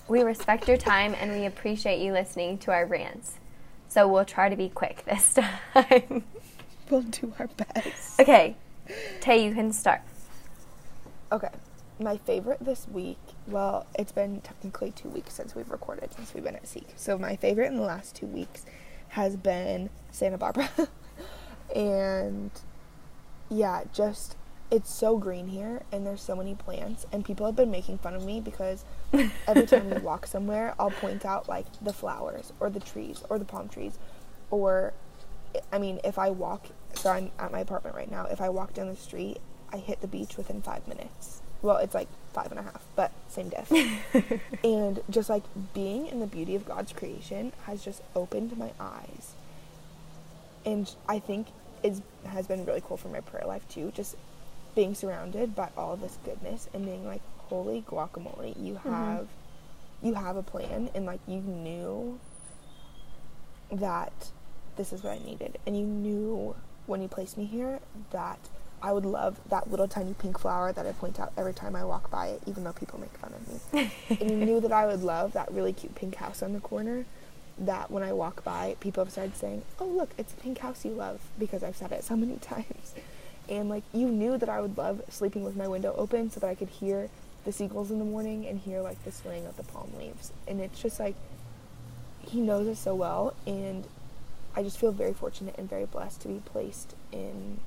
we 0.08 0.22
respect 0.22 0.66
your 0.68 0.76
time 0.76 1.14
and 1.20 1.32
we 1.32 1.46
appreciate 1.46 2.00
you 2.00 2.12
listening 2.12 2.58
to 2.58 2.72
our 2.72 2.86
rants. 2.86 3.34
So 3.88 4.06
we'll 4.08 4.24
try 4.24 4.48
to 4.48 4.56
be 4.56 4.68
quick 4.68 5.04
this 5.04 5.34
time. 5.74 6.24
We'll 6.88 7.02
do 7.02 7.32
our 7.38 7.48
best. 7.48 8.18
okay, 8.20 8.56
Tay, 9.20 9.44
you 9.44 9.54
can 9.54 9.72
start. 9.72 10.00
Okay. 11.32 11.50
My 11.98 12.16
favorite 12.16 12.58
this 12.60 12.88
week, 12.88 13.18
well, 13.46 13.86
it's 13.98 14.12
been 14.12 14.40
technically 14.40 14.90
two 14.90 15.10
weeks 15.10 15.34
since 15.34 15.54
we've 15.54 15.70
recorded, 15.70 16.12
since 16.14 16.32
we've 16.32 16.42
been 16.42 16.56
at 16.56 16.66
Seek. 16.66 16.88
So 16.96 17.18
my 17.18 17.36
favorite 17.36 17.66
in 17.66 17.76
the 17.76 17.82
last 17.82 18.16
two 18.16 18.26
weeks 18.26 18.64
has 19.08 19.36
been 19.36 19.90
Santa 20.10 20.38
Barbara. 20.38 20.70
and 21.76 22.50
yeah, 23.50 23.82
just 23.92 24.36
it's 24.70 24.92
so 24.92 25.18
green 25.18 25.48
here 25.48 25.82
and 25.90 26.06
there's 26.06 26.22
so 26.22 26.36
many 26.36 26.54
plants 26.54 27.04
and 27.12 27.24
people 27.24 27.44
have 27.44 27.56
been 27.56 27.70
making 27.70 27.98
fun 27.98 28.14
of 28.14 28.24
me 28.24 28.40
because 28.40 28.84
every 29.48 29.66
time 29.66 29.90
we 29.90 29.98
walk 30.02 30.26
somewhere, 30.26 30.74
I'll 30.78 30.92
point 30.92 31.24
out 31.24 31.48
like 31.48 31.66
the 31.82 31.92
flowers 31.92 32.52
or 32.60 32.70
the 32.70 32.80
trees 32.80 33.22
or 33.28 33.38
the 33.38 33.44
palm 33.44 33.68
trees 33.68 33.98
or 34.50 34.94
I 35.72 35.78
mean, 35.78 36.00
if 36.04 36.18
I 36.18 36.30
walk, 36.30 36.66
so 36.94 37.10
I'm 37.10 37.30
at 37.38 37.52
my 37.52 37.60
apartment 37.60 37.96
right 37.96 38.10
now. 38.10 38.26
If 38.26 38.40
I 38.40 38.48
walk 38.48 38.74
down 38.74 38.88
the 38.88 38.96
street, 38.96 39.38
I 39.72 39.78
hit 39.78 40.00
the 40.00 40.08
beach 40.08 40.36
within 40.36 40.62
five 40.62 40.86
minutes. 40.86 41.42
Well, 41.62 41.76
it's 41.76 41.94
like 41.94 42.08
five 42.32 42.50
and 42.50 42.58
a 42.58 42.62
half, 42.62 42.82
but 42.96 43.12
same 43.28 43.50
diff. 43.50 43.70
and 44.64 45.00
just 45.10 45.28
like 45.28 45.42
being 45.74 46.06
in 46.06 46.20
the 46.20 46.26
beauty 46.26 46.54
of 46.54 46.66
God's 46.66 46.92
creation 46.92 47.52
has 47.66 47.84
just 47.84 48.02
opened 48.14 48.56
my 48.56 48.70
eyes. 48.80 49.34
And 50.64 50.92
I 51.08 51.18
think 51.18 51.48
it 51.82 52.00
has 52.26 52.46
been 52.46 52.64
really 52.64 52.82
cool 52.86 52.96
for 52.96 53.08
my 53.08 53.20
prayer 53.20 53.46
life 53.46 53.68
too. 53.68 53.92
Just 53.94 54.16
being 54.74 54.94
surrounded 54.94 55.54
by 55.54 55.68
all 55.76 55.92
of 55.92 56.00
this 56.00 56.18
goodness 56.24 56.68
and 56.72 56.84
being 56.84 57.06
like, 57.06 57.22
holy 57.36 57.82
guacamole, 57.82 58.54
you 58.58 58.74
mm-hmm. 58.74 58.90
have 58.90 59.28
you 60.02 60.14
have 60.14 60.36
a 60.36 60.42
plan 60.42 60.88
and 60.94 61.04
like 61.04 61.20
you 61.26 61.40
knew 61.40 62.18
that 63.70 64.30
this 64.80 64.94
is 64.94 65.02
what 65.02 65.12
I 65.12 65.18
needed. 65.22 65.58
And 65.66 65.76
you 65.78 65.84
knew 65.84 66.56
when 66.86 67.02
you 67.02 67.08
placed 67.08 67.36
me 67.36 67.44
here 67.44 67.80
that 68.12 68.38
I 68.82 68.94
would 68.94 69.04
love 69.04 69.38
that 69.50 69.70
little 69.70 69.86
tiny 69.86 70.14
pink 70.14 70.38
flower 70.38 70.72
that 70.72 70.86
I 70.86 70.92
point 70.92 71.20
out 71.20 71.34
every 71.36 71.52
time 71.52 71.76
I 71.76 71.84
walk 71.84 72.10
by 72.10 72.28
it, 72.28 72.40
even 72.46 72.64
though 72.64 72.72
people 72.72 72.98
make 72.98 73.10
fun 73.18 73.34
of 73.34 73.74
me. 73.74 73.90
and 74.08 74.30
you 74.30 74.36
knew 74.38 74.58
that 74.60 74.72
I 74.72 74.86
would 74.86 75.02
love 75.02 75.34
that 75.34 75.52
really 75.52 75.74
cute 75.74 75.94
pink 75.94 76.14
house 76.14 76.42
on 76.42 76.54
the 76.54 76.60
corner. 76.60 77.04
That 77.58 77.90
when 77.90 78.02
I 78.02 78.14
walk 78.14 78.42
by, 78.42 78.76
people 78.80 79.04
have 79.04 79.12
started 79.12 79.36
saying, 79.36 79.64
"Oh, 79.78 79.84
look, 79.84 80.12
it's 80.16 80.32
the 80.32 80.40
pink 80.40 80.56
house 80.60 80.82
you 80.82 80.92
love," 80.92 81.20
because 81.38 81.62
I've 81.62 81.76
said 81.76 81.92
it 81.92 82.02
so 82.04 82.16
many 82.16 82.36
times. 82.54 82.94
And 83.50 83.68
like 83.68 83.82
you 83.92 84.08
knew 84.08 84.38
that 84.38 84.48
I 84.48 84.62
would 84.62 84.78
love 84.78 85.02
sleeping 85.10 85.44
with 85.44 85.56
my 85.56 85.68
window 85.68 85.92
open 85.94 86.30
so 86.30 86.40
that 86.40 86.48
I 86.48 86.54
could 86.54 86.70
hear 86.70 87.10
the 87.44 87.52
seagulls 87.52 87.90
in 87.90 87.98
the 87.98 88.04
morning 88.06 88.46
and 88.46 88.58
hear 88.60 88.80
like 88.80 89.04
the 89.04 89.12
swaying 89.12 89.44
of 89.44 89.58
the 89.58 89.62
palm 89.64 89.90
leaves. 89.98 90.32
And 90.48 90.58
it's 90.58 90.80
just 90.80 90.98
like 90.98 91.16
he 92.26 92.40
knows 92.40 92.66
us 92.66 92.78
so 92.78 92.94
well 92.94 93.34
and 93.46 93.84
I 94.56 94.62
just 94.62 94.78
feel 94.78 94.92
very 94.92 95.12
fortunate 95.12 95.54
and 95.58 95.68
very 95.68 95.86
blessed 95.86 96.22
to 96.22 96.28
be 96.28 96.40
placed 96.44 96.94
in 97.12 97.60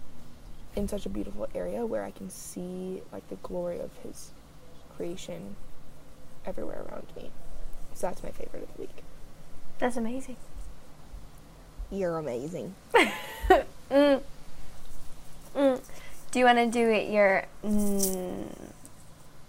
in 0.76 0.88
such 0.88 1.06
a 1.06 1.10
beautiful 1.10 1.48
area 1.54 1.86
where 1.86 2.04
I 2.04 2.12
can 2.12 2.30
see 2.30 3.02
like 3.12 3.28
the 3.30 3.36
glory 3.36 3.80
of 3.80 3.92
his 4.04 4.32
creation 4.98 5.56
everywhere 6.46 6.84
around 6.90 7.06
me. 7.16 7.30
So 7.94 8.08
that's 8.08 8.24
my 8.24 8.32
favorite 8.32 8.64
of 8.64 8.74
the 8.76 8.82
week. 8.82 9.04
That's 9.80 9.98
amazing. 9.98 10.38
You're 11.92 12.18
amazing. 12.18 12.76
Mm. 13.92 14.22
Mm. 15.56 15.82
Do 16.32 16.40
you 16.40 16.46
want 16.46 16.58
to 16.58 16.66
do 16.66 16.90
it 16.90 17.10
your? 17.12 17.44
Mm, 17.64 18.48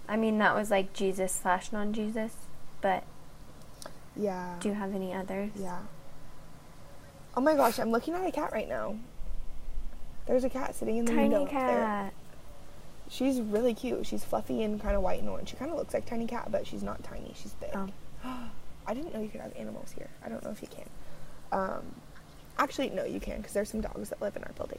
I 0.07 0.17
mean, 0.19 0.37
that 0.39 0.55
was 0.55 0.71
like 0.71 0.93
Jesus 0.93 1.33
slash 1.33 1.73
non 1.73 1.95
Jesus, 1.95 2.35
but 2.83 3.05
Yeah. 4.15 4.57
do 4.61 4.69
you 4.69 4.75
have 4.75 4.95
any 4.95 5.15
others? 5.15 5.53
Yeah. 5.59 5.79
Oh 7.37 7.41
my 7.41 7.55
gosh, 7.55 7.79
I'm 7.79 7.91
looking 7.91 8.15
at 8.15 8.25
a 8.27 8.31
cat 8.31 8.53
right 8.53 8.69
now. 8.69 8.97
There's 10.27 10.45
a 10.45 10.49
cat 10.51 10.75
sitting 10.75 10.97
in 10.99 11.05
the 11.05 11.13
window 11.15 11.45
Tiny 11.45 11.57
up 11.57 11.67
there. 11.69 11.79
cat. 11.85 12.15
She's 13.11 13.41
really 13.41 13.75
cute. 13.75 14.07
She's 14.07 14.25
fluffy 14.25 14.63
and 14.63 14.81
kind 14.81 14.97
of 14.97 15.03
white 15.03 15.21
and 15.21 15.29
orange. 15.29 15.51
She 15.51 15.57
kind 15.57 15.71
of 15.71 15.77
looks 15.77 15.93
like 15.93 16.07
Tiny 16.07 16.27
Cat, 16.27 16.49
but 16.51 16.67
she's 16.67 16.83
not 16.83 17.03
tiny. 17.05 17.33
She's 17.37 17.53
big. 17.55 17.71
Oh. 17.75 17.89
I 18.87 18.95
didn't 18.95 19.13
know 19.15 19.21
you 19.21 19.29
could 19.29 19.41
have 19.41 19.53
animals 19.57 19.93
here. 19.97 20.09
I 20.25 20.29
don't 20.29 20.43
know 20.45 20.51
if 20.51 20.63
you 20.63 20.69
can. 20.69 20.89
Um, 21.53 21.83
actually, 22.59 22.91
no, 22.91 23.05
you 23.05 23.21
can 23.21 23.39
because 23.39 23.53
there's 23.53 23.71
some 23.71 23.81
dogs 23.83 24.09
that 24.11 24.21
live 24.23 24.37
in 24.37 24.45
our 24.45 24.53
building. 24.53 24.79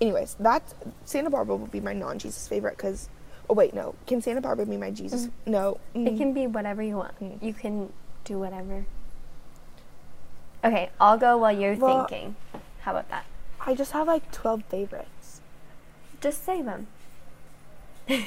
Anyways, 0.00 0.36
that's 0.40 0.74
Santa 1.04 1.28
Barbara 1.30 1.56
will 1.56 1.66
be 1.66 1.80
my 1.80 1.92
non-Jesus 1.92 2.48
favorite 2.48 2.76
because. 2.76 3.08
Oh 3.50 3.54
wait, 3.54 3.72
no. 3.74 3.94
Can 4.06 4.20
Santa 4.20 4.40
Barbara 4.42 4.66
be 4.66 4.76
my 4.76 4.90
Jesus? 4.90 5.28
No. 5.46 5.78
It 5.94 5.98
Mm. 6.00 6.16
can 6.18 6.32
be 6.34 6.46
whatever 6.46 6.82
you 6.82 6.96
want. 6.96 7.18
Mm. 7.20 7.42
You 7.42 7.54
can 7.54 7.90
do 8.24 8.38
whatever. 8.38 8.84
Okay, 10.64 10.90
I'll 11.00 11.18
go 11.18 11.36
while 11.38 11.56
you're 11.56 11.74
Well- 11.76 12.06
thinking. 12.06 12.36
How 12.80 12.92
about 12.92 13.08
that? 13.10 13.24
I 13.60 13.74
just 13.74 13.92
have 13.92 14.06
like 14.06 14.30
12 14.32 14.64
favorites. 14.64 15.40
Just 16.20 16.44
say 16.44 16.62
them. 16.62 16.86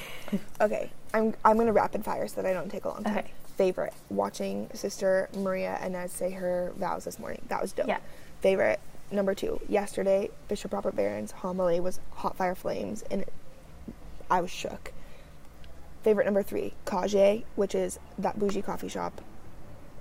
Okay, 0.61 0.91
I'm 1.13 1.33
I'm 1.43 1.57
gonna 1.57 1.73
rapid 1.73 2.05
fire 2.05 2.25
so 2.27 2.41
that 2.41 2.49
I 2.49 2.53
don't 2.53 2.69
take 2.69 2.85
a 2.85 2.89
long 2.89 3.03
time. 3.03 3.17
Okay. 3.17 3.31
Favorite: 3.57 3.93
watching 4.09 4.69
Sister 4.73 5.27
Maria 5.35 5.77
Inez 5.83 6.13
say 6.13 6.31
her 6.31 6.71
vows 6.77 7.03
this 7.03 7.19
morning. 7.19 7.41
That 7.49 7.61
was 7.61 7.73
dope. 7.73 7.87
Yeah. 7.87 7.97
Favorite 8.39 8.79
number 9.11 9.33
two: 9.35 9.59
yesterday 9.67 10.29
Bishop 10.47 10.71
Robert 10.71 10.95
Barron's 10.95 11.31
homily 11.31 11.81
was 11.81 11.99
hot 12.13 12.37
fire 12.37 12.55
flames, 12.55 13.03
and 13.11 13.25
I 14.29 14.39
was 14.39 14.51
shook. 14.51 14.93
Favorite 16.03 16.23
number 16.25 16.43
three: 16.43 16.75
Kage, 16.85 17.43
which 17.55 17.75
is 17.75 17.99
that 18.17 18.39
bougie 18.39 18.61
coffee 18.61 18.87
shop. 18.87 19.19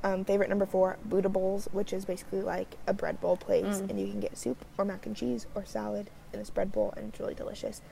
Um, 0.03 0.25
favorite 0.25 0.49
number 0.49 0.67
four: 0.67 0.97
Buddha 1.05 1.29
bowls, 1.29 1.69
which 1.73 1.93
is 1.93 2.05
basically 2.05 2.41
like 2.43 2.77
a 2.87 2.93
bread 2.95 3.21
bowl 3.21 3.37
place, 3.37 3.81
Mm. 3.81 3.91
and 3.91 4.01
you 4.01 4.09
can 4.09 4.21
get 4.21 4.37
soup 4.39 4.65
or 4.79 4.85
mac 4.85 5.05
and 5.07 5.15
cheese 5.15 5.47
or 5.55 5.65
salad 5.65 6.11
in 6.33 6.39
this 6.39 6.49
bread 6.51 6.73
bowl, 6.73 6.95
and 6.97 7.09
it's 7.11 7.21
really 7.21 7.35
delicious. 7.35 7.83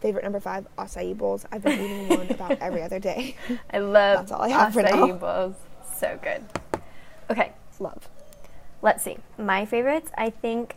Favorite 0.00 0.24
number 0.24 0.40
five: 0.40 0.66
acai 0.78 1.16
bowls. 1.16 1.44
I've 1.52 1.62
been 1.62 1.78
eating 1.80 2.08
one 2.08 2.26
about 2.30 2.52
every 2.60 2.82
other 2.82 2.98
day. 2.98 3.36
I 3.70 3.78
love 3.78 4.20
That's 4.20 4.32
all 4.32 4.42
I 4.42 4.48
have 4.48 4.72
acai 4.74 5.18
bowls. 5.20 5.56
So 5.98 6.18
good. 6.22 6.44
Okay, 7.30 7.52
Love. 7.78 8.08
let's 8.80 9.02
see. 9.04 9.18
My 9.36 9.66
favorites, 9.66 10.10
I 10.16 10.30
think 10.30 10.76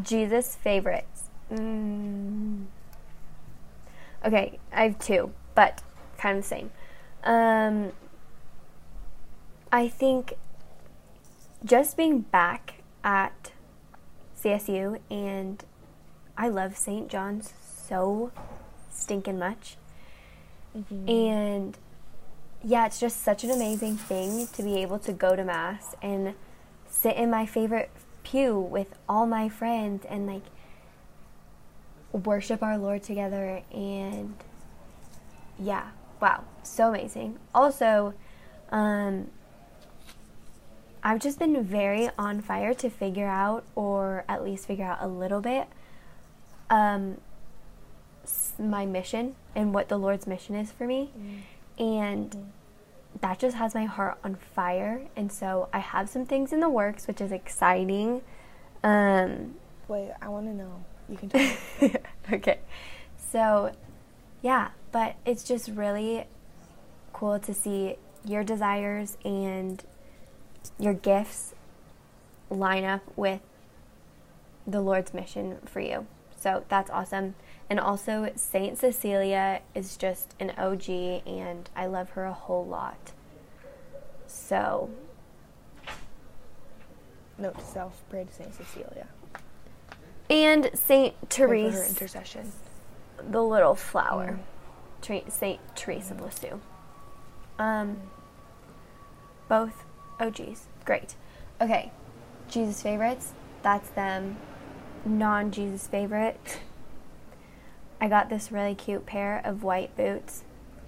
Jesus' 0.00 0.54
favorites. 0.56 1.24
Mm. 1.52 2.64
Okay, 4.24 4.58
I 4.72 4.82
have 4.84 4.98
two, 4.98 5.32
but 5.54 5.82
kind 6.16 6.38
of 6.38 6.44
the 6.44 6.48
same. 6.48 6.70
Um, 7.24 7.92
I 9.70 9.88
think 9.88 10.34
just 11.64 11.96
being 11.96 12.20
back 12.20 12.82
at 13.04 13.52
CSU 14.42 15.00
and 15.10 15.62
I 16.36 16.48
love 16.48 16.76
St. 16.76 17.08
John's 17.08 17.52
so 17.86 18.32
stinking 18.90 19.38
much. 19.38 19.76
And 21.06 21.76
yeah, 22.62 22.86
it's 22.86 23.00
just 23.00 23.22
such 23.22 23.44
an 23.44 23.50
amazing 23.50 23.96
thing 23.96 24.46
to 24.48 24.62
be 24.62 24.80
able 24.80 24.98
to 25.00 25.12
go 25.12 25.34
to 25.34 25.44
Mass 25.44 25.94
and 26.00 26.34
sit 26.88 27.16
in 27.16 27.30
my 27.30 27.46
favorite 27.46 27.90
pew 28.22 28.58
with 28.58 28.94
all 29.08 29.26
my 29.26 29.48
friends 29.48 30.04
and 30.08 30.26
like 30.26 30.44
worship 32.12 32.62
our 32.62 32.78
Lord 32.78 33.02
together. 33.02 33.62
And 33.72 34.34
yeah, 35.58 35.88
wow, 36.20 36.44
so 36.62 36.88
amazing. 36.88 37.38
Also, 37.54 38.14
um, 38.70 39.30
I've 41.02 41.20
just 41.20 41.38
been 41.38 41.62
very 41.64 42.10
on 42.18 42.40
fire 42.40 42.74
to 42.74 42.90
figure 42.90 43.26
out, 43.26 43.64
or 43.74 44.24
at 44.28 44.44
least 44.44 44.66
figure 44.66 44.84
out 44.84 44.98
a 45.00 45.08
little 45.08 45.40
bit, 45.40 45.68
um, 46.70 47.18
my 48.58 48.84
mission 48.84 49.36
and 49.54 49.72
what 49.72 49.88
the 49.88 49.96
Lord's 49.98 50.26
mission 50.26 50.54
is 50.54 50.72
for 50.72 50.86
me. 50.86 51.10
And 51.78 52.50
that 53.20 53.38
just 53.38 53.56
has 53.56 53.74
my 53.74 53.84
heart 53.84 54.18
on 54.24 54.34
fire. 54.34 55.02
And 55.16 55.32
so 55.32 55.68
I 55.72 55.78
have 55.78 56.08
some 56.08 56.26
things 56.26 56.52
in 56.52 56.60
the 56.60 56.68
works, 56.68 57.06
which 57.06 57.20
is 57.20 57.32
exciting. 57.32 58.22
Um, 58.82 59.54
Wait, 59.86 60.10
I 60.20 60.28
want 60.28 60.46
to 60.46 60.54
know. 60.54 60.84
You 61.08 61.16
can 61.16 61.28
tell 61.30 61.90
okay. 62.32 62.58
So, 63.30 63.72
yeah, 64.42 64.70
but 64.92 65.16
it's 65.24 65.44
just 65.44 65.68
really 65.68 66.26
cool 67.12 67.38
to 67.38 67.54
see 67.54 67.96
your 68.24 68.44
desires 68.44 69.16
and 69.24 69.82
your 70.78 70.94
gifts 70.94 71.54
line 72.50 72.84
up 72.84 73.02
with 73.16 73.40
the 74.66 74.80
Lord's 74.80 75.12
mission 75.14 75.58
for 75.64 75.80
you. 75.80 76.06
So 76.36 76.64
that's 76.68 76.90
awesome. 76.90 77.34
And 77.70 77.78
also, 77.80 78.30
Saint 78.36 78.78
Cecilia 78.78 79.60
is 79.74 79.96
just 79.96 80.34
an 80.40 80.52
OG, 80.56 80.88
and 81.26 81.68
I 81.76 81.84
love 81.86 82.10
her 82.10 82.24
a 82.24 82.32
whole 82.32 82.64
lot. 82.64 83.12
So, 84.26 84.90
Note 87.36 87.58
to 87.58 87.64
self: 87.64 88.02
pray 88.10 88.24
to 88.24 88.32
Saint 88.32 88.54
Cecilia. 88.54 89.06
and 90.30 90.70
Saint 90.74 91.14
Pray 91.28 91.70
for 91.70 91.76
her 91.76 91.84
intercession. 91.84 92.52
the 93.30 93.42
little 93.42 93.74
flower, 93.74 94.38
Tre- 95.02 95.24
Saint 95.28 95.60
Teresa 95.76 96.14
of 96.14 96.20
Lisieux. 96.20 96.60
Um, 97.58 97.98
both 99.48 99.84
OGs, 100.20 100.66
great. 100.84 101.14
Okay, 101.60 101.92
Jesus 102.48 102.82
favorites. 102.82 103.32
That's 103.62 103.90
them. 103.90 104.36
Non-Jesus 105.04 105.86
favorite. 105.86 106.60
I 108.00 108.08
got 108.08 108.28
this 108.28 108.52
really 108.52 108.74
cute 108.74 109.06
pair 109.06 109.40
of 109.44 109.62
white 109.62 109.96
boots. 109.96 110.44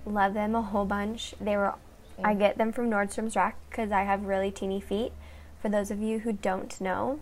Love 0.06 0.34
them 0.34 0.54
a 0.54 0.62
whole 0.62 0.84
bunch. 0.84 1.34
They 1.40 1.56
were. 1.56 1.74
I 2.22 2.34
get 2.34 2.58
them 2.58 2.70
from 2.70 2.90
Nordstrom's 2.90 3.34
Rack 3.34 3.56
because 3.70 3.90
I 3.90 4.02
have 4.02 4.24
really 4.24 4.50
teeny 4.50 4.80
feet. 4.80 5.12
For 5.60 5.68
those 5.68 5.90
of 5.90 6.00
you 6.00 6.20
who 6.20 6.32
don't 6.32 6.78
know, 6.80 7.18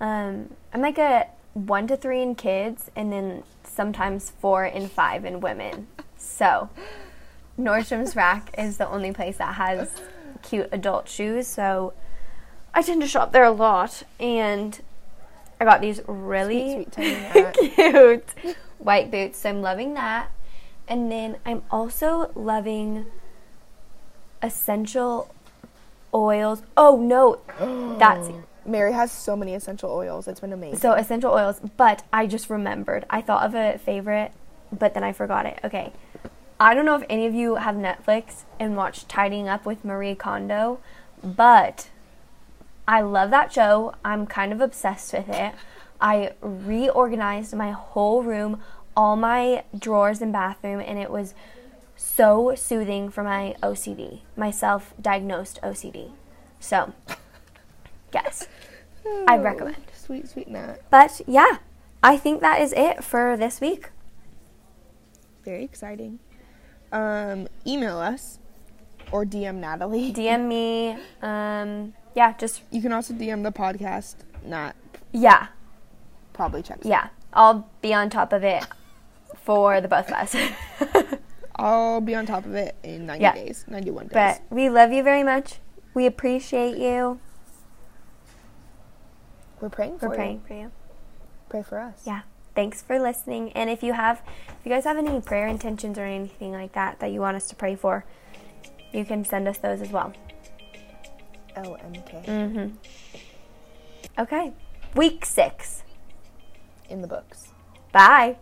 um, 0.00 0.54
I'm 0.72 0.80
like 0.80 0.98
a 0.98 1.28
one 1.54 1.86
to 1.86 1.96
three 1.96 2.22
in 2.22 2.34
kids, 2.34 2.90
and 2.96 3.12
then 3.12 3.44
sometimes 3.62 4.30
four 4.30 4.64
and 4.64 4.90
five 4.90 5.24
in 5.24 5.40
women. 5.40 5.86
So, 6.16 6.70
Nordstrom's 7.58 8.16
Rack 8.16 8.54
is 8.58 8.76
the 8.76 8.88
only 8.88 9.12
place 9.12 9.38
that 9.38 9.54
has 9.54 10.00
cute 10.42 10.68
adult 10.72 11.08
shoes. 11.08 11.46
So, 11.46 11.92
I 12.74 12.82
tend 12.82 13.00
to 13.02 13.08
shop 13.08 13.32
there 13.32 13.44
a 13.44 13.50
lot, 13.50 14.02
and 14.18 14.80
I 15.60 15.64
got 15.64 15.80
these 15.80 16.00
really 16.06 16.84
Sweet, 16.92 16.94
sweet 16.94 17.74
cute 17.76 18.56
white 18.78 19.10
boots. 19.10 19.38
So 19.38 19.50
I'm 19.50 19.62
loving 19.62 19.94
that. 19.94 20.30
And 20.88 21.10
then 21.10 21.36
I'm 21.46 21.62
also 21.70 22.32
loving 22.34 23.06
essential 24.42 25.32
oils. 26.12 26.62
Oh 26.76 26.96
no, 26.96 27.38
that's 27.98 28.28
Mary 28.64 28.92
has 28.92 29.12
so 29.12 29.36
many 29.36 29.54
essential 29.54 29.90
oils. 29.90 30.26
It's 30.26 30.40
been 30.40 30.52
amazing. 30.52 30.78
so 30.78 30.92
essential 30.94 31.32
oils. 31.32 31.60
But 31.76 32.02
I 32.12 32.26
just 32.26 32.50
remembered. 32.50 33.04
I 33.08 33.20
thought 33.20 33.44
of 33.44 33.54
a 33.54 33.78
favorite, 33.78 34.32
but 34.72 34.94
then 34.94 35.04
I 35.04 35.12
forgot 35.12 35.46
it. 35.46 35.60
Okay. 35.62 35.92
I 36.62 36.74
don't 36.74 36.84
know 36.86 36.94
if 36.94 37.02
any 37.10 37.26
of 37.26 37.34
you 37.34 37.56
have 37.56 37.74
Netflix 37.74 38.44
and 38.60 38.76
watch 38.76 39.08
Tidying 39.08 39.48
Up 39.48 39.66
with 39.66 39.84
Marie 39.84 40.14
Kondo, 40.14 40.78
but 41.20 41.90
I 42.86 43.00
love 43.00 43.30
that 43.30 43.52
show. 43.52 43.96
I'm 44.04 44.28
kind 44.28 44.52
of 44.52 44.60
obsessed 44.60 45.12
with 45.12 45.28
it. 45.28 45.54
I 46.00 46.34
reorganized 46.40 47.52
my 47.56 47.72
whole 47.72 48.22
room, 48.22 48.60
all 48.96 49.16
my 49.16 49.64
drawers 49.76 50.22
and 50.22 50.32
bathroom, 50.32 50.78
and 50.78 51.00
it 51.00 51.10
was 51.10 51.34
so 51.96 52.54
soothing 52.54 53.10
for 53.10 53.24
my 53.24 53.56
OCD, 53.60 54.20
my 54.36 54.52
self 54.52 54.94
diagnosed 55.02 55.58
OCD. 55.64 56.12
So, 56.60 56.92
yes, 58.14 58.46
I 59.04 59.36
Oh, 59.36 59.42
recommend. 59.42 59.82
Sweet, 59.96 60.28
sweet 60.28 60.46
Nat. 60.46 60.76
But 60.90 61.22
yeah, 61.26 61.58
I 62.04 62.16
think 62.16 62.40
that 62.40 62.60
is 62.60 62.72
it 62.72 63.02
for 63.02 63.36
this 63.36 63.60
week. 63.60 63.90
Very 65.44 65.64
exciting. 65.64 66.20
Um, 66.92 67.48
email 67.66 67.98
us 67.98 68.38
or 69.10 69.24
DM 69.24 69.56
Natalie. 69.56 70.12
DM 70.16 70.46
me. 70.46 70.96
Um, 71.22 71.94
yeah, 72.14 72.34
just 72.36 72.62
You 72.70 72.82
can 72.82 72.92
also 72.92 73.14
DM 73.14 73.42
the 73.42 73.52
podcast. 73.52 74.16
Nat 74.44 74.72
yeah, 75.12 75.48
probably 76.32 76.62
check. 76.62 76.78
yeah. 76.82 77.08
I'll 77.32 77.68
be 77.80 77.94
on 77.94 78.10
top 78.10 78.32
of 78.32 78.42
it 78.44 78.64
for 79.36 79.80
the 79.80 79.88
both 79.88 80.08
of 80.08 80.14
us. 80.14 80.36
I'll 81.56 82.00
be 82.00 82.14
on 82.14 82.26
top 82.26 82.44
of 82.46 82.54
it 82.54 82.74
in 82.82 83.06
90 83.06 83.22
Yeah. 83.22 83.34
days, 83.34 83.64
91 83.68 84.06
days. 84.06 84.12
But 84.12 84.42
we 84.50 84.68
love 84.68 84.90
you 84.92 85.02
very 85.02 85.22
much. 85.22 85.60
We 85.94 86.06
appreciate 86.06 86.76
you. 86.76 87.20
We're 89.60 89.68
praying 89.68 89.98
for 89.98 90.08
We're 90.08 90.14
you. 90.14 90.16
praying 90.16 90.40
for 90.46 90.54
you. 90.54 90.72
Pray 91.48 91.62
for 91.62 91.78
us. 91.78 92.02
Yeah. 92.06 92.22
Thanks 92.54 92.82
for 92.82 92.98
listening. 92.98 93.52
And 93.52 93.70
if 93.70 93.82
you 93.82 93.92
have, 93.94 94.22
if 94.48 94.64
you 94.64 94.70
guys 94.70 94.84
have 94.84 94.98
any 94.98 95.20
prayer 95.20 95.46
intentions 95.46 95.98
or 95.98 96.04
anything 96.04 96.52
like 96.52 96.72
that 96.72 97.00
that 97.00 97.10
you 97.12 97.20
want 97.20 97.36
us 97.36 97.46
to 97.48 97.54
pray 97.54 97.74
for, 97.76 98.04
you 98.92 99.04
can 99.04 99.24
send 99.24 99.48
us 99.48 99.58
those 99.58 99.80
as 99.80 99.90
well. 99.90 100.12
LMK 101.56 102.24
Mm-hmm. 102.26 102.68
Okay. 104.18 104.52
Week 104.94 105.24
six. 105.24 105.82
in 106.90 107.00
the 107.00 107.08
books. 107.08 107.48
Bye. 107.92 108.36